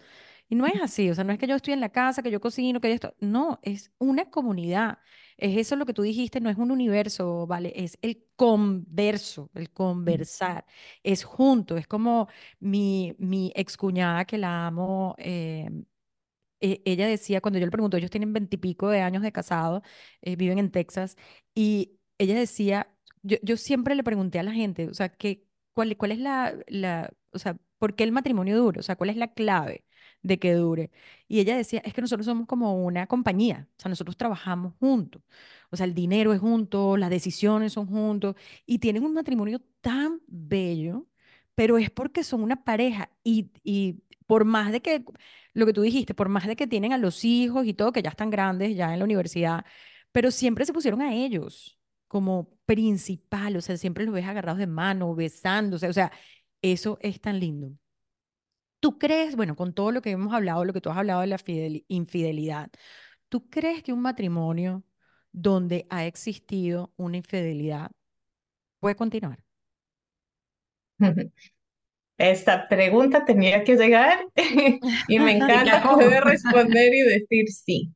y 0.50 0.56
no 0.56 0.66
es 0.68 0.74
así, 0.82 1.10
o 1.10 1.16
sea, 1.16 1.24
no 1.24 1.32
es 1.34 1.39
que 1.39 1.48
yo 1.48 1.56
estoy 1.56 1.74
en 1.74 1.80
la 1.80 1.89
casa, 1.89 2.22
que 2.22 2.32
yo 2.32 2.41
cocino, 2.41 2.82
que 2.82 2.89
yo 2.89 2.96
esto, 2.96 3.16
no, 3.22 3.60
es 3.64 3.91
una 3.98 4.30
comunidad. 4.30 5.00
Es 5.38 5.58
eso 5.58 5.76
lo 5.78 5.86
que 5.86 5.93
tú 5.93 6.02
dijiste, 6.02 6.41
no 6.41 6.50
es 6.50 6.58
un 6.58 6.72
universo, 6.72 7.48
¿vale? 7.48 7.72
Es 7.76 7.98
el 8.02 8.26
converso, 8.36 9.52
el 9.56 9.72
conversar, 9.72 10.66
es 11.04 11.24
junto, 11.24 11.78
es 11.78 11.88
como 11.88 12.28
mi, 12.60 13.16
mi 13.18 13.52
excuñada 13.56 14.26
que 14.26 14.38
la 14.38 14.68
amo, 14.68 15.16
eh, 15.18 15.70
ella 16.60 17.08
decía, 17.08 17.41
cuando 17.41 17.60
yo 17.60 17.66
le 17.66 17.72
pregunto, 17.72 17.98
ellos 17.98 18.10
tienen 18.12 18.34
veintipico 18.34 18.89
de 18.89 19.02
años 19.02 19.24
de 19.24 19.32
casado, 19.32 19.82
eh, 20.22 20.36
viven 20.36 20.58
en 20.60 20.72
Texas, 20.72 21.16
y 21.54 22.00
ella 22.18 22.36
decía, 22.36 22.91
yo, 23.24 23.38
yo 23.43 23.58
siempre 23.58 23.96
le 23.96 24.04
pregunté 24.04 24.39
a 24.39 24.43
la 24.43 24.52
gente, 24.54 24.88
o 24.89 24.93
sea, 24.93 25.10
¿qué, 25.10 25.46
¿Cuál, 25.76 25.98
cuál 25.98 26.14
es 26.14 26.20
la, 26.20 26.56
la, 26.68 27.12
o 27.34 27.40
sea, 27.40 27.58
por 27.80 27.96
qué 27.96 28.06
el 28.06 28.14
matrimonio 28.14 28.58
dura? 28.58 28.82
O 28.82 28.84
sea, 28.84 28.98
¿cuál 28.98 29.12
es 29.12 29.18
la 29.18 29.34
clave 29.36 29.86
de 30.24 30.40
que 30.40 30.56
dure? 30.56 30.92
Y 31.30 31.42
ella 31.42 31.58
decía, 31.58 31.82
es 31.86 31.94
que 31.94 32.02
nosotros 32.02 32.26
somos 32.28 32.48
como 32.48 32.86
una 32.86 33.08
compañía, 33.08 33.70
o 33.78 33.82
sea, 33.84 33.90
nosotros 33.90 34.18
trabajamos 34.18 34.74
juntos, 34.80 35.22
o 35.72 35.78
sea, 35.78 35.86
el 35.86 35.94
dinero 35.96 36.34
es 36.34 36.40
junto, 36.42 36.98
las 36.98 37.10
decisiones 37.12 37.74
son 37.74 37.88
juntos, 37.88 38.36
y 38.66 38.80
tienen 38.80 39.06
un 39.06 39.14
matrimonio 39.14 39.62
tan 39.82 40.22
bello, 40.28 41.08
pero 41.56 41.78
es 41.78 41.90
porque 41.92 42.24
son 42.24 42.44
una 42.44 42.64
pareja 42.64 43.10
y, 43.24 43.52
y 43.64 44.02
por 44.28 44.46
más 44.46 44.72
de 44.72 44.82
que, 44.82 45.04
lo 45.54 45.66
que 45.66 45.74
tú 45.74 45.82
dijiste, 45.82 46.14
por 46.14 46.30
más 46.30 46.48
de 46.48 46.56
que 46.56 46.68
tienen 46.68 46.94
a 46.94 46.98
los 46.98 47.24
hijos 47.26 47.66
y 47.68 47.74
todo, 47.74 47.92
que 47.92 48.02
ya 48.02 48.10
están 48.10 48.30
grandes, 48.30 48.76
ya 48.76 48.94
en 48.94 49.00
la 49.00 49.06
universidad, 49.06 49.66
pero 50.12 50.32
siempre 50.32 50.66
se 50.66 50.74
pusieron 50.74 51.02
a 51.02 51.14
ellos. 51.14 51.75
Como 52.08 52.49
principal, 52.66 53.56
o 53.58 53.62
sea, 53.62 53.78
siempre 53.78 54.06
los 54.06 54.14
ves 54.14 54.26
agarrados 54.26 54.60
de 54.60 54.68
mano, 54.68 55.16
besándose, 55.16 55.88
o 55.88 55.93
sea, 55.93 56.12
eso 56.62 56.97
es 57.01 57.22
tan 57.22 57.39
lindo. 57.39 57.72
¿Tú 58.80 58.99
crees, 58.99 59.36
bueno, 59.36 59.56
con 59.56 59.74
todo 59.74 59.91
lo 59.91 60.01
que 60.01 60.12
hemos 60.12 60.34
hablado, 60.34 60.64
lo 60.66 60.74
que 60.74 60.82
tú 60.82 60.89
has 60.89 60.97
hablado 60.97 61.22
de 61.22 61.28
la 61.28 61.38
infidelidad, 61.88 62.70
¿tú 63.30 63.49
crees 63.49 63.84
que 63.84 63.93
un 63.93 64.01
matrimonio 64.01 64.84
donde 65.32 65.88
ha 65.89 66.06
existido 66.06 66.93
una 66.95 67.18
infidelidad 67.18 67.91
puede 68.80 68.95
continuar? 68.95 69.43
Esta 72.18 72.70
pregunta 72.70 73.26
tenía 73.26 73.64
que 73.64 73.76
llegar 73.76 74.20
y 75.08 75.20
me 75.20 75.32
encanta 75.38 75.84
poder 75.84 76.24
responder 76.24 76.93
y 76.93 77.01
decir 77.01 77.49
sí. 77.49 77.93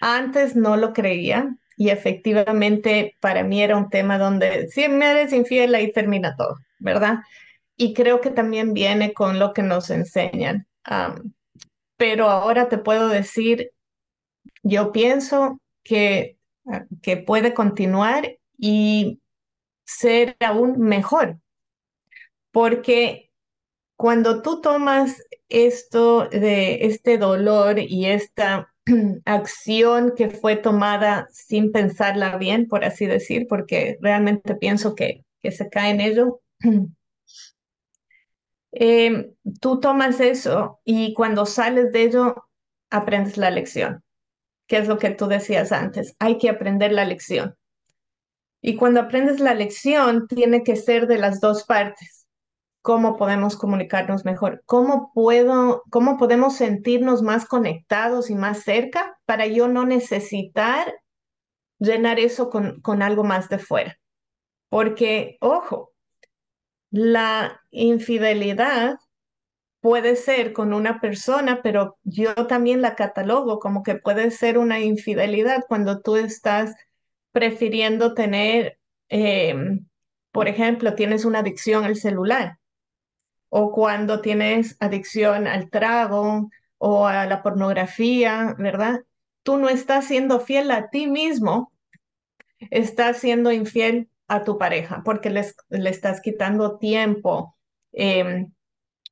Antes 0.00 0.54
no 0.54 0.76
lo 0.76 0.92
creía 0.92 1.56
y 1.76 1.90
efectivamente 1.90 3.16
para 3.20 3.42
mí 3.42 3.62
era 3.62 3.76
un 3.76 3.88
tema 3.90 4.18
donde 4.18 4.68
si 4.68 4.88
me 4.88 5.10
eres 5.10 5.32
infiel 5.32 5.74
ahí 5.74 5.92
termina 5.92 6.36
todo, 6.36 6.56
¿verdad? 6.78 7.18
Y 7.76 7.94
creo 7.94 8.20
que 8.20 8.30
también 8.30 8.72
viene 8.74 9.12
con 9.12 9.38
lo 9.38 9.52
que 9.52 9.62
nos 9.62 9.90
enseñan. 9.90 10.66
pero 11.96 12.28
ahora 12.28 12.68
te 12.68 12.78
puedo 12.78 13.08
decir, 13.08 13.70
yo 14.62 14.92
pienso 14.92 15.60
que, 15.82 16.38
ah, 16.66 16.84
que 17.02 17.16
puede 17.16 17.54
continuar 17.54 18.38
y 18.58 19.20
ser 19.84 20.36
aún 20.40 20.78
mejor, 20.80 21.38
porque 22.52 23.30
cuando 23.96 24.42
tú 24.42 24.60
tomas 24.60 25.22
esto 25.48 26.28
de 26.28 26.86
este 26.86 27.18
dolor 27.18 27.78
y 27.78 28.06
esta 28.06 28.73
acción 29.24 30.14
que 30.16 30.30
fue 30.30 30.56
tomada 30.56 31.28
sin 31.30 31.72
pensarla 31.72 32.36
bien, 32.36 32.68
por 32.68 32.84
así 32.84 33.06
decir, 33.06 33.46
porque 33.48 33.98
realmente 34.00 34.54
pienso 34.56 34.94
que, 34.94 35.24
que 35.42 35.52
se 35.52 35.68
cae 35.68 35.90
en 35.90 36.00
ello. 36.00 36.40
Em, 38.76 39.32
tú 39.60 39.78
tomas 39.78 40.18
eso 40.18 40.80
y 40.84 41.14
cuando 41.14 41.46
sales 41.46 41.92
de 41.92 42.02
ello, 42.02 42.34
aprendes 42.90 43.36
la 43.36 43.52
lección, 43.52 44.02
que 44.66 44.78
es 44.78 44.88
lo 44.88 44.98
que 44.98 45.10
tú 45.10 45.28
decías 45.28 45.70
antes, 45.70 46.16
hay 46.18 46.38
que 46.38 46.50
aprender 46.50 46.90
la 46.90 47.04
lección. 47.04 47.54
Y 48.60 48.74
cuando 48.74 48.98
aprendes 48.98 49.38
la 49.38 49.54
lección, 49.54 50.26
tiene 50.26 50.64
que 50.64 50.74
ser 50.74 51.06
de 51.06 51.18
las 51.18 51.40
dos 51.40 51.62
partes 51.62 52.23
cómo 52.84 53.16
podemos 53.16 53.56
comunicarnos 53.56 54.26
mejor, 54.26 54.62
cómo 54.66 55.10
puedo, 55.14 55.84
cómo 55.88 56.18
podemos 56.18 56.56
sentirnos 56.56 57.22
más 57.22 57.46
conectados 57.46 58.28
y 58.28 58.34
más 58.34 58.62
cerca 58.62 59.18
para 59.24 59.46
yo 59.46 59.68
no 59.68 59.86
necesitar 59.86 60.94
llenar 61.78 62.20
eso 62.20 62.50
con, 62.50 62.82
con 62.82 63.00
algo 63.00 63.24
más 63.24 63.48
de 63.48 63.58
fuera. 63.58 63.96
Porque, 64.68 65.38
ojo, 65.40 65.94
la 66.90 67.62
infidelidad 67.70 68.98
puede 69.80 70.14
ser 70.14 70.52
con 70.52 70.74
una 70.74 71.00
persona, 71.00 71.62
pero 71.62 71.96
yo 72.02 72.34
también 72.48 72.82
la 72.82 72.96
catalogo 72.96 73.60
como 73.60 73.82
que 73.82 73.94
puede 73.94 74.30
ser 74.30 74.58
una 74.58 74.80
infidelidad 74.80 75.64
cuando 75.68 76.02
tú 76.02 76.16
estás 76.16 76.74
prefiriendo 77.32 78.12
tener, 78.12 78.78
em, 79.08 79.86
por 80.32 80.48
ejemplo, 80.48 80.94
tienes 80.94 81.24
una 81.24 81.38
adicción 81.38 81.84
al 81.84 81.96
celular 81.96 82.58
o 83.56 83.70
cuando 83.70 84.20
tienes 84.20 84.76
adicción 84.80 85.46
al 85.46 85.70
trago 85.70 86.50
o 86.76 87.06
a 87.06 87.24
la 87.26 87.40
pornografía, 87.40 88.56
¿verdad? 88.58 89.02
Tú 89.44 89.58
no 89.58 89.68
estás 89.68 90.06
siendo 90.08 90.40
fiel 90.40 90.72
a 90.72 90.90
ti 90.90 91.06
mismo, 91.06 91.72
estás 92.70 93.18
siendo 93.18 93.52
infiel 93.52 94.08
a 94.26 94.42
tu 94.42 94.58
pareja 94.58 95.02
porque 95.04 95.30
les, 95.30 95.54
le 95.68 95.88
estás 95.88 96.20
quitando 96.20 96.78
tiempo, 96.78 97.56
em, 97.92 98.52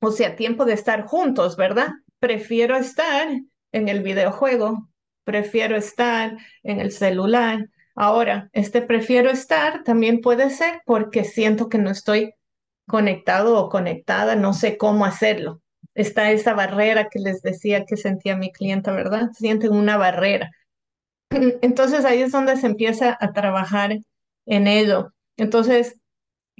o 0.00 0.10
sea, 0.10 0.34
tiempo 0.34 0.64
de 0.64 0.72
estar 0.72 1.06
juntos, 1.06 1.56
¿verdad? 1.56 1.90
Prefiero 2.18 2.76
estar 2.76 3.28
en 3.70 3.88
el 3.88 4.02
videojuego, 4.02 4.88
prefiero 5.22 5.76
estar 5.76 6.36
en 6.64 6.80
el 6.80 6.90
celular. 6.90 7.68
Ahora, 7.94 8.50
este 8.52 8.82
prefiero 8.82 9.30
estar 9.30 9.84
también 9.84 10.20
puede 10.20 10.50
ser 10.50 10.82
porque 10.84 11.22
siento 11.22 11.68
que 11.68 11.78
no 11.78 11.90
estoy 11.90 12.34
conectado 12.86 13.58
o 13.58 13.68
conectada, 13.68 14.36
no 14.36 14.54
sé 14.54 14.76
cómo 14.76 15.04
hacerlo. 15.04 15.60
Está 15.94 16.30
esa 16.30 16.54
barrera 16.54 17.08
que 17.08 17.18
les 17.18 17.42
decía 17.42 17.84
que 17.84 17.96
sentía 17.96 18.36
mi 18.36 18.50
clienta, 18.52 18.92
¿verdad? 18.92 19.30
Sienten 19.32 19.72
una 19.72 19.96
barrera. 19.96 20.50
Entonces 21.62 22.04
ahí 22.04 22.22
es 22.22 22.32
donde 22.32 22.56
se 22.56 22.66
empieza 22.66 23.16
a 23.20 23.32
trabajar 23.32 23.98
en 24.46 24.66
ello. 24.66 25.12
Entonces, 25.36 25.98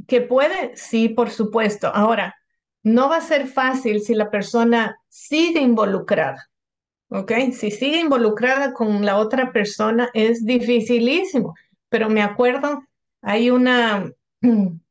¿que 0.07 0.21
puede? 0.21 0.77
Sí, 0.77 1.09
por 1.09 1.31
supuesto. 1.31 1.89
Ahora, 1.95 2.35
no 2.83 3.09
va 3.09 3.19
a 3.19 3.21
ser 3.21 3.47
fácil 3.47 4.01
si 4.01 4.15
la 4.15 4.31
persona 4.31 4.97
sigue 5.09 5.61
involucrada. 5.61 6.49
¿Ok? 7.09 7.33
Si 7.53 7.71
sigue 7.71 8.01
involucrada 8.01 8.73
con 8.73 9.05
la 9.05 9.19
otra 9.19 9.53
persona 9.53 10.09
es 10.15 10.45
dificilísimo. 10.45 11.55
Pero 11.89 12.09
me 12.09 12.23
acuerdo, 12.23 12.83
hay 13.21 13.51
una, 13.51 14.11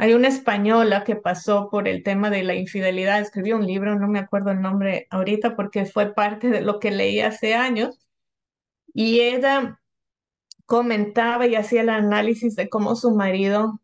Hay 0.00 0.14
una 0.14 0.28
española 0.28 1.04
que 1.04 1.14
pasó 1.14 1.68
por 1.68 1.86
el 1.86 2.02
tema 2.02 2.30
de 2.30 2.42
la 2.42 2.54
infidelidad, 2.54 3.20
escribió 3.20 3.56
un 3.56 3.66
libro, 3.66 3.98
no 3.98 4.08
me 4.08 4.18
acuerdo 4.18 4.50
el 4.50 4.62
nombre 4.62 5.06
ahorita 5.10 5.54
porque 5.56 5.84
fue 5.84 6.14
parte 6.14 6.48
de 6.48 6.62
lo 6.62 6.80
que 6.80 6.90
leí 6.90 7.20
hace 7.20 7.54
años, 7.54 7.98
y 8.94 9.20
ella 9.20 9.78
comentaba 10.64 11.46
y 11.46 11.54
hacía 11.54 11.82
el 11.82 11.90
análisis 11.90 12.56
de 12.56 12.70
cómo 12.70 12.96
su 12.96 13.10
marido 13.14 13.82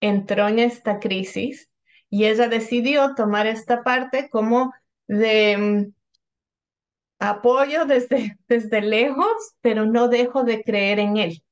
entró 0.00 0.46
en 0.46 0.60
esta 0.60 1.00
crisis 1.00 1.68
y 2.10 2.26
ella 2.26 2.46
decidió 2.46 3.16
tomar 3.16 3.48
esta 3.48 3.82
parte 3.82 4.30
como 4.30 4.72
de 5.08 5.56
mm, 5.56 5.94
apoyo 7.18 7.86
desde, 7.86 8.38
desde 8.48 8.82
lejos, 8.82 9.56
pero 9.62 9.84
no 9.84 10.06
dejo 10.06 10.44
de 10.44 10.62
creer 10.62 11.00
en 11.00 11.16
él. 11.16 11.42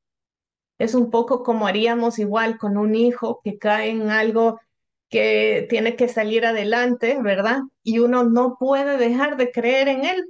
Es 0.78 0.94
un 0.94 1.10
poco 1.10 1.42
como 1.42 1.66
haríamos 1.66 2.18
igual 2.18 2.58
con 2.58 2.76
un 2.76 2.94
hijo 2.94 3.40
que 3.44 3.58
cae 3.58 3.90
en 3.90 4.10
algo 4.10 4.60
que 5.08 5.66
tiene 5.70 5.96
que 5.96 6.08
salir 6.08 6.44
adelante, 6.46 7.18
¿verdad? 7.22 7.60
Y 7.82 8.00
uno 8.00 8.24
no 8.24 8.56
puede 8.58 8.96
dejar 8.98 9.36
de 9.36 9.52
creer 9.52 9.88
en 9.88 10.04
él, 10.04 10.24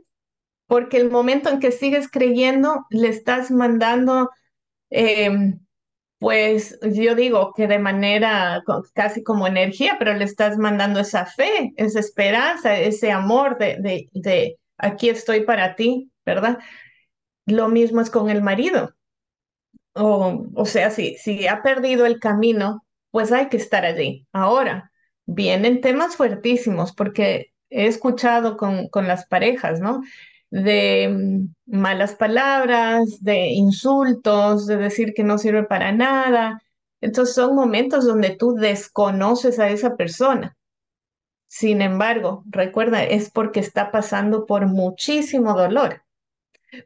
porque 0.67 0.99
el 0.99 1.11
momento 1.11 1.51
en 1.51 1.61
que 1.61 1.73
sigues 1.73 2.11
creyendo, 2.11 2.87
le 2.91 3.09
estás 3.09 3.51
mandando, 3.51 4.31
em, 4.91 5.61
pues 6.19 6.79
yo 6.83 7.15
digo 7.15 7.53
que 7.55 7.67
de 7.69 7.79
manera 7.79 8.63
casi 8.95 9.23
como 9.23 9.47
energía, 9.47 9.97
pero 9.99 10.15
le 10.15 10.25
estás 10.25 10.59
mandando 10.59 11.01
esa 11.01 11.27
fe, 11.27 11.73
esa 11.77 12.01
esperanza, 12.01 12.79
ese 12.79 13.13
amor 13.13 13.59
de, 13.59 13.79
de, 13.81 14.09
de 14.13 14.59
aquí 14.79 15.11
estoy 15.11 15.43
para 15.45 15.77
ti, 15.77 16.11
¿verdad? 16.27 16.59
Lo 17.47 17.69
mismo 17.69 18.01
es 18.03 18.11
con 18.11 18.31
el 18.31 18.43
marido 18.43 18.95
o, 19.95 20.47
o 20.55 20.67
sea, 20.67 20.91
si, 20.91 21.17
si 21.17 21.47
ha 21.47 21.63
perdido 21.63 22.07
el 22.07 22.21
camino, 22.21 22.85
pues 23.11 23.33
hay 23.33 23.49
que 23.49 23.57
estar 23.57 23.85
allí. 23.85 24.27
Ahora, 24.33 24.93
vienen 25.27 25.81
temas 25.81 26.17
fuertísimos 26.17 26.93
porque 26.95 27.53
he 27.71 27.87
escuchado 27.87 28.57
con, 28.57 28.89
con 28.89 29.09
las 29.09 29.27
parejas, 29.27 29.81
¿no? 29.81 30.03
De 30.51 31.09
mm, 31.09 31.77
malas 31.79 32.15
palabras, 32.17 33.23
de 33.23 33.49
insultos, 33.49 34.67
de 34.67 34.77
decir 34.77 35.15
que 35.15 35.25
no 35.25 35.39
sirve 35.39 35.65
para 35.65 35.93
nada. 35.93 36.63
Entonces 37.01 37.35
son 37.35 37.55
momentos 37.55 38.07
donde 38.07 38.31
tú 38.37 38.55
desconoces 38.55 39.59
a 39.59 39.69
esa 39.71 39.97
persona. 39.97 40.57
Sin 41.49 41.83
embargo, 41.83 42.45
recuerda, 42.47 43.05
es 43.05 43.31
porque 43.31 43.61
está 43.61 43.91
pasando 43.91 44.47
por 44.47 44.67
muchísimo 44.67 45.55
dolor 45.55 46.04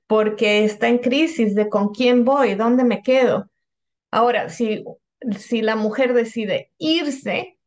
porque 0.06 0.64
está 0.64 0.88
en 0.88 0.98
crisis 0.98 1.54
de 1.54 1.68
con 1.68 1.88
quién 1.90 2.24
voy, 2.24 2.54
dónde 2.54 2.84
me 2.84 3.02
quedo. 3.02 3.50
Ahora, 4.10 4.48
si, 4.48 4.84
si 5.38 5.62
la 5.62 5.76
mujer 5.76 6.14
decide 6.14 6.70
irse, 6.78 7.58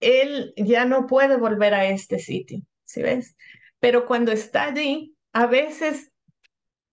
él 0.00 0.52
ya 0.56 0.84
no 0.84 1.06
puede 1.06 1.36
volver 1.36 1.74
a 1.74 1.86
este 1.86 2.18
sitio, 2.18 2.60
¿sí 2.84 3.02
ves? 3.02 3.36
Pero 3.80 4.06
cuando 4.06 4.32
está 4.32 4.64
allí, 4.64 5.16
a 5.32 5.46
veces 5.46 6.12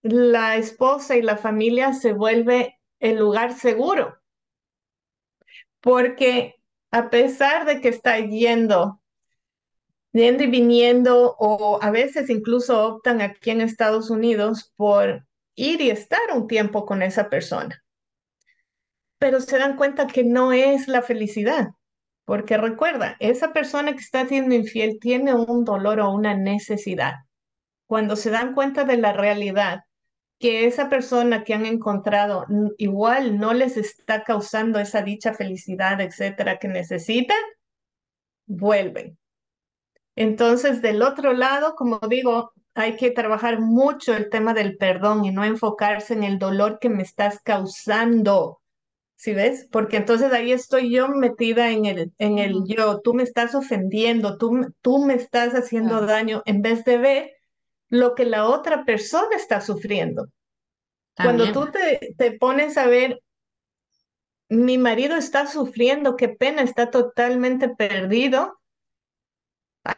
la 0.02 0.58
esposa 0.58 1.16
y 1.16 1.22
la 1.22 1.38
familia 1.38 1.94
se 1.94 2.14
vuelve 2.14 2.80
el 3.00 3.18
lugar 3.18 3.54
seguro, 3.54 4.18
porque 5.82 6.56
a 6.92 7.10
pesar 7.10 7.66
de 7.66 7.82
que 7.82 7.90
está 7.90 8.20
yendo 8.20 9.02
yendo 10.16 10.46
y 10.46 10.48
viniendo 10.48 11.36
o 11.40 11.78
a 11.82 11.92
veces 11.92 12.30
incluso 12.30 12.88
optan 12.88 13.22
aquí 13.22 13.52
en 13.52 13.60
Estados 13.60 14.10
Unidos 14.10 14.72
por 14.78 15.28
ir 15.56 15.82
y 15.82 15.90
estar 15.90 16.22
un 16.34 16.48
tiempo 16.48 16.86
con 16.86 17.02
esa 17.02 17.30
persona. 17.30 17.84
Pero 19.20 19.42
se 19.42 19.58
dan 19.58 19.76
cuenta 19.76 20.08
que 20.08 20.24
no 20.24 20.54
es 20.54 20.88
la 20.88 21.02
felicidad, 21.02 21.68
porque 22.24 22.56
recuerda, 22.56 23.18
esa 23.20 23.52
persona 23.52 23.92
que 23.92 24.00
está 24.00 24.26
siendo 24.26 24.56
infiel 24.56 25.00
tiene 25.02 25.36
un 25.36 25.66
dolor 25.66 26.00
o 26.00 26.12
una 26.12 26.34
necesidad. 26.34 27.16
Cuando 27.86 28.16
se 28.16 28.30
dan 28.30 28.54
cuenta 28.54 28.86
de 28.86 28.96
la 28.96 29.12
realidad, 29.12 29.82
que 30.40 30.66
esa 30.66 30.88
persona 30.88 31.44
que 31.44 31.54
han 31.54 31.66
encontrado 31.66 32.46
igual 32.78 33.38
no 33.38 33.54
les 33.54 33.76
está 33.76 34.24
causando 34.24 34.80
esa 34.80 35.02
dicha, 35.02 35.34
felicidad, 35.34 36.00
etcétera, 36.00 36.58
que 36.58 36.70
necesitan, 36.70 37.38
vuelven. 38.46 39.18
Entonces, 40.16 40.82
del 40.82 41.02
otro 41.02 41.34
lado, 41.34 41.76
como 41.76 42.00
digo, 42.10 42.54
hay 42.74 42.96
que 42.98 43.12
trabajar 43.12 43.60
mucho 43.60 44.16
el 44.16 44.30
tema 44.30 44.54
del 44.54 44.78
perdón 44.78 45.26
y 45.26 45.32
no 45.32 45.44
enfocarse 45.44 46.14
en 46.14 46.24
el 46.24 46.40
dolor 46.40 46.80
que 46.80 46.90
me 46.90 47.04
estás 47.04 47.40
causando. 47.42 48.62
¿Sí 49.16 49.34
ves? 49.34 49.68
Porque 49.72 49.98
entonces 49.98 50.32
ahí 50.34 50.52
estoy 50.52 50.92
yo 50.92 51.08
metida 51.08 51.72
en 51.72 51.86
el, 51.86 52.14
en 52.18 52.38
el 52.38 52.64
yo, 52.68 53.00
tú 53.02 53.14
me 53.14 53.24
estás 53.24 53.56
ofendiendo, 53.56 54.38
tú, 54.38 54.74
tú 54.82 55.06
me 55.06 55.16
estás 55.16 55.54
haciendo 55.54 56.06
daño, 56.06 56.44
en 56.46 56.62
vez 56.62 56.84
de 56.84 56.98
ver 56.98 57.32
lo 57.90 58.14
que 58.14 58.26
la 58.26 58.48
otra 58.48 58.84
persona 58.84 59.36
está 59.36 59.62
sufriendo. 59.62 60.28
Cuando 61.16 61.52
tú 61.52 61.72
te, 61.72 62.14
te 62.18 62.34
pones 62.34 62.78
a 62.78 62.88
ver, 62.88 63.22
mi 64.50 64.78
marido 64.78 65.16
está 65.16 65.48
sufriendo, 65.48 66.16
qué 66.18 66.30
pena, 66.30 66.62
está 66.62 66.92
totalmente 66.92 67.70
perdido, 67.70 68.60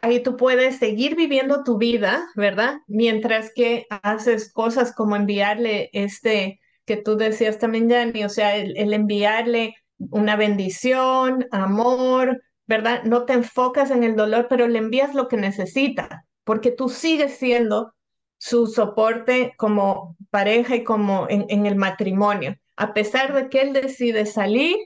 ahí 0.02 0.22
tú 0.22 0.36
puedes 0.36 0.78
seguir 0.78 1.16
viviendo 1.16 1.64
tu 1.64 1.78
vida, 1.78 2.28
¿verdad? 2.36 2.80
Mientras 2.86 3.52
que 3.54 3.86
haces 4.02 4.52
cosas 4.52 4.94
como 4.94 5.16
enviarle 5.16 5.90
este, 5.92 6.60
que 6.84 6.96
tú 6.96 7.16
decías 7.16 7.58
también, 7.58 7.88
Yanni, 7.88 8.24
o 8.24 8.28
sea, 8.28 8.56
el, 8.56 8.92
enviarle 8.92 9.74
una 9.98 10.36
bendición, 10.36 11.46
amor, 11.50 12.42
¿verdad? 12.66 13.02
No 13.04 13.24
te 13.24 13.32
enfocas 13.32 13.90
en 13.90 14.04
el 14.04 14.14
dolor, 14.14 14.46
pero 14.48 14.68
le 14.68 14.78
envías 14.78 15.14
lo 15.14 15.28
que 15.28 15.36
necesita, 15.36 16.24
porque 16.44 16.70
tú 16.70 16.88
sigues 16.88 17.36
siendo 17.36 17.94
su 18.36 18.66
soporte 18.66 19.54
como 19.56 20.16
pareja 20.30 20.76
y 20.76 20.84
como 20.84 21.26
en, 21.28 21.46
en 21.48 21.66
el 21.66 21.76
matrimonio. 21.76 22.56
A 22.76 22.94
pesar 22.94 23.34
de 23.34 23.48
que 23.48 23.62
él 23.62 23.72
decide 23.72 24.26
salir, 24.26 24.76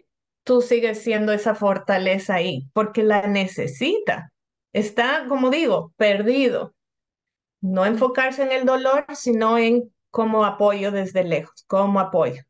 tú 0.45 0.63
sigues 0.63 1.03
siendo 1.03 1.33
esa 1.33 1.55
fortaleza 1.55 2.37
ahí, 2.37 2.69
porque 2.73 3.03
la 3.03 3.27
necesita 3.27 4.32
está, 4.73 5.27
como 5.29 5.51
digo, 5.51 5.93
perdido. 5.97 6.75
No 7.61 7.87
enfocarse 7.87 8.43
en 8.43 8.53
el 8.53 8.65
dolor, 8.67 9.07
sino 9.15 9.57
en 9.59 9.93
cómo 10.11 10.45
apoyo 10.45 10.91
desde 10.91 11.25
lejos, 11.25 11.65
cómo 11.67 12.01
apoyo. 12.01 12.43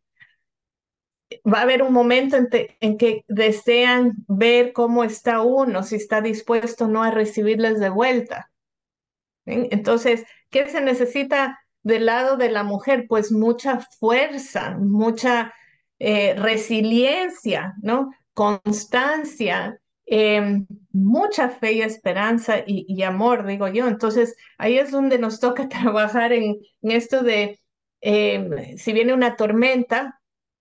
Va 1.50 1.60
a 1.60 1.62
haber 1.62 1.82
un 1.82 1.92
momento 1.92 2.36
en, 2.36 2.98
que 2.98 3.24
desean 3.28 4.12
ver 4.28 4.72
cómo 4.72 5.04
está 5.04 5.40
uno, 5.40 5.82
si 5.82 5.96
está 5.96 6.20
dispuesto 6.20 6.84
o 6.84 6.88
no 6.88 7.02
a 7.02 7.10
recibirles 7.10 7.80
de 7.80 7.88
vuelta. 7.88 8.50
Entonces, 9.46 10.24
¿qué 10.50 10.68
se 10.68 10.80
necesita 10.80 11.58
del 11.82 12.06
lado 12.06 12.36
de 12.36 12.50
la 12.50 12.64
mujer? 12.64 13.06
Pues 13.08 13.32
mucha 13.32 13.80
fuerza, 13.98 14.76
mucha 14.78 15.54
eh, 15.98 16.34
resiliencia, 16.36 17.74
¿no? 17.82 18.10
Constancia, 18.34 19.80
Em, 20.07 20.66
mucha 20.92 21.48
fe 21.48 21.72
y 21.74 21.82
esperanza 21.82 22.57
y, 22.66 23.03
amor, 23.03 23.46
digo 23.46 23.68
yo. 23.68 23.86
Entonces, 23.88 24.36
ahí 24.59 24.78
es 24.78 24.90
donde 24.90 25.18
nos 25.18 25.40
toca 25.40 25.68
trabajar 25.68 26.32
en, 26.32 26.59
esto 26.82 27.22
de, 27.22 27.61
em, 28.00 28.76
si 28.76 28.92
viene 28.92 29.14
una 29.14 29.36
tormenta, 29.36 30.20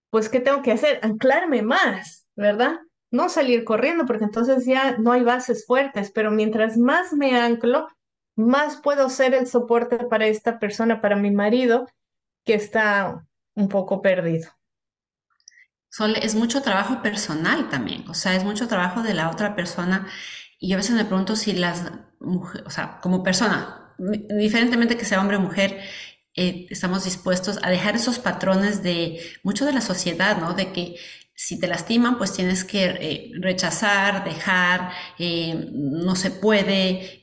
pues, 0.09 0.29
¿qué 0.29 0.39
tengo 0.39 0.61
que 0.61 0.71
hacer? 0.71 0.99
Anclarme 1.03 1.61
más, 1.63 2.27
¿verdad? 2.35 2.79
No 3.11 3.29
salir 3.29 3.63
corriendo, 3.65 4.05
porque 4.05 4.25
entonces 4.25 4.65
ya 4.65 4.97
no 4.97 5.11
hay 5.11 5.23
bases 5.23 5.65
fuertes, 5.65 6.11
pero 6.11 6.31
mientras 6.31 6.77
más 6.77 7.13
me 7.13 7.35
anclo, 7.35 7.87
más 8.35 8.77
puedo 8.81 9.09
ser 9.09 9.33
el 9.33 9.47
soporte 9.47 9.97
para 10.05 10.27
esta 10.27 10.59
persona, 10.59 11.01
para 11.01 11.15
mi 11.15 11.31
marido, 11.31 11.87
que 12.45 12.53
está 12.55 13.25
un 13.55 13.67
poco 13.69 14.01
perdido 14.01 14.49
es 16.21 16.35
mucho 16.35 16.61
trabajo 16.61 17.01
personal 17.01 17.69
también, 17.69 18.07
o 18.09 18.13
sea, 18.13 18.35
es 18.35 18.43
mucho 18.43 18.67
trabajo 18.67 19.03
de 19.03 19.13
la 19.13 19.29
otra 19.29 19.55
persona. 19.55 20.07
Y 20.59 20.69
yo 20.69 20.75
a 20.75 20.77
veces 20.77 20.95
me 20.95 21.05
pregunto 21.05 21.35
si 21.35 21.53
las 21.53 21.91
mujeres, 22.19 22.65
o 22.67 22.69
sea, 22.69 22.99
como 23.01 23.23
persona, 23.23 23.95
diferentemente 23.97 24.97
que 24.97 25.05
sea 25.05 25.19
hombre 25.19 25.37
o 25.37 25.41
mujer, 25.41 25.79
eh, 26.35 26.67
estamos 26.69 27.03
dispuestos 27.03 27.59
a 27.61 27.69
dejar 27.69 27.95
esos 27.95 28.19
patrones 28.19 28.83
de 28.83 29.19
mucho 29.43 29.65
de 29.65 29.73
la 29.73 29.81
sociedad, 29.81 30.37
¿no? 30.37 30.53
De 30.53 30.71
que 30.71 30.95
si 31.35 31.59
te 31.59 31.67
lastiman, 31.67 32.17
pues 32.17 32.33
tienes 32.33 32.63
que 32.63 32.85
eh, 32.85 33.31
rechazar, 33.39 34.23
dejar, 34.23 34.91
eh, 35.17 35.69
no 35.71 36.15
se 36.15 36.29
puede, 36.31 37.20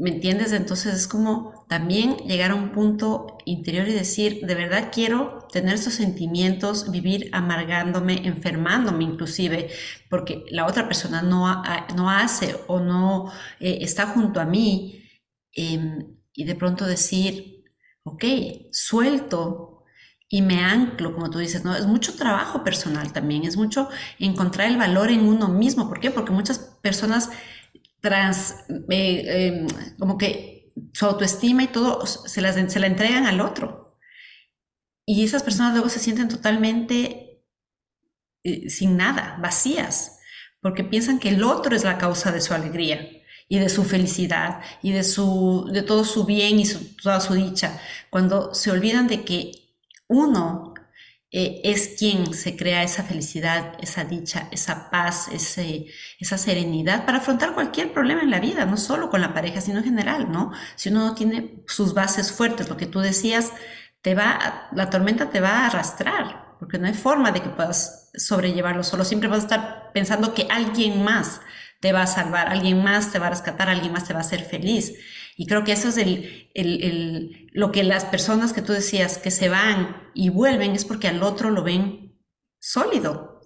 ¿Me 0.00 0.08
entiendes? 0.08 0.52
Entonces 0.52 0.94
es 0.94 1.06
como 1.06 1.66
también 1.68 2.16
llegar 2.26 2.52
a 2.52 2.54
un 2.54 2.72
punto 2.72 3.36
interior 3.44 3.86
y 3.86 3.92
decir, 3.92 4.40
de 4.46 4.54
verdad 4.54 4.88
quiero 4.90 5.46
tener 5.52 5.74
esos 5.74 5.92
sentimientos, 5.92 6.90
vivir 6.90 7.28
amargándome, 7.32 8.26
enfermándome 8.26 9.04
inclusive, 9.04 9.68
porque 10.08 10.46
la 10.48 10.66
otra 10.66 10.86
persona 10.88 11.20
no, 11.20 11.62
no 11.96 12.08
hace 12.10 12.56
o 12.66 12.80
no 12.80 13.30
eh, 13.60 13.80
está 13.82 14.06
junto 14.06 14.40
a 14.40 14.46
mí. 14.46 15.04
Em, 15.52 16.16
y 16.32 16.44
de 16.44 16.54
pronto 16.54 16.86
decir, 16.86 17.64
ok, 18.04 18.24
suelto 18.72 19.84
y 20.30 20.40
me 20.40 20.64
anclo, 20.64 21.12
como 21.12 21.28
tú 21.28 21.40
dices, 21.40 21.62
¿no? 21.64 21.76
Es 21.76 21.86
mucho 21.86 22.14
trabajo 22.16 22.64
personal 22.64 23.12
también, 23.12 23.44
es 23.44 23.58
mucho 23.58 23.90
encontrar 24.18 24.68
el 24.68 24.78
valor 24.78 25.10
en 25.10 25.26
uno 25.26 25.48
mismo. 25.48 25.88
¿Por 25.88 26.00
qué? 26.00 26.10
Porque 26.10 26.32
muchas 26.32 26.58
personas 26.58 27.30
trans, 28.00 28.56
eh, 28.88 29.24
em, 29.26 29.66
como 29.98 30.18
que 30.18 30.72
su 30.92 31.06
autoestima 31.06 31.62
y 31.62 31.68
todo 31.68 32.06
se, 32.06 32.40
las, 32.40 32.56
se 32.72 32.80
la 32.80 32.86
entregan 32.86 33.26
al 33.26 33.40
otro. 33.40 33.98
Y 35.06 35.24
esas 35.24 35.42
personas 35.42 35.72
luego 35.72 35.88
se 35.88 35.98
sienten 35.98 36.28
totalmente 36.28 37.44
eh, 38.42 38.70
sin 38.70 38.96
nada, 38.96 39.38
vacías, 39.40 40.18
porque 40.60 40.84
piensan 40.84 41.18
que 41.18 41.28
el 41.30 41.42
otro 41.42 41.76
es 41.76 41.84
la 41.84 41.98
causa 41.98 42.32
de 42.32 42.40
su 42.40 42.54
alegría 42.54 43.06
y 43.48 43.58
de 43.58 43.68
su 43.68 43.84
felicidad 43.84 44.60
y 44.82 44.92
de, 44.92 45.02
su, 45.02 45.68
de 45.72 45.82
todo 45.82 46.04
su 46.04 46.24
bien 46.24 46.60
y 46.60 46.64
toda 47.02 47.20
su 47.20 47.34
dicha, 47.34 47.80
cuando 48.08 48.54
se 48.54 48.70
olvidan 48.70 49.08
de 49.08 49.24
que 49.24 49.52
uno 50.08 50.69
eh, 51.32 51.60
es 51.62 51.94
quien 51.96 52.34
se 52.34 52.56
crea 52.56 52.82
esa 52.82 53.04
felicidad, 53.04 53.74
esa 53.80 54.04
dicha, 54.04 54.48
esa 54.50 54.90
paz, 54.90 55.28
ese, 55.32 55.86
esa 56.18 56.38
serenidad 56.38 57.06
para 57.06 57.18
afrontar 57.18 57.54
cualquier 57.54 57.92
problema 57.92 58.22
en 58.22 58.30
la 58.30 58.40
vida, 58.40 58.64
no 58.66 58.76
solo 58.76 59.10
con 59.10 59.20
la 59.20 59.32
pareja, 59.32 59.60
sino 59.60 59.78
en 59.78 59.84
general, 59.84 60.32
¿no? 60.32 60.52
Si 60.74 60.88
uno 60.88 61.06
no 61.06 61.14
tiene 61.14 61.62
sus 61.68 61.94
bases 61.94 62.32
fuertes, 62.32 62.68
lo 62.68 62.76
que 62.76 62.86
tú 62.86 62.98
decías, 63.00 63.52
te 64.02 64.14
va, 64.14 64.68
la 64.72 64.90
tormenta 64.90 65.30
te 65.30 65.40
va 65.40 65.60
a 65.60 65.66
arrastrar, 65.66 66.56
porque 66.58 66.78
no 66.78 66.86
hay 66.88 66.94
forma 66.94 67.30
de 67.30 67.42
que 67.42 67.50
puedas 67.50 68.10
sobrellevarlo 68.14 68.82
solo, 68.82 69.04
siempre 69.04 69.28
vas 69.28 69.40
a 69.40 69.42
estar 69.42 69.92
pensando 69.92 70.34
que 70.34 70.48
alguien 70.50 71.04
más 71.04 71.40
te 71.80 71.92
va 71.92 72.02
a 72.02 72.06
salvar, 72.06 72.48
alguien 72.48 72.82
más 72.82 73.12
te 73.12 73.18
va 73.18 73.28
a 73.28 73.30
rescatar, 73.30 73.68
alguien 73.68 73.92
más 73.92 74.04
te 74.04 74.12
va 74.12 74.20
a 74.20 74.22
hacer 74.22 74.44
feliz. 74.44 74.94
Y 75.40 75.46
creo 75.46 75.64
que 75.64 75.72
eso 75.72 75.88
es 75.88 75.96
el, 75.96 76.50
el, 76.52 77.48
lo 77.54 77.72
que 77.72 77.82
las 77.82 78.04
personas 78.04 78.52
que 78.52 78.60
tú 78.60 78.74
decías 78.74 79.16
que 79.16 79.30
se 79.30 79.48
van 79.48 80.10
y 80.12 80.28
vuelven 80.28 80.72
es 80.72 80.84
porque 80.84 81.08
al 81.08 81.22
otro 81.22 81.48
lo 81.48 81.62
ven 81.62 82.14
sólido. 82.58 83.40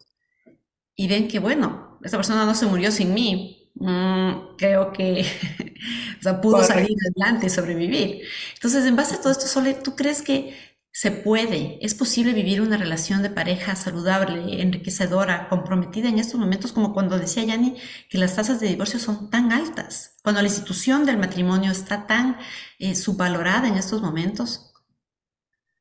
Y 0.97 1.07
ven 1.07 1.28
que, 1.28 1.38
bueno, 1.38 2.01
esta 2.03 2.18
persona 2.18 2.47
no 2.47 2.57
se 2.57 2.66
murió 2.66 2.90
sin 2.90 3.14
mí. 3.14 3.70
Mm, 3.76 4.57
creo 4.59 4.92
que 4.92 5.24
o 6.26 6.40
pudo 6.40 6.64
salir 6.64 6.97
adelante 7.12 7.47
y 7.47 7.51
sobrevivir. 7.51 8.22
Entonces, 8.55 8.84
en 8.86 8.97
base 8.97 9.14
a 9.14 9.20
todo 9.20 9.30
esto, 9.30 9.47
Sole, 9.47 9.74
¿tú 9.74 9.95
crees 9.95 10.20
que 10.20 10.53
se 10.95 11.11
puede, 11.11 11.76
es 11.84 11.92
posible 11.92 12.32
vivir 12.34 12.61
una 12.61 12.76
relación 12.76 13.20
de 13.24 13.28
pareja 13.28 13.74
saludable, 13.74 14.62
enriquecedora, 14.62 15.49
comprometida 15.49 16.09
en 16.09 16.20
estos 16.20 16.38
momentos, 16.38 16.72
como 16.72 16.95
cuando 16.95 17.18
decía 17.18 17.42
Yanni 17.42 17.76
que 18.09 18.16
las 18.16 18.36
tasas 18.36 18.61
de 18.61 18.68
divorcio 18.68 19.01
son 19.01 19.28
tan 19.28 19.51
altas, 19.51 20.16
cuando 20.22 20.40
la 20.40 20.47
institución 20.47 21.05
del 21.05 21.18
matrimonio 21.18 21.72
está 21.72 22.07
tan 22.07 22.38
eh, 22.78 22.95
subvalorada 22.95 23.66
en 23.66 23.74
estos 23.74 24.03
momentos. 24.03 24.72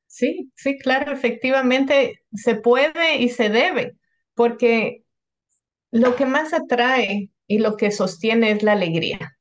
Sí, 0.07 0.51
sí, 0.55 0.79
claro, 0.79 1.11
efectivamente 1.11 2.23
se 2.33 2.55
puede 2.55 3.17
y 3.17 3.29
se 3.29 3.49
debe, 3.49 3.95
porque 4.33 5.03
lo 5.91 6.15
que 6.15 6.25
más 6.25 6.53
atrae 6.53 7.29
y 7.45 7.59
lo 7.59 7.77
que 7.77 7.91
sostiene 7.91 8.49
es 8.49 8.63
la 8.63 8.71
alegría. 8.71 9.37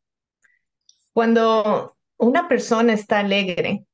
Cuando 1.14 1.96
una 2.18 2.46
persona 2.46 2.92
está 2.92 3.20
alegre, 3.20 3.86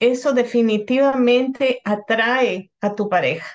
eso 0.00 0.32
definitivamente 0.32 1.80
atrae 1.84 2.70
a 2.80 2.94
tu 2.94 3.08
pareja. 3.08 3.46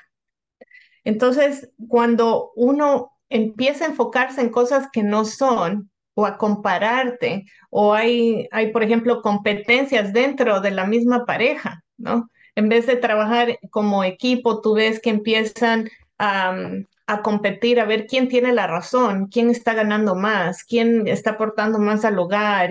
Entonces, 1.03 1.71
cuando 1.87 2.51
uno 2.55 3.11
empieza 3.29 3.85
a 3.85 3.89
enfocarse 3.89 4.41
en 4.41 4.49
cosas 4.49 4.89
que 4.91 5.03
no 5.03 5.25
son, 5.25 5.91
o 6.13 6.25
a 6.25 6.37
compararte, 6.37 7.45
o 7.69 7.93
hay, 7.93 8.47
hay, 8.51 8.71
por 8.71 8.83
ejemplo, 8.83 9.21
competencias 9.21 10.13
dentro 10.13 10.59
de 10.61 10.71
la 10.71 10.85
misma 10.85 11.25
pareja, 11.25 11.83
¿no? 11.97 12.29
En 12.55 12.69
vez 12.69 12.85
de 12.85 12.97
trabajar 12.97 13.57
como 13.69 14.03
equipo, 14.03 14.61
tú 14.61 14.73
ves 14.75 14.99
que 14.99 15.09
empiezan 15.09 15.89
a, 16.17 16.53
competir, 17.23 17.79
a 17.79 17.85
ver 17.85 18.07
quién 18.07 18.29
tiene 18.29 18.53
la 18.53 18.67
razón, 18.67 19.27
quién 19.27 19.49
está 19.49 19.73
ganando 19.73 20.15
más, 20.15 20.63
quién 20.63 21.07
está 21.07 21.31
aportando 21.31 21.77
más 21.77 22.05
al 22.05 22.17
hogar, 22.17 22.69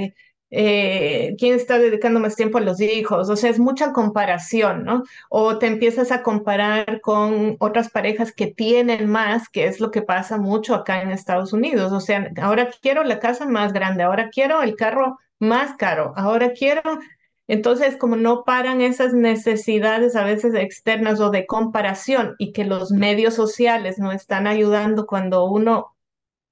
eh, 0.51 1.37
quién 1.39 1.55
está 1.55 1.79
dedicando 1.79 2.21
más 2.21 2.37
tiempo 2.37 2.59
a 2.59 2.61
los 2.61 2.81
hijos, 2.81 3.31
o 3.31 3.37
sea, 3.37 3.51
es 3.51 3.59
mucha 3.59 3.93
comparación, 3.93 4.85
¿no? 4.85 5.05
O 5.29 5.59
te 5.59 5.67
empiezas 5.67 6.11
a 6.13 6.23
comparar 6.23 7.01
con 7.01 7.57
otras 7.61 7.91
parejas 7.91 8.33
que 8.33 8.49
tienen 8.49 9.09
más, 9.09 9.49
que 9.49 9.67
es 9.67 9.81
lo 9.81 9.91
que 9.91 10.03
pasa 10.03 10.39
mucho 10.39 10.75
acá 10.75 11.03
en 11.03 11.11
Estados 11.11 11.53
Unidos, 11.53 11.93
o 11.93 12.01
sea, 12.01 12.31
ahora 12.43 12.71
quiero 12.83 13.05
la 13.05 13.21
casa 13.21 13.47
más 13.47 13.73
grande, 13.73 14.03
ahora 14.03 14.31
quiero 14.31 14.63
el 14.63 14.77
carro 14.77 15.19
más 15.39 15.77
caro, 15.77 16.13
ahora 16.17 16.53
quiero... 16.53 16.83
Entonces, 17.47 17.97
como 17.97 18.15
no 18.15 18.45
paran 18.45 18.81
esas 18.81 19.13
necesidades 19.13 20.15
a 20.15 20.23
veces 20.23 20.55
externas 20.55 21.19
o 21.19 21.31
de 21.31 21.47
comparación 21.47 22.37
y 22.39 22.53
que 22.53 22.65
los 22.65 22.93
medios 22.93 23.35
sociales 23.35 23.99
no 23.99 24.13
están 24.13 24.47
ayudando 24.47 25.05
cuando 25.05 25.45
uno 25.47 25.97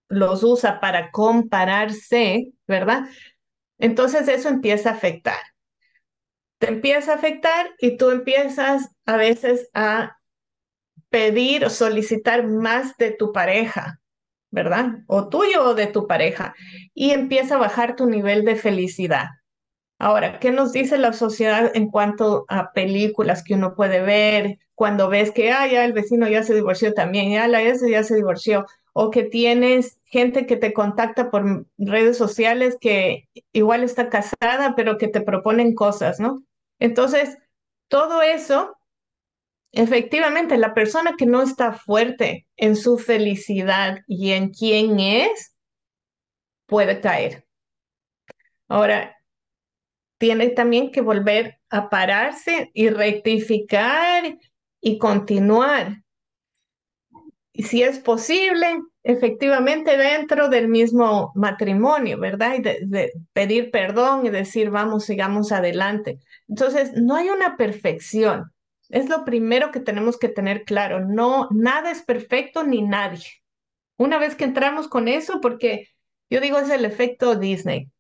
los 0.08 0.42
usa 0.42 0.80
para 0.80 1.10
compararse, 1.12 2.52
¿verdad? 2.66 3.04
Entonces 3.78 4.28
eso 4.28 4.48
empieza 4.48 4.90
a 4.90 4.94
afectar. 4.94 5.40
Te 6.58 6.68
empieza 6.68 7.12
a 7.12 7.16
afectar 7.16 7.70
y 7.78 7.96
tú 7.96 8.10
empiezas 8.10 8.88
a 9.06 9.16
veces 9.16 9.70
a 9.74 10.18
pedir 11.08 11.64
o 11.64 11.70
solicitar 11.70 12.46
más 12.46 12.96
de 12.96 13.12
tu 13.12 13.32
pareja, 13.32 14.00
¿verdad? 14.50 15.00
O 15.06 15.28
tuyo 15.28 15.64
o 15.64 15.74
de 15.74 15.86
tu 15.86 16.06
pareja. 16.06 16.54
Y 16.94 17.10
empieza 17.10 17.54
a 17.56 17.58
bajar 17.58 17.96
tu 17.96 18.06
nivel 18.06 18.44
de 18.44 18.56
felicidad. 18.56 19.26
Ahora, 19.98 20.38
¿qué 20.38 20.52
nos 20.52 20.72
dice 20.72 20.96
la 20.98 21.12
sociedad 21.12 21.72
en 21.74 21.90
cuanto 21.90 22.44
a 22.48 22.72
películas 22.72 23.42
que 23.42 23.54
uno 23.54 23.74
puede 23.74 24.00
ver 24.00 24.58
cuando 24.74 25.08
ves 25.08 25.32
que, 25.32 25.50
ah, 25.50 25.66
ya 25.66 25.84
el 25.84 25.92
vecino 25.92 26.28
ya 26.28 26.44
se 26.44 26.54
divorció 26.54 26.94
también, 26.94 27.32
ya 27.32 27.48
la 27.48 27.62
ese 27.62 27.90
ya 27.90 28.04
se 28.04 28.14
divorció? 28.14 28.64
O 29.00 29.12
que 29.12 29.22
tienes 29.22 30.00
gente 30.06 30.44
que 30.44 30.56
te 30.56 30.72
contacta 30.72 31.30
por 31.30 31.68
redes 31.78 32.18
sociales 32.18 32.76
que 32.80 33.28
igual 33.52 33.84
está 33.84 34.08
casada, 34.08 34.74
pero 34.74 34.98
que 34.98 35.06
te 35.06 35.20
proponen 35.20 35.76
cosas, 35.76 36.18
¿no? 36.18 36.42
Entonces, 36.80 37.38
todo 37.86 38.22
eso, 38.22 38.76
efectivamente, 39.70 40.58
la 40.58 40.74
persona 40.74 41.14
que 41.16 41.26
no 41.26 41.42
está 41.42 41.74
fuerte 41.74 42.48
en 42.56 42.74
su 42.74 42.98
felicidad 42.98 44.00
y 44.08 44.32
en 44.32 44.50
quién 44.50 44.98
es, 44.98 45.54
puede 46.66 47.00
caer. 47.00 47.46
Ahora, 48.66 49.16
tiene 50.18 50.48
también 50.48 50.90
que 50.90 51.02
volver 51.02 51.60
a 51.70 51.88
pararse 51.88 52.72
y 52.74 52.88
rectificar 52.88 54.38
y 54.80 54.98
continuar 54.98 56.02
y 57.58 57.64
si 57.64 57.82
es 57.82 57.98
posible, 57.98 58.80
efectivamente 59.02 59.96
dentro 59.96 60.48
del 60.48 60.68
mismo 60.68 61.32
matrimonio, 61.34 62.18
¿verdad? 62.18 62.54
Y 62.58 62.62
de, 62.62 63.12
pedir 63.32 63.70
perdón 63.70 64.26
y 64.26 64.30
decir, 64.30 64.70
vamos, 64.70 65.04
sigamos 65.04 65.52
adelante. 65.52 66.18
Entonces, 66.48 66.92
no 66.94 67.16
hay 67.16 67.28
una 67.30 67.56
perfección. 67.56 68.52
Es 68.88 69.08
lo 69.08 69.24
primero 69.24 69.70
que 69.70 69.80
tenemos 69.80 70.18
que 70.18 70.28
tener 70.28 70.64
claro. 70.64 71.04
No, 71.04 71.48
nada 71.50 71.90
es 71.90 72.02
perfecto 72.02 72.64
ni 72.64 72.82
nadie. 72.82 73.26
Una 73.96 74.18
vez 74.18 74.34
que 74.34 74.44
entramos 74.44 74.88
con 74.88 75.08
eso, 75.08 75.40
porque 75.40 75.88
yo 76.30 76.40
digo 76.40 76.58
es 76.58 76.70
el 76.70 76.84
efecto 76.84 77.34
Disney. 77.34 77.90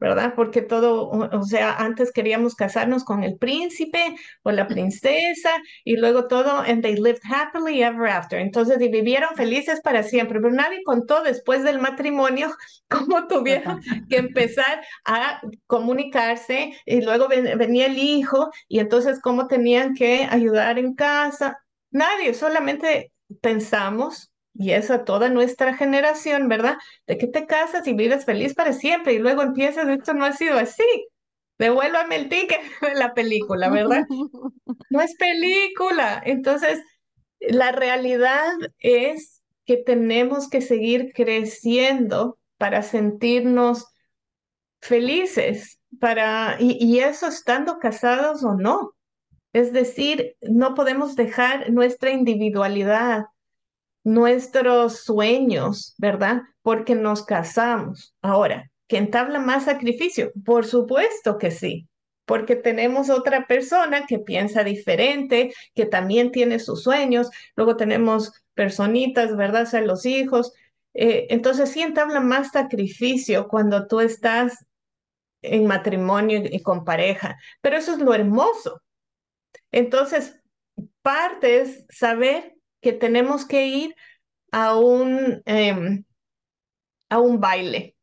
¿Verdad? 0.00 0.32
Porque 0.34 0.62
todo, 0.62 1.10
o 1.10 1.42
sea, 1.42 1.76
antes 1.76 2.10
queríamos 2.10 2.54
casarnos 2.54 3.04
con 3.04 3.22
el 3.22 3.36
príncipe 3.36 4.16
o 4.42 4.50
la 4.50 4.66
princesa 4.66 5.50
y 5.84 5.96
luego 5.96 6.26
todo, 6.26 6.60
and 6.60 6.82
they 6.82 6.96
lived 6.96 7.20
happily 7.30 7.82
ever 7.82 8.08
after. 8.08 8.40
Entonces, 8.40 8.80
y 8.80 8.88
vivieron 8.88 9.34
felices 9.36 9.80
para 9.82 10.02
siempre, 10.02 10.40
pero 10.40 10.52
nadie 10.52 10.82
contó 10.84 11.22
después 11.22 11.62
del 11.64 11.80
matrimonio 11.80 12.50
cómo 12.88 13.26
tuvieron 13.28 13.80
que 14.08 14.16
empezar 14.16 14.80
a 15.04 15.42
comunicarse 15.66 16.72
y 16.86 17.02
luego 17.02 17.28
venía 17.28 17.86
el 17.86 17.98
hijo 17.98 18.50
y 18.68 18.78
entonces 18.78 19.20
cómo 19.20 19.46
tenían 19.48 19.94
que 19.94 20.26
ayudar 20.30 20.78
en 20.78 20.94
casa. 20.94 21.58
Nadie, 21.90 22.32
solamente 22.34 23.12
pensamos 23.42 24.29
y 24.54 24.72
eso 24.72 24.94
a 24.94 25.04
toda 25.04 25.28
nuestra 25.28 25.76
generación, 25.76 26.48
¿verdad? 26.48 26.76
De 27.06 27.18
que 27.18 27.26
te 27.26 27.46
casas 27.46 27.86
y 27.86 27.94
vives 27.94 28.24
feliz 28.24 28.54
para 28.54 28.72
siempre 28.72 29.12
y 29.14 29.18
luego 29.18 29.42
empiezas, 29.42 29.88
esto 29.88 30.14
no 30.14 30.24
ha 30.24 30.32
sido 30.32 30.58
así. 30.58 30.84
Devuélvame 31.58 32.16
el 32.16 32.28
ticket 32.28 32.60
de 32.80 32.94
la 32.94 33.14
película, 33.14 33.68
¿verdad? 33.70 34.04
No 34.90 35.00
es 35.00 35.14
película. 35.16 36.20
Entonces, 36.24 36.80
la 37.38 37.70
realidad 37.70 38.52
es 38.78 39.42
que 39.66 39.76
tenemos 39.76 40.48
que 40.48 40.62
seguir 40.62 41.12
creciendo 41.14 42.38
para 42.56 42.82
sentirnos 42.82 43.86
felices, 44.80 45.80
para, 46.00 46.56
y, 46.58 46.76
y 46.84 47.00
eso 47.00 47.28
estando 47.28 47.78
casados 47.78 48.42
o 48.42 48.54
no. 48.54 48.94
Es 49.52 49.72
decir, 49.72 50.36
no 50.40 50.74
podemos 50.74 51.14
dejar 51.14 51.70
nuestra 51.70 52.10
individualidad, 52.10 53.26
nuestros 54.04 55.00
sueños, 55.00 55.94
¿verdad? 55.98 56.42
Porque 56.62 56.94
nos 56.94 57.24
casamos. 57.24 58.14
Ahora, 58.22 58.70
¿que 58.88 58.96
entabla 58.96 59.38
más 59.38 59.64
sacrificio? 59.64 60.32
Por 60.44 60.66
supuesto 60.66 61.38
que 61.38 61.50
sí, 61.50 61.88
porque 62.24 62.56
tenemos 62.56 63.10
otra 63.10 63.46
persona 63.46 64.06
que 64.06 64.18
piensa 64.18 64.64
diferente, 64.64 65.52
que 65.74 65.86
también 65.86 66.30
tiene 66.30 66.58
sus 66.58 66.82
sueños, 66.82 67.30
luego 67.56 67.76
tenemos 67.76 68.32
personitas, 68.54 69.36
¿verdad? 69.36 69.62
O 69.62 69.66
sea, 69.66 69.80
los 69.82 70.06
hijos. 70.06 70.52
Eh, 70.94 71.26
entonces 71.30 71.70
sí 71.70 71.82
entabla 71.82 72.20
más 72.20 72.50
sacrificio 72.52 73.48
cuando 73.48 73.86
tú 73.86 74.00
estás 74.00 74.64
en 75.42 75.66
matrimonio 75.66 76.42
y 76.44 76.60
con 76.62 76.84
pareja, 76.84 77.38
pero 77.60 77.76
eso 77.76 77.92
es 77.92 77.98
lo 77.98 78.14
hermoso. 78.14 78.82
Entonces, 79.72 80.40
parte 81.02 81.60
es 81.60 81.86
saber 81.88 82.54
que 82.80 82.92
tenemos 82.92 83.46
que 83.46 83.66
ir 83.66 83.94
a 84.52 84.76
un, 84.76 85.42
em, 85.46 86.04
a 87.08 87.18
un 87.18 87.40
baile, 87.40 87.96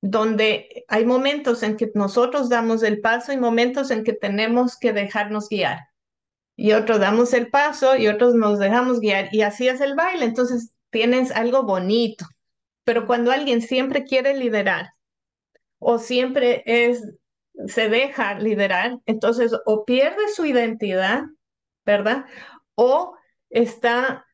donde 0.00 0.84
hay 0.88 1.04
momentos 1.04 1.62
en 1.62 1.76
que 1.76 1.90
nosotros 1.94 2.48
damos 2.48 2.82
el 2.82 3.00
paso 3.00 3.32
y 3.32 3.36
momentos 3.36 3.90
en 3.90 4.04
que 4.04 4.12
tenemos 4.12 4.78
que 4.78 4.92
dejarnos 4.92 5.48
guiar. 5.48 5.80
Y 6.56 6.72
otros 6.72 7.00
damos 7.00 7.32
el 7.34 7.50
paso 7.50 7.96
y 7.96 8.08
otros 8.08 8.34
nos 8.34 8.58
dejamos 8.58 9.00
guiar. 9.00 9.28
Y 9.32 9.42
así 9.42 9.68
es 9.68 9.80
el 9.80 9.94
baile. 9.94 10.24
Entonces 10.24 10.72
tienes 10.90 11.30
algo 11.30 11.62
bonito. 11.62 12.24
Pero 12.84 13.06
cuando 13.06 13.30
alguien 13.30 13.60
siempre 13.62 14.04
quiere 14.04 14.36
liderar 14.36 14.90
o 15.78 15.98
siempre 15.98 16.62
es, 16.66 17.04
se 17.66 17.88
deja 17.88 18.38
liderar, 18.38 18.98
entonces 19.06 19.52
o 19.66 19.84
pierde 19.84 20.28
su 20.34 20.46
identidad, 20.46 21.24
¿verdad? 21.84 22.24
O 22.74 23.17
está 23.50 24.26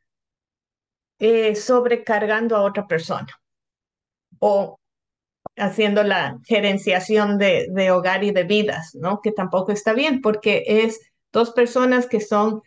eh, 1.19 1.55
sobrecargando 1.55 2.57
a 2.57 2.63
otra 2.63 2.87
persona 2.87 3.29
o 4.39 4.79
haciendo 5.57 6.03
la 6.03 6.39
gerenciación 6.45 7.39
de, 7.39 7.91
hogar 7.91 8.25
y 8.25 8.33
de 8.33 8.45
vidas, 8.45 8.95
¿no? 8.95 9.21
Que 9.23 9.33
tampoco 9.33 9.73
está 9.73 9.93
bien 9.93 10.21
porque 10.21 10.65
es 10.67 11.01
dos 11.33 11.53
personas 11.53 12.07
que 12.07 12.21
son, 12.21 12.63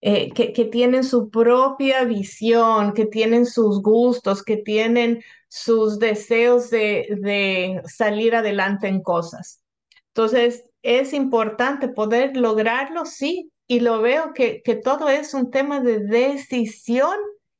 eh, 0.00 0.32
que, 0.32 0.52
que, 0.52 0.64
tienen 0.64 1.04
su 1.04 1.30
propia 1.30 2.04
visión, 2.04 2.94
que 2.94 3.06
tienen 3.06 3.46
sus 3.46 3.82
gustos, 3.82 4.42
que 4.42 4.56
tienen 4.56 5.22
sus 5.48 5.98
deseos 5.98 6.70
de, 6.70 7.16
de 7.20 7.82
salir 7.86 8.34
adelante 8.34 8.88
en 8.88 9.02
cosas. 9.02 9.62
Entonces, 10.08 10.64
es 10.82 11.12
importante 11.12 11.88
poder 11.88 12.36
lograrlo, 12.36 13.04
sí, 13.06 13.50
y 13.66 13.80
lo 13.80 14.00
veo 14.00 14.32
que, 14.34 14.62
que 14.62 14.76
todo 14.76 15.08
es 15.08 15.34
un 15.34 15.50
tema 15.50 15.80
de 15.80 16.00
decisión 16.00 17.16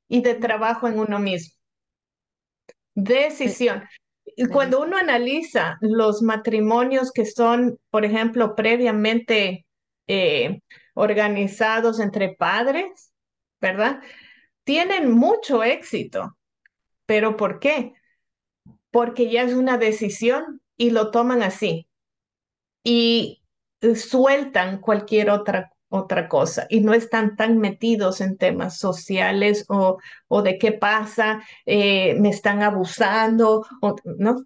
y 0.09 0.23
de 0.23 0.35
trabajo 0.35 0.89
en 0.89 0.99
uno 0.99 1.19
mismo. 1.19 1.55
Decisión. 2.95 3.85
Cuando 4.53 4.81
uno 4.81 4.97
analiza 4.97 5.77
los 5.81 6.23
matrimonios 6.23 7.13
que 7.13 7.25
son, 7.25 7.79
por 7.91 8.05
ejemplo, 8.05 8.55
previamente 8.55 9.67
eh, 10.07 10.61
organizados 10.95 12.01
entre 12.01 12.35
padres, 12.35 13.13
¿verdad? 13.61 14.03
Tienen 14.65 15.11
mucho 15.11 15.63
éxito. 15.63 16.37
¿Pero 17.07 17.37
por 17.37 17.59
qué? 17.59 17.93
Porque 18.91 19.31
ya 19.31 19.43
es 19.43 19.53
una 19.53 19.79
decisión 19.79 20.63
y 20.77 20.91
lo 20.91 21.11
toman 21.11 21.43
así. 21.43 21.89
Y 22.83 23.43
sueltan 23.95 24.81
cualquier 24.81 25.31
otra 25.31 25.74
otra 25.95 26.29
cosa 26.29 26.67
y 26.69 26.81
no 26.81 26.93
están 26.93 27.37
tan 27.37 27.59
metidos 27.59 28.21
en 28.21 28.37
temas 28.37 28.79
sociales 28.79 29.65
o, 29.69 29.99
o 30.29 30.43
de 30.43 30.59
qué 30.59 30.73
pasa, 30.73 31.43
eh, 31.67 32.15
me 32.19 32.31
están 32.31 32.63
abusando, 32.63 33.65
o, 33.81 33.97
¿no? 34.19 34.45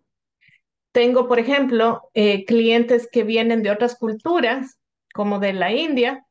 Tengo, 0.92 1.26
por 1.26 1.38
ejemplo, 1.38 2.11
eh, 2.12 2.44
clientes 2.44 3.09
que 3.11 3.22
vienen 3.22 3.62
de 3.62 3.70
otras 3.70 3.96
culturas, 3.96 4.78
como 5.14 5.38
de 5.38 5.53
la 5.55 5.72
India, 5.72 6.26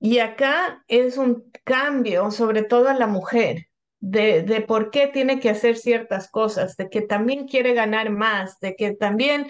y 0.00 0.18
acá 0.18 0.84
es 0.88 1.18
un 1.18 1.50
cambio, 1.64 2.30
sobre 2.30 2.62
todo 2.62 2.88
a 2.88 2.94
la 2.94 3.06
mujer, 3.06 3.66
de, 4.00 4.42
de 4.42 4.60
por 4.60 4.90
qué 4.90 5.08
tiene 5.08 5.40
que 5.40 5.50
hacer 5.50 5.76
ciertas 5.76 6.30
cosas, 6.30 6.76
de 6.76 6.88
que 6.88 7.02
también 7.02 7.48
quiere 7.48 7.74
ganar 7.74 8.10
más, 8.10 8.60
de 8.60 8.76
que 8.76 8.94
también 8.94 9.46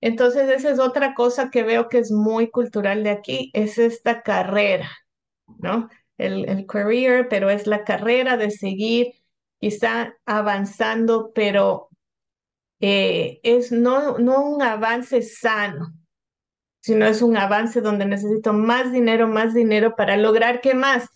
entonces, 0.00 0.48
esa 0.50 0.70
es 0.70 0.78
otra 0.78 1.14
cosa 1.14 1.50
que 1.50 1.62
veo 1.62 1.88
que 1.88 1.98
es 1.98 2.10
muy 2.12 2.50
cultural 2.50 3.02
de 3.04 3.10
aquí, 3.10 3.50
es 3.54 3.78
esta 3.78 4.22
carrera, 4.22 4.90
¿no? 5.58 5.88
El, 6.18 6.48
el 6.48 6.66
career, 6.66 7.28
pero 7.28 7.50
es 7.50 7.66
la 7.66 7.84
carrera 7.84 8.36
de 8.36 8.50
seguir 8.50 9.12
quizá 9.60 10.14
avanzando, 10.26 11.32
pero 11.34 11.88
eh, 12.80 13.40
es 13.42 13.72
no, 13.72 14.18
no 14.18 14.42
un 14.44 14.62
avance 14.62 15.22
sano, 15.22 15.92
sino 16.80 17.06
es 17.06 17.22
un 17.22 17.36
avance 17.36 17.80
donde 17.80 18.06
necesito 18.06 18.52
más 18.52 18.92
dinero, 18.92 19.28
más 19.28 19.54
dinero 19.54 19.96
para 19.96 20.16
lograr 20.16 20.60
qué 20.60 20.74
más. 20.74 21.08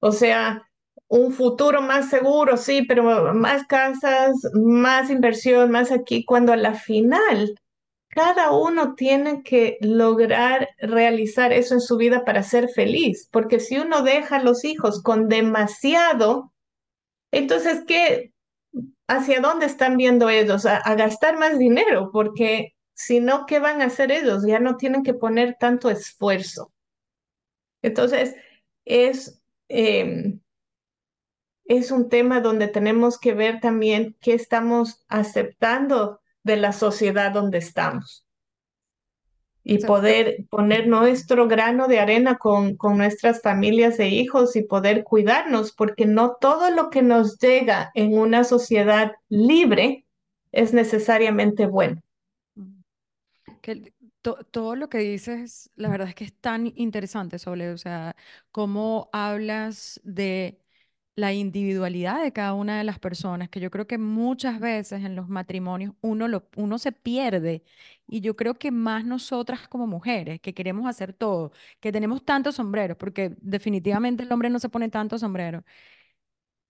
O 0.00 0.12
sea, 0.12 0.68
un 1.08 1.32
futuro 1.32 1.82
más 1.82 2.08
seguro, 2.10 2.56
sí, 2.56 2.82
pero 2.82 3.34
más 3.34 3.66
casas, 3.66 4.36
más 4.54 5.10
inversión, 5.10 5.70
más 5.70 5.90
aquí, 5.90 6.24
cuando 6.24 6.52
a 6.52 6.56
la 6.56 6.74
final 6.74 7.54
cada 8.18 8.50
uno 8.50 8.96
tiene 8.96 9.44
que 9.44 9.78
lograr 9.80 10.70
realizar 10.78 11.52
eso 11.52 11.74
en 11.74 11.80
su 11.80 11.96
vida 11.96 12.24
para 12.24 12.42
ser 12.42 12.68
feliz, 12.68 13.28
porque 13.30 13.60
si 13.60 13.78
uno 13.78 14.02
deja 14.02 14.36
a 14.36 14.42
los 14.42 14.64
hijos 14.64 15.04
con 15.04 15.28
demasiado, 15.28 16.52
entonces, 17.30 17.84
¿qué? 17.86 18.32
¿Hacia 19.06 19.40
dónde 19.40 19.66
están 19.66 19.96
viendo 19.96 20.28
ellos? 20.28 20.66
A, 20.66 20.82
gastar 20.96 21.38
más 21.38 21.60
dinero, 21.60 22.10
porque 22.12 22.74
si 22.92 23.20
no, 23.20 23.46
¿qué 23.46 23.60
van 23.60 23.82
a 23.82 23.84
hacer 23.84 24.10
ellos? 24.10 24.44
Ya 24.44 24.58
no 24.58 24.76
tienen 24.76 25.04
que 25.04 25.14
poner 25.14 25.56
tanto 25.60 25.88
esfuerzo. 25.88 26.72
Entonces, 27.82 28.34
es, 28.84 29.40
em, 29.68 30.40
es 31.66 31.92
un 31.92 32.08
tema 32.08 32.40
donde 32.40 32.66
tenemos 32.66 33.16
que 33.16 33.34
ver 33.34 33.60
también 33.60 34.16
qué 34.20 34.34
estamos 34.34 35.04
aceptando 35.06 36.20
de 36.48 36.56
la 36.56 36.72
sociedad 36.72 37.30
donde 37.30 37.58
estamos. 37.58 38.26
Y 39.62 39.78
poder 39.84 40.46
poner 40.50 40.88
nuestro 40.88 41.46
grano 41.46 41.86
de 41.86 42.00
arena 42.00 42.38
con, 42.38 42.76
con 42.76 42.96
nuestras 42.96 43.42
familias 43.42 44.00
e 44.00 44.08
hijos 44.08 44.56
y 44.56 44.62
poder 44.62 45.04
cuidarnos, 45.04 45.72
porque 45.72 46.06
no 46.06 46.36
todo 46.40 46.70
lo 46.70 46.90
que 46.90 47.02
nos 47.02 47.38
llega 47.38 47.92
en 47.94 48.18
una 48.18 48.42
sociedad 48.42 49.12
libre 49.28 50.06
es 50.50 50.72
necesariamente 50.72 51.66
bueno. 51.66 52.02
Que 53.60 53.92
todo 54.50 54.76
lo 54.76 54.88
que 54.88 54.98
dices, 54.98 55.70
la 55.76 55.88
verdad 55.88 56.08
es 56.08 56.14
que 56.14 56.24
es 56.24 56.34
tan 56.34 56.72
interesante, 56.76 57.38
Sole, 57.38 57.70
o 57.70 57.78
sea, 57.78 58.16
cómo 58.50 59.08
hablas 59.12 60.00
de 60.04 60.60
la 61.18 61.32
individualidad 61.32 62.22
de 62.22 62.32
cada 62.32 62.54
una 62.54 62.78
de 62.78 62.84
las 62.84 62.98
personas, 63.00 63.48
que 63.48 63.58
yo 63.60 63.70
creo 63.70 63.86
que 63.88 63.98
muchas 63.98 64.60
veces 64.60 65.04
en 65.04 65.16
los 65.16 65.28
matrimonios 65.28 65.94
uno, 66.00 66.28
lo, 66.28 66.48
uno 66.56 66.78
se 66.78 66.92
pierde 66.92 67.64
y 68.06 68.20
yo 68.20 68.36
creo 68.36 68.54
que 68.58 68.70
más 68.70 69.04
nosotras 69.04 69.66
como 69.68 69.86
mujeres, 69.88 70.40
que 70.40 70.54
queremos 70.54 70.86
hacer 70.86 71.12
todo, 71.12 71.52
que 71.80 71.90
tenemos 71.92 72.24
tantos 72.24 72.54
sombreros, 72.56 72.96
porque 72.96 73.36
definitivamente 73.40 74.22
el 74.22 74.32
hombre 74.32 74.48
no 74.50 74.60
se 74.60 74.68
pone 74.68 74.88
tantos 74.90 75.20
sombreros, 75.22 75.64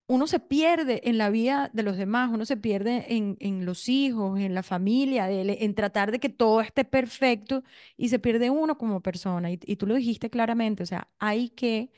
uno 0.07 0.27
se 0.27 0.41
pierde 0.41 1.03
en 1.05 1.19
la 1.19 1.29
vida 1.31 1.71
de 1.75 1.83
los 1.83 1.97
demás, 1.99 2.31
uno 2.33 2.45
se 2.47 2.57
pierde 2.57 3.05
en, 3.15 3.37
en 3.41 3.67
los 3.67 3.89
hijos, 3.91 4.41
en 4.41 4.55
la 4.55 4.63
familia, 4.63 5.31
en 5.31 5.75
tratar 5.75 6.11
de 6.13 6.19
que 6.19 6.31
todo 6.31 6.61
esté 6.63 6.85
perfecto 6.85 7.63
y 7.97 8.09
se 8.09 8.19
pierde 8.19 8.49
uno 8.51 8.79
como 8.79 9.03
persona. 9.03 9.51
Y, 9.53 9.61
y 9.67 9.77
tú 9.77 9.87
lo 9.87 9.95
dijiste 9.95 10.31
claramente, 10.31 10.83
o 10.83 10.87
sea, 10.87 11.09
hay 11.19 11.51
que 11.51 11.91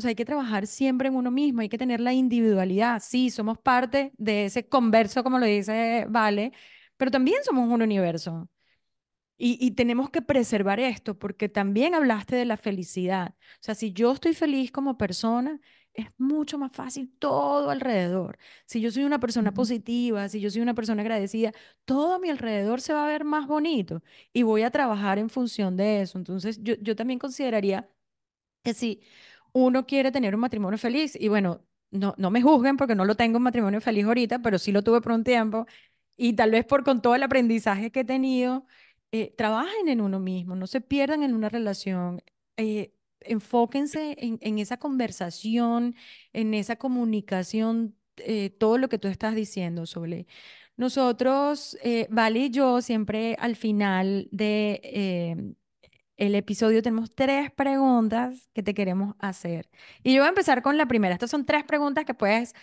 o 0.00 0.02
sea, 0.02 0.08
hay 0.10 0.14
que 0.14 0.24
trabajar 0.24 0.66
siempre 0.66 1.08
en 1.08 1.14
uno 1.14 1.30
mismo, 1.30 1.60
hay 1.60 1.68
que 1.68 1.76
tener 1.78 2.00
la 2.00 2.14
individualidad. 2.14 3.02
Sí, 3.04 3.28
somos 3.30 3.58
parte 3.58 4.12
de 4.16 4.46
ese 4.46 4.66
converso, 4.68 5.22
como 5.22 5.38
lo 5.38 5.44
dice 5.46 6.06
Vale, 6.08 6.52
pero 6.96 7.10
también 7.10 7.38
somos 7.44 7.68
un 7.70 7.82
universo. 7.82 8.48
Y, 9.38 9.58
y, 9.60 9.72
tenemos 9.72 10.10
que 10.10 10.22
preservar 10.22 10.80
esto, 10.80 11.18
porque 11.18 11.48
también 11.48 11.94
hablaste 11.94 12.36
de 12.36 12.44
la 12.44 12.56
felicidad. 12.58 13.34
O 13.54 13.58
sea, 13.62 13.74
si 13.74 13.92
yo 13.92 14.12
estoy 14.12 14.34
feliz 14.34 14.70
como 14.72 14.98
persona, 14.98 15.60
es 15.94 16.06
mucho 16.18 16.58
más 16.58 16.72
fácil 16.72 17.12
todo 17.18 17.70
alrededor. 17.70 18.38
Si 18.66 18.80
yo 18.80 18.90
soy 18.90 19.04
una 19.04 19.20
persona 19.20 19.52
positiva, 19.54 20.28
si 20.28 20.40
yo 20.40 20.50
soy 20.50 20.62
una 20.62 20.74
persona 20.74 21.02
agradecida, 21.02 21.52
todo 21.84 22.14
a 22.14 22.18
mi 22.18 22.30
alrededor 22.30 22.80
se 22.80 22.92
va 22.92 23.04
a 23.04 23.08
ver 23.08 23.24
más 23.24 23.46
bonito 23.46 24.02
y 24.32 24.42
voy 24.42 24.62
a 24.62 24.70
trabajar 24.70 25.18
en 25.18 25.30
función 25.30 25.76
de 25.76 26.02
eso. 26.02 26.18
Entonces, 26.18 26.62
yo, 26.62 26.74
yo 26.80 26.96
también 26.96 27.18
consideraría 27.18 27.88
que 28.62 28.74
si 28.74 29.02
uno 29.52 29.86
quiere 29.86 30.12
tener 30.12 30.34
un 30.34 30.40
matrimonio 30.40 30.78
feliz. 30.78 31.16
Y 31.18 31.28
bueno, 31.28 31.64
no, 31.90 32.14
no 32.18 32.30
me 32.30 32.42
juzguen 32.42 32.76
porque 32.76 32.94
no 32.94 33.04
lo 33.04 33.16
tengo 33.16 33.38
un 33.38 33.44
matrimonio 33.44 33.80
feliz 33.80 34.04
ahorita, 34.04 34.40
pero 34.40 34.58
sí 34.58 34.72
lo 34.72 34.82
tuve 34.82 35.00
por 35.00 35.12
un 35.12 35.24
tiempo. 35.24 35.66
Y 36.16 36.34
tal 36.34 36.50
vez 36.50 36.64
por 36.66 36.84
con 36.84 37.02
todo 37.02 37.14
el 37.14 37.22
aprendizaje 37.22 37.90
que 37.90 38.00
he 38.00 38.04
tenido, 38.04 38.66
eh, 39.12 39.34
trabajen 39.36 39.88
en 39.88 40.00
uno 40.00 40.20
mismo, 40.20 40.54
no 40.54 40.66
se 40.66 40.80
pierdan 40.80 41.22
en 41.22 41.34
una 41.34 41.48
relación. 41.48 42.22
Eh, 42.56 42.94
enfóquense 43.20 44.16
en, 44.18 44.38
en, 44.40 44.58
esa 44.58 44.78
conversación, 44.78 45.94
en 46.32 46.54
esa 46.54 46.76
comunicación, 46.76 47.96
eh, 48.18 48.50
todo 48.50 48.78
lo 48.78 48.88
que 48.88 48.98
tú 48.98 49.08
estás 49.08 49.34
diciendo 49.34 49.86
sobre 49.86 50.26
nosotros, 50.76 51.76
Vale 52.10 52.38
y 52.40 52.50
yo, 52.50 52.80
siempre 52.80 53.36
al 53.38 53.56
final 53.56 54.28
de 54.30 55.54
el 56.20 56.34
episodio 56.34 56.82
tenemos 56.82 57.14
tres 57.14 57.50
preguntas 57.50 58.50
que 58.52 58.62
te 58.62 58.74
queremos 58.74 59.16
hacer. 59.20 59.70
Y 60.02 60.12
yo 60.14 60.20
voy 60.20 60.26
a 60.26 60.28
empezar 60.28 60.62
con 60.62 60.76
la 60.76 60.86
primera. 60.86 61.14
Estas 61.14 61.30
son 61.30 61.46
tres 61.46 61.64
preguntas 61.64 62.04
que 62.04 62.12
puedes 62.14 62.54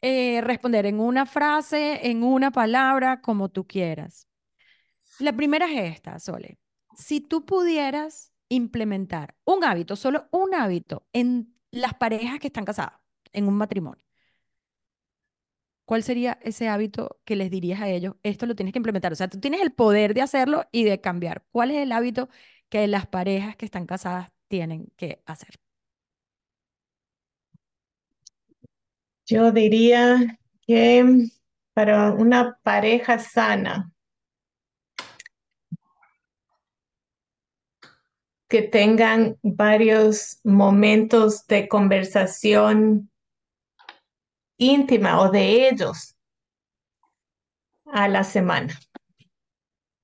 eh, 0.00 0.40
responder 0.42 0.86
en 0.86 0.98
una 0.98 1.26
frase, 1.26 2.08
en 2.10 2.24
una 2.24 2.50
palabra, 2.52 3.20
como 3.20 3.50
tú 3.50 3.66
quieras. 3.66 4.28
La 5.18 5.34
primera 5.34 5.66
es 5.70 5.94
esta, 5.94 6.18
Sole. 6.18 6.58
Si 6.96 7.20
tú 7.20 7.44
pudieras 7.44 8.32
implementar 8.48 9.36
un 9.44 9.62
hábito, 9.64 9.94
solo 9.96 10.28
un 10.32 10.54
hábito, 10.54 11.06
en 11.12 11.54
las 11.70 11.94
parejas 11.94 12.38
que 12.40 12.46
están 12.48 12.64
casadas, 12.64 12.98
en 13.32 13.46
un 13.46 13.54
matrimonio, 13.54 14.04
¿cuál 15.84 16.02
sería 16.02 16.38
ese 16.42 16.68
hábito 16.68 17.20
que 17.26 17.36
les 17.36 17.50
dirías 17.50 17.80
a 17.82 17.88
ellos? 17.88 18.14
Esto 18.22 18.46
lo 18.46 18.54
tienes 18.54 18.72
que 18.72 18.78
implementar. 18.78 19.12
O 19.12 19.16
sea, 19.16 19.28
tú 19.28 19.38
tienes 19.38 19.60
el 19.60 19.72
poder 19.72 20.14
de 20.14 20.22
hacerlo 20.22 20.64
y 20.72 20.84
de 20.84 21.00
cambiar. 21.00 21.44
¿Cuál 21.52 21.70
es 21.72 21.78
el 21.78 21.92
hábito 21.92 22.28
que 22.72 22.88
las 22.88 23.06
parejas 23.06 23.54
que 23.54 23.66
están 23.66 23.84
casadas 23.84 24.32
tienen 24.48 24.90
que 24.96 25.22
hacer? 25.26 25.56
Yo 29.26 29.52
diría 29.52 30.40
que 30.66 31.28
para 31.74 32.12
una 32.12 32.58
pareja 32.62 33.18
sana, 33.18 33.92
que 38.48 38.62
tengan 38.62 39.36
varios 39.42 40.40
momentos 40.42 41.46
de 41.46 41.68
conversación 41.68 43.10
íntima 44.56 45.20
o 45.20 45.30
de 45.30 45.68
ellos 45.68 46.16
a 47.84 48.08
la 48.08 48.24
semana 48.24 48.74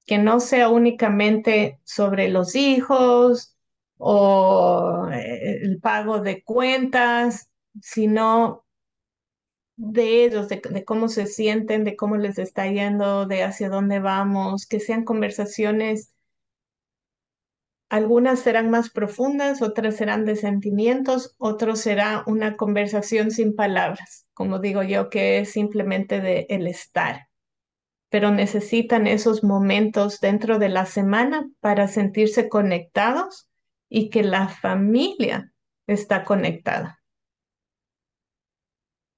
que 0.08 0.18
no 0.18 0.40
sea 0.40 0.70
únicamente 0.70 1.80
sobre 1.84 2.30
los 2.30 2.54
hijos 2.56 3.56
o 3.98 5.08
eh, 5.12 5.60
el 5.62 5.80
pago 5.80 6.20
de 6.20 6.42
cuentas, 6.44 7.50
sino 7.82 8.64
de 9.76 10.24
ellos, 10.24 10.48
de, 10.48 10.84
cómo 10.84 11.08
se 11.08 11.26
sienten, 11.26 11.84
de 11.84 11.96
cómo 11.96 12.16
les 12.16 12.38
está 12.38 12.66
yendo, 12.68 13.26
de 13.26 13.44
hacia 13.44 13.68
dónde 13.68 14.00
vamos, 14.00 14.66
que 14.66 14.80
sean 14.80 15.04
conversaciones, 15.04 16.14
algunas 17.90 18.40
serán 18.40 18.70
más 18.70 18.90
profundas, 18.90 19.60
otras 19.62 19.96
serán 19.96 20.24
de 20.24 20.36
sentimientos, 20.36 21.34
otros 21.38 21.80
será 21.80 22.24
una 22.26 22.56
conversación 22.56 23.30
sin 23.30 23.54
palabras, 23.54 24.26
como 24.34 24.58
digo 24.58 24.82
yo, 24.82 25.10
que 25.10 25.40
es 25.40 25.52
simplemente 25.52 26.20
de 26.20 26.46
el 26.50 26.66
estar 26.66 27.27
pero 28.10 28.30
necesitan 28.30 29.06
esos 29.06 29.44
momentos 29.44 30.20
dentro 30.20 30.58
de 30.58 30.68
la 30.68 30.86
semana 30.86 31.48
para 31.60 31.88
sentirse 31.88 32.48
conectados 32.48 33.48
y 33.88 34.10
que 34.10 34.22
la 34.22 34.48
familia 34.48 35.52
está 35.86 36.24
conectada. 36.24 37.00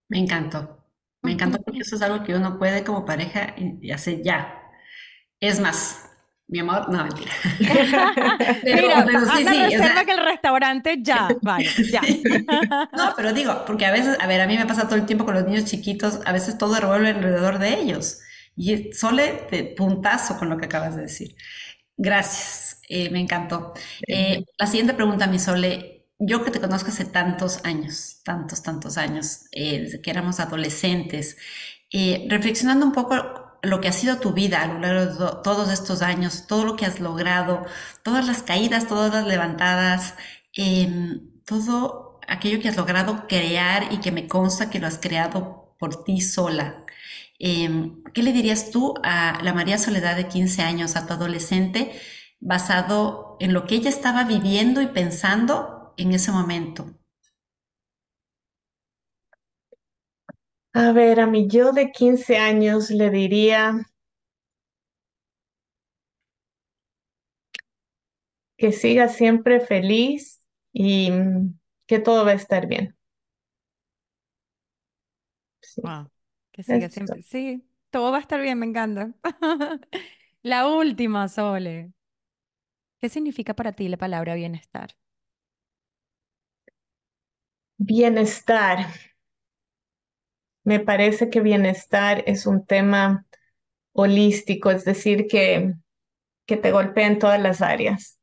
Me 0.08 0.18
encantó. 0.18 0.84
Me 1.22 1.32
encantó 1.32 1.58
porque 1.62 1.80
eso 1.80 1.96
es 1.96 2.02
algo 2.02 2.24
que 2.24 2.34
uno 2.34 2.58
puede 2.58 2.82
como 2.82 3.04
pareja 3.04 3.54
y 3.56 3.90
hacer 3.90 4.22
ya. 4.22 4.56
Es 5.38 5.60
más, 5.60 6.10
mi 6.50 6.58
amor, 6.58 6.88
no, 6.90 7.04
mentira. 7.04 7.30
Mira, 8.64 9.04
pero 9.06 9.20
sí, 9.20 9.46
sí, 9.46 9.62
reserva 9.66 10.04
que 10.04 10.12
el 10.12 10.24
restaurante 10.24 10.98
ya, 11.00 11.28
vaya, 11.42 11.70
ya. 11.92 12.00
no, 12.92 13.12
pero 13.16 13.32
digo, 13.32 13.64
porque 13.64 13.86
a 13.86 13.92
veces, 13.92 14.16
a 14.18 14.26
ver, 14.26 14.40
a 14.40 14.48
mí 14.48 14.58
me 14.58 14.66
pasa 14.66 14.88
todo 14.88 14.96
el 14.96 15.06
tiempo 15.06 15.24
con 15.24 15.34
los 15.34 15.44
niños 15.44 15.66
chiquitos, 15.66 16.20
a 16.26 16.32
veces 16.32 16.58
todo 16.58 16.74
revuelve 16.74 17.10
alrededor 17.10 17.60
de 17.60 17.78
ellos. 17.80 18.20
Y 18.60 18.92
Sole, 18.92 19.46
de 19.50 19.64
puntazo 19.64 20.36
con 20.38 20.50
lo 20.50 20.58
que 20.58 20.66
acabas 20.66 20.94
de 20.94 21.02
decir. 21.02 21.34
Gracias, 21.96 22.80
eh, 22.90 23.08
me 23.10 23.20
encantó. 23.20 23.72
Eh, 24.06 24.44
la 24.58 24.66
siguiente 24.66 24.92
pregunta, 24.92 25.26
mi 25.26 25.38
Sole, 25.38 26.08
yo 26.18 26.44
que 26.44 26.50
te 26.50 26.60
conozco 26.60 26.90
hace 26.90 27.06
tantos 27.06 27.60
años, 27.64 28.20
tantos, 28.22 28.62
tantos 28.62 28.98
años, 28.98 29.46
eh, 29.52 29.80
desde 29.80 30.02
que 30.02 30.10
éramos 30.10 30.40
adolescentes, 30.40 31.38
reflexionando 32.28 32.84
un 32.86 32.92
poco 32.92 33.14
lo 33.62 33.80
que 33.80 33.88
ha 33.88 33.92
sido 33.92 34.18
tu 34.20 34.32
vida 34.34 34.62
a 34.62 34.66
lo 34.66 34.78
largo 34.78 35.24
de 35.24 35.42
todos 35.42 35.70
estos 35.70 36.02
años, 36.02 36.46
todo 36.46 36.64
lo 36.66 36.76
que 36.76 36.84
has 36.86 37.00
logrado, 37.00 37.64
todas 38.02 38.26
las 38.26 38.42
caídas, 38.42 38.86
todas 38.86 39.12
las 39.12 39.26
levantadas, 39.26 40.14
em, 40.54 41.42
todo 41.46 42.20
aquello 42.28 42.60
que 42.60 42.68
has 42.68 42.76
logrado 42.76 43.26
crear 43.26 43.92
y 43.92 44.00
que 44.00 44.12
me 44.12 44.28
consta 44.28 44.68
que 44.70 44.78
lo 44.80 44.86
has 44.86 44.98
creado 44.98 45.74
por 45.78 46.04
ti 46.04 46.20
sola. 46.20 46.79
Em, 47.40 48.02
¿Qué 48.14 48.22
le 48.22 48.32
dirías 48.32 48.70
tú 48.70 48.94
a 49.02 49.42
la 49.42 49.54
María 49.54 49.78
Soledad 49.78 50.16
de 50.16 50.28
15 50.28 50.62
años, 50.62 50.96
a 50.96 51.06
tu 51.06 51.14
adolescente, 51.14 51.92
basado 52.40 53.36
en 53.40 53.52
lo 53.54 53.66
que 53.66 53.76
ella 53.76 53.90
estaba 53.90 54.24
viviendo 54.24 54.82
y 54.82 54.88
pensando 54.88 55.94
en 55.98 56.12
ese 56.12 56.32
momento? 56.32 56.86
A 60.74 60.90
ver, 60.90 61.20
a 61.20 61.28
mi 61.28 61.46
yo 61.46 61.70
de 61.70 61.92
15 61.92 62.36
años 62.36 62.90
le 62.90 63.08
diría 63.10 63.86
que 68.56 68.72
siga 68.72 69.08
siempre 69.08 69.60
feliz 69.60 70.40
y 70.72 71.10
que 71.86 71.98
todo 71.98 72.24
va 72.24 72.32
a 72.32 72.34
estar 72.34 72.66
bien. 72.66 72.96
Sí, 75.62 75.82
Wow, 75.82 76.10
que 76.64 76.64
siga 76.64 76.88
eso. 76.88 76.90
siempre. 76.90 77.22
Sí, 77.22 77.64
todo 77.90 78.12
va 78.12 78.18
a 78.18 78.20
estar 78.20 78.40
bien, 78.40 78.58
me 78.58 78.66
encanta. 78.66 79.14
La 80.42 80.66
última, 80.68 81.28
Sole. 81.28 81.92
¿Qué 83.00 83.08
significa 83.10 83.52
para 83.54 83.72
ti 83.72 83.88
la 83.88 83.98
palabra 83.98 84.34
bienestar? 84.34 84.96
Bienestar. 87.88 88.86
Me 90.64 90.80
parece 90.80 91.30
que 91.30 91.40
bienestar 91.40 92.22
es 92.26 92.46
un 92.46 92.66
tema 92.66 93.26
holístico, 93.92 94.70
es 94.70 94.84
decir, 94.84 95.26
que, 95.28 95.74
que 96.46 96.56
te 96.58 96.72
golpea 96.72 97.06
en 97.08 97.18
todas 97.20 97.40
las 97.42 97.62
áreas. 97.62 98.18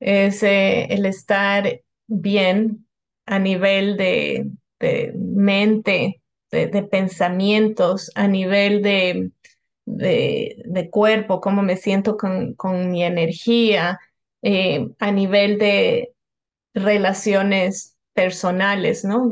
Es 0.00 0.42
eh, 0.42 0.86
el 0.94 1.06
estar 1.06 1.82
bien 2.08 2.88
a 3.26 3.38
nivel 3.40 3.96
de, 3.96 4.50
de 4.80 5.12
mente, 5.16 6.19
de, 6.50 6.82
pensamientos, 6.82 8.10
a 8.14 8.28
nivel 8.28 8.82
de, 8.82 9.30
de, 9.86 10.62
de 10.64 10.90
cuerpo, 10.90 11.40
cómo 11.40 11.62
me 11.62 11.76
siento 11.76 12.16
con, 12.16 12.54
con 12.54 12.90
mi 12.90 13.04
energía, 13.04 14.00
eh, 14.42 14.88
a 14.98 15.12
nivel 15.12 15.58
de 15.58 16.12
relaciones 16.74 17.96
personales, 18.14 19.04
¿no? 19.04 19.28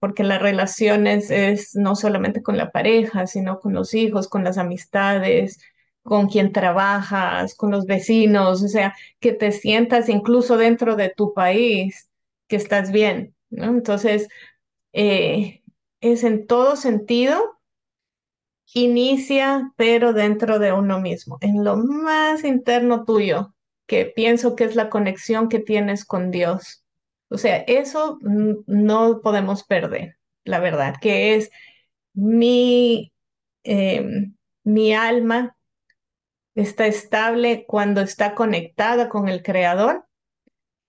Porque 0.00 0.24
las 0.24 0.40
relaciones 0.42 1.30
es 1.30 1.74
no 1.74 1.94
solamente 1.96 2.42
con 2.42 2.56
la 2.56 2.70
pareja, 2.70 3.26
sino 3.26 3.60
con 3.60 3.74
los 3.74 3.94
hijos, 3.94 4.28
con 4.28 4.44
las 4.44 4.58
amistades, 4.58 5.60
con 6.02 6.28
quien 6.28 6.52
trabajas, 6.52 7.54
con 7.54 7.70
los 7.70 7.86
vecinos, 7.86 8.62
o 8.62 8.68
sea, 8.68 8.94
que 9.20 9.32
te 9.32 9.52
sientas 9.52 10.08
incluso 10.08 10.56
dentro 10.56 10.96
de 10.96 11.10
tu 11.10 11.34
país, 11.34 12.10
que 12.48 12.56
estás 12.56 12.90
bien, 12.90 13.34
¿no? 13.50 13.66
Entonces, 13.66 14.28
eh, 14.92 15.61
es 16.02 16.24
en 16.24 16.46
todo 16.46 16.76
sentido 16.76 17.58
Inicia, 18.74 19.72
pero 19.76 20.12
dentro 20.14 20.58
de 20.58 20.72
uno 20.72 20.98
mismo, 20.98 21.36
en 21.42 21.62
lo 21.62 21.76
más 21.76 22.42
interno 22.42 23.04
tuyo, 23.04 23.54
que 23.86 24.06
pienso 24.06 24.56
que 24.56 24.64
es 24.64 24.76
la 24.76 24.88
conexión 24.88 25.48
que 25.50 25.58
tienes 25.58 26.06
con 26.06 26.30
Dios. 26.30 26.82
O 27.28 27.36
sea, 27.36 27.58
eso 27.66 28.18
no 28.22 29.20
podemos 29.20 29.64
perder, 29.64 30.16
la 30.44 30.58
verdad, 30.58 30.94
que 31.00 31.34
es 31.34 31.50
mi, 32.14 33.12
em, 33.64 34.34
mi 34.64 34.94
alma 34.94 35.56
está 36.54 36.86
estable 36.86 37.66
cuando 37.66 38.00
está 38.00 38.34
conectada 38.34 39.08
con 39.10 39.28
el 39.28 39.42
Creador 39.42 40.06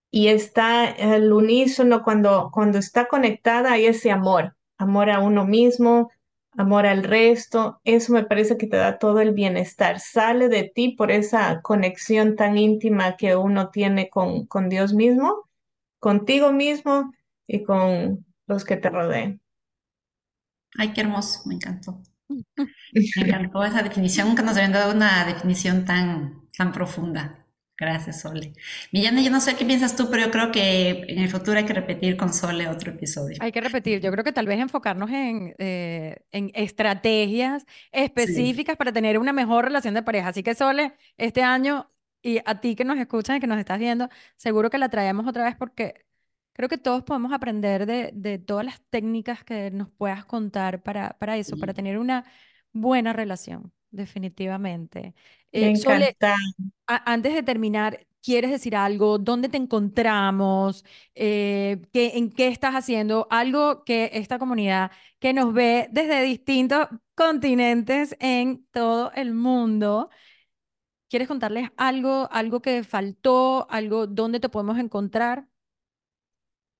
y 0.09 0.29
está 0.29 0.85
al 0.85 1.33
unísono 1.33 2.03
cuando, 2.03 2.49
cuando 2.53 2.77
está 2.77 3.07
conectada 3.07 3.73
hay 3.73 3.87
ese 3.87 4.11
amor, 4.11 4.55
amor 4.83 5.09
a 5.09 5.19
uno 5.19 5.45
mismo, 5.45 6.11
amor 6.57 6.85
al 6.85 7.03
resto, 7.03 7.81
eso 7.83 8.13
me 8.13 8.23
parece 8.23 8.57
que 8.57 8.67
te 8.67 8.77
da 8.77 8.99
todo 8.99 9.19
el 9.21 9.33
bienestar, 9.33 9.99
sale 9.99 10.49
de 10.49 10.71
ti 10.73 10.89
por 10.89 11.11
esa 11.11 11.61
conexión 11.61 12.35
tan 12.35 12.57
íntima 12.57 13.17
que 13.17 13.35
uno 13.35 13.69
tiene 13.69 14.09
con, 14.09 14.45
con 14.45 14.69
Dios 14.69 14.93
mismo, 14.93 15.49
contigo 15.99 16.51
mismo 16.51 17.11
y 17.47 17.63
con 17.63 18.25
los 18.47 18.65
que 18.65 18.77
te 18.77 18.89
rodean. 18.89 19.41
Ay, 20.77 20.93
qué 20.93 21.01
hermoso, 21.01 21.41
me 21.45 21.55
encantó. 21.55 22.01
Me 22.27 23.01
encantó 23.15 23.63
esa 23.63 23.83
definición, 23.83 24.27
nunca 24.27 24.43
nos 24.43 24.55
habían 24.55 24.71
dado 24.73 24.93
una 24.93 25.25
definición 25.25 25.85
tan, 25.85 26.47
tan 26.57 26.71
profunda. 26.71 27.42
Gracias, 27.77 28.21
Sole. 28.21 28.53
Millana, 28.91 29.21
yo 29.21 29.31
no 29.31 29.41
sé 29.41 29.55
qué 29.55 29.65
piensas 29.65 29.95
tú, 29.95 30.09
pero 30.09 30.25
yo 30.25 30.31
creo 30.31 30.51
que 30.51 31.05
en 31.09 31.19
el 31.19 31.29
futuro 31.29 31.57
hay 31.57 31.65
que 31.65 31.73
repetir 31.73 32.15
con 32.17 32.31
Sole 32.31 32.67
otro 32.69 32.91
episodio. 32.91 33.37
Hay 33.41 33.51
que 33.51 33.61
repetir, 33.61 33.99
yo 33.99 34.11
creo 34.11 34.23
que 34.23 34.31
tal 34.31 34.45
vez 34.45 34.59
enfocarnos 34.59 35.09
en, 35.09 35.55
eh, 35.57 36.17
en 36.31 36.51
estrategias 36.53 37.63
Sí. 37.63 37.89
específicas 37.91 38.77
para 38.77 38.93
tener 38.93 39.17
una 39.17 39.33
mejor 39.33 39.65
relación 39.65 39.95
de 39.95 40.03
pareja. 40.03 40.29
Así 40.29 40.43
que, 40.43 40.53
Sole, 40.55 40.93
este 41.17 41.41
año, 41.41 41.91
y 42.21 42.39
a 42.45 42.61
ti 42.61 42.75
que 42.75 42.85
nos 42.85 42.97
escuchas 42.99 43.37
y 43.37 43.39
que 43.39 43.47
nos 43.47 43.57
estás 43.59 43.79
viendo, 43.79 44.07
seguro 44.37 44.69
que 44.69 44.77
la 44.77 44.89
traemos 44.89 45.27
otra 45.27 45.43
vez 45.43 45.55
porque 45.57 46.05
creo 46.53 46.69
que 46.69 46.77
todos 46.77 47.03
podemos 47.03 47.33
aprender 47.33 47.85
de, 47.87 48.11
de 48.13 48.37
todas 48.37 48.65
las 48.65 48.81
técnicas 48.91 49.43
que 49.43 49.71
nos 49.71 49.89
puedas 49.91 50.25
contar 50.25 50.83
para, 50.83 51.17
para 51.19 51.37
eso, 51.37 51.57
para 51.57 51.73
Sí. 51.73 51.77
tener 51.77 51.97
una 51.97 52.23
buena 52.71 53.13
relación, 53.13 53.73
definitivamente. 53.93 55.13
Eh, 55.51 55.71
Sole, 55.75 56.17
antes 56.87 57.33
de 57.33 57.43
terminar, 57.43 58.07
¿quieres 58.21 58.51
decir 58.51 58.75
algo? 58.75 59.17
¿Dónde 59.19 59.49
te 59.49 59.57
encontramos? 59.57 60.85
Eh, 61.15 61.81
¿qué, 61.93 62.13
en 62.17 62.31
qué 62.31 62.47
estás 62.49 62.75
haciendo? 62.75 63.27
Algo 63.31 63.83
que 63.85 64.11
esta 64.13 64.39
comunidad 64.39 64.91
que 65.19 65.33
nos 65.33 65.53
ve 65.53 65.87
desde 65.91 66.21
distintos 66.23 66.87
continentes 67.15 68.15
en 68.19 68.65
todo 68.71 69.11
el 69.15 69.33
mundo, 69.33 70.09
¿quieres 71.09 71.27
contarles 71.29 71.69
algo, 71.77 72.27
algo 72.31 72.61
que 72.61 72.83
faltó, 72.83 73.67
algo 73.71 74.07
dónde 74.07 74.39
te 74.39 74.49
podemos 74.49 74.77
encontrar? 74.79 75.47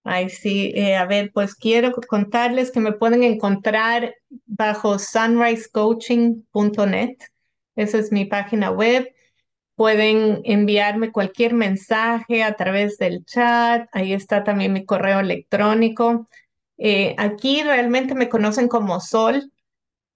Ay, 0.05 0.29
sí, 0.29 0.71
eh, 0.75 0.95
a 0.97 1.05
ver, 1.05 1.31
pues 1.33 1.55
quiero 1.55 1.91
contarles 1.93 2.71
que 2.71 2.81
me 2.81 2.91
pueden 2.91 3.23
encontrar 3.23 4.15
bajo 4.45 4.99
sunrisecoaching.net. 4.99 7.17
Esa 7.75 7.97
es 7.99 8.11
mi 8.11 8.25
página 8.25 8.69
web. 8.71 9.09
Pueden 9.75 10.41
enviarme 10.45 11.11
cualquier 11.11 11.53
mensaje 11.53 12.43
a 12.43 12.55
través 12.55 12.97
del 12.97 13.23
chat. 13.25 13.87
Ahí 13.93 14.13
está 14.13 14.43
también 14.43 14.73
mi 14.73 14.85
correo 14.85 15.19
electrónico. 15.21 16.27
Eh, 16.77 17.15
aquí 17.17 17.63
realmente 17.63 18.13
me 18.15 18.29
conocen 18.29 18.67
como 18.69 18.99
Sol. 18.99 19.51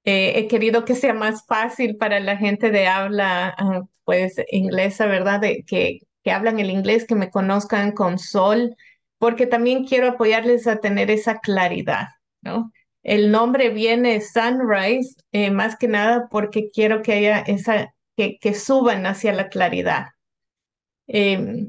Eh, 0.03 0.33
he 0.39 0.47
querido 0.47 0.85
que 0.85 0.95
sea 0.95 1.13
más 1.13 1.45
fácil 1.45 1.97
para 1.97 2.19
la 2.19 2.37
gente 2.37 2.71
de 2.71 2.87
habla, 2.87 3.53
ah, 3.57 3.81
pues, 4.05 4.35
inglesa, 4.51 5.05
¿verdad? 5.07 5.41
De, 5.41 5.63
que, 5.65 5.99
que 6.23 6.31
hablan 6.31 6.59
el 6.59 6.69
inglés, 6.69 7.05
que 7.05 7.15
me 7.15 7.29
conozcan 7.29 7.91
con 7.91 8.17
Sol, 8.19 8.75
porque 9.17 9.47
también 9.47 9.85
quiero 9.85 10.09
apoyarles 10.09 10.67
a 10.67 10.77
tener 10.77 11.11
esa 11.11 11.39
claridad, 11.39 12.07
¿no? 12.41 12.71
El 13.03 13.31
nombre 13.31 13.69
viene 13.69 14.21
Sunrise, 14.21 15.15
eh, 15.31 15.49
más 15.49 15.77
que 15.77 15.87
nada 15.87 16.27
porque 16.29 16.69
quiero 16.71 17.01
que 17.01 17.13
haya 17.13 17.39
esa, 17.39 17.93
que, 18.15 18.53
suban 18.53 19.05
hacia 19.05 19.31
la 19.33 19.47
claridad. 19.47 20.07
Eh, 21.07 21.67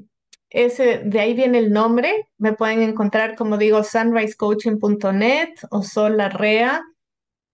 ese, 0.50 0.98
de 1.04 1.20
ahí 1.20 1.34
viene 1.34 1.58
el 1.58 1.72
nombre. 1.72 2.28
Me 2.38 2.54
pueden 2.54 2.82
encontrar, 2.82 3.36
como 3.36 3.58
digo, 3.58 3.84
sunrisecoaching.net 3.84 5.50
o 5.70 5.82
Sol 5.82 6.16
Larrea 6.16 6.82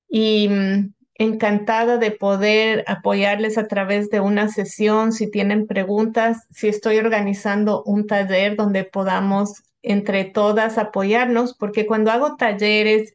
y 0.08 0.48
mm, 0.48 0.94
encantada 1.16 1.98
de 1.98 2.12
poder 2.12 2.84
apoyarles 2.86 3.58
a 3.58 3.66
través 3.66 4.10
de 4.10 4.20
una 4.20 4.48
sesión. 4.48 5.12
Si 5.12 5.30
tienen 5.30 5.66
preguntas, 5.66 6.46
si 6.50 6.68
estoy 6.68 6.98
organizando 6.98 7.82
un 7.82 8.06
taller 8.06 8.56
donde 8.56 8.84
podamos 8.84 9.62
entre 9.84 10.24
todas 10.24 10.78
apoyarnos, 10.78 11.54
porque 11.54 11.86
cuando 11.86 12.10
hago 12.10 12.36
talleres 12.36 13.14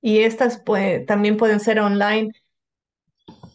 y 0.00 0.20
estas 0.20 0.62
también 1.06 1.36
pueden 1.36 1.60
ser 1.60 1.80
online, 1.80 2.32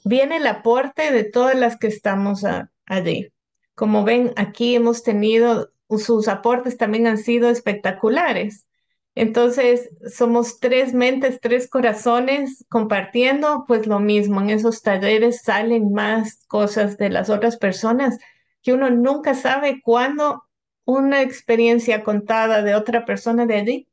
viene 0.03 0.37
el 0.37 0.47
aporte 0.47 1.11
de 1.11 1.23
todas 1.23 1.55
las 1.55 1.77
que 1.77 1.87
estamos 1.87 2.43
allí. 2.85 3.31
Como 3.75 4.03
ven, 4.03 4.33
aquí 4.35 4.75
hemos 4.75 5.03
tenido, 5.03 5.71
sus 5.89 6.27
aportes 6.27 6.77
también 6.77 7.07
han 7.07 7.17
sido 7.17 7.49
espectaculares. 7.49 8.65
Entonces, 9.13 9.89
somos 10.13 10.59
tres 10.59 10.93
mentes, 10.93 11.39
tres 11.39 11.69
corazones 11.69 12.65
compartiendo, 12.67 13.63
pues 13.67 13.87
lo 13.87 13.99
mismo, 13.99 14.41
en 14.41 14.49
esos 14.49 14.81
talleres 14.81 15.41
salen 15.41 15.93
más 15.93 16.45
cosas 16.47 16.97
de 16.97 17.09
las 17.09 17.29
otras 17.29 17.57
personas 17.57 18.17
que 18.61 18.73
uno 18.73 18.89
nunca 18.89 19.35
sabe 19.35 19.81
cuándo 19.81 20.43
una 20.85 21.21
experiencia 21.21 22.03
contada 22.03 22.61
de 22.61 22.75
otra 22.75 23.05
persona 23.05 23.45
de 23.45 23.55
allí, 23.55 23.87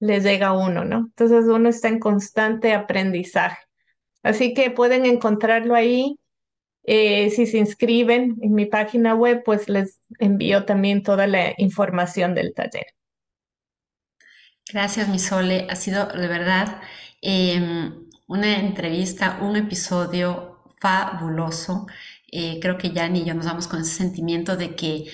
le 0.00 0.20
llega 0.20 0.48
a 0.48 0.52
uno, 0.58 0.84
¿no? 0.84 0.98
Entonces 0.98 1.44
uno 1.46 1.68
está 1.68 1.88
en 1.88 2.00
constante 2.00 2.72
aprendizaje. 2.72 3.58
Así 4.22 4.54
que 4.54 4.70
pueden 4.70 5.06
encontrarlo 5.06 5.74
ahí. 5.74 6.16
Eh, 6.82 7.30
si 7.30 7.46
se 7.46 7.58
inscriben 7.58 8.38
en 8.40 8.54
mi 8.54 8.66
página 8.66 9.14
web, 9.14 9.42
pues 9.44 9.68
les 9.68 10.00
envío 10.18 10.64
también 10.64 11.02
toda 11.02 11.26
la 11.26 11.52
información 11.58 12.34
del 12.34 12.54
taller. 12.54 12.86
Gracias, 14.72 15.08
mi 15.08 15.18
Sole. 15.18 15.66
Ha 15.68 15.76
sido 15.76 16.06
de 16.06 16.28
verdad 16.28 16.80
em, 17.20 18.08
una 18.26 18.58
entrevista, 18.58 19.38
un 19.42 19.56
episodio 19.56 20.64
fabuloso. 20.80 21.86
Eh, 22.32 22.58
creo 22.60 22.78
que 22.78 22.90
Jan 22.90 23.16
y 23.16 23.24
yo 23.24 23.34
nos 23.34 23.46
vamos 23.46 23.66
con 23.68 23.80
ese 23.80 23.94
sentimiento 23.96 24.56
de 24.56 24.76
que 24.76 25.10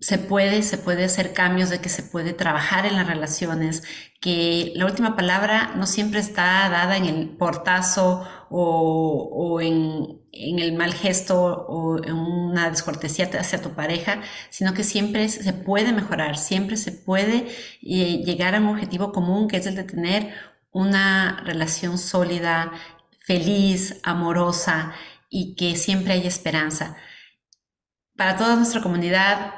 se 0.00 0.18
puede, 0.18 0.62
se 0.62 0.78
puede 0.78 1.04
hacer 1.04 1.32
cambios, 1.32 1.70
de 1.70 1.80
que 1.80 1.88
se 1.88 2.02
puede 2.02 2.32
trabajar 2.32 2.86
en 2.86 2.94
las 2.96 3.06
relaciones, 3.06 3.82
que 4.20 4.72
la 4.76 4.86
última 4.86 5.16
palabra 5.16 5.72
no 5.76 5.86
siempre 5.86 6.20
está 6.20 6.68
dada 6.68 6.96
en 6.96 7.06
el 7.06 7.30
portazo 7.36 8.24
o, 8.50 9.60
en, 9.60 10.20
el 10.32 10.72
mal 10.74 10.94
gesto 10.94 11.40
o 11.40 12.02
en 12.02 12.14
una 12.14 12.70
descortesía 12.70 13.28
hacia 13.38 13.60
tu 13.60 13.70
pareja, 13.74 14.20
sino 14.50 14.72
que 14.74 14.84
siempre 14.84 15.28
se 15.28 15.52
puede 15.52 15.92
mejorar, 15.92 16.36
siempre 16.36 16.76
se 16.76 16.92
puede 16.92 17.48
eh, 17.82 18.22
llegar 18.24 18.54
a 18.54 18.60
un 18.60 18.68
objetivo 18.68 19.12
común 19.12 19.48
que 19.48 19.56
es 19.56 19.66
el 19.66 19.74
de 19.74 19.84
tener 19.84 20.32
una 20.70 21.42
relación 21.44 21.98
sólida, 21.98 22.72
feliz, 23.20 24.00
amorosa 24.04 24.92
y 25.28 25.54
que 25.56 25.76
siempre 25.76 26.14
hay 26.14 26.26
esperanza. 26.26 26.96
Para 28.16 28.36
toda 28.36 28.56
nuestra 28.56 28.82
comunidad, 28.82 29.57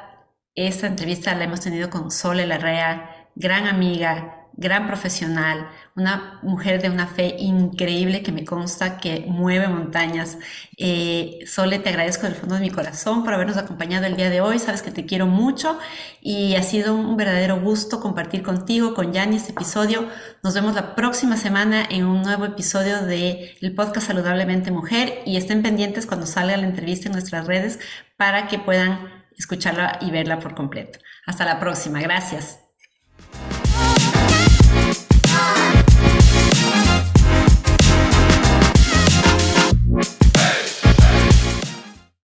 esta 0.55 0.87
entrevista 0.87 1.35
la 1.35 1.45
hemos 1.45 1.61
tenido 1.61 1.91
con 1.91 2.11
Sole 2.11 2.47
Larrea, 2.47 3.29
gran 3.35 3.67
amiga, 3.67 4.41
gran 4.61 4.87
profesional, 4.87 5.69
una 5.97 6.39
mujer 6.43 6.83
de 6.83 6.91
una 6.91 7.07
fe 7.07 7.37
increíble 7.39 8.23
que 8.23 8.31
me 8.31 8.45
consta 8.45 8.99
que 8.99 9.25
mueve 9.27 9.69
montañas. 9.69 10.39
Eh, 10.77 11.39
Sole, 11.47 11.79
te 11.79 11.89
agradezco 11.89 12.27
del 12.27 12.35
fondo 12.35 12.57
de 12.57 12.61
mi 12.61 12.71
corazón 12.71 13.25
por 13.25 13.33
habernos 13.33 13.57
acompañado 13.57 14.07
el 14.07 14.17
día 14.17 14.29
de 14.29 14.43
hoy. 14.43 14.59
Sabes 14.59 14.83
que 14.83 14.91
te 14.91 15.07
quiero 15.07 15.27
mucho 15.27 15.79
y 16.21 16.57
ha 16.57 16.63
sido 16.63 16.95
un 16.95 17.17
verdadero 17.17 17.59
gusto 17.59 18.01
compartir 18.01 18.43
contigo, 18.43 18.95
con 18.95 19.13
Yanni, 19.13 19.37
este 19.37 19.53
episodio. 19.53 20.07
Nos 20.43 20.55
vemos 20.55 20.75
la 20.75 20.95
próxima 20.95 21.37
semana 21.39 21.87
en 21.89 22.05
un 22.05 22.21
nuevo 22.21 22.45
episodio 22.45 23.03
del 23.03 23.53
el 23.61 23.75
podcast 23.75 24.09
Saludablemente 24.09 24.71
Mujer 24.71 25.23
y 25.25 25.37
estén 25.39 25.63
pendientes 25.63 26.07
cuando 26.07 26.27
salga 26.27 26.57
la 26.57 26.67
entrevista 26.67 27.07
en 27.07 27.13
nuestras 27.13 27.47
redes 27.47 27.79
para 28.17 28.47
que 28.49 28.59
puedan 28.59 29.20
escucharla 29.41 29.99
y 30.01 30.11
verla 30.11 30.39
por 30.39 30.55
completo. 30.55 30.99
Hasta 31.27 31.45
la 31.45 31.59
próxima. 31.59 32.01
Gracias. 32.01 32.61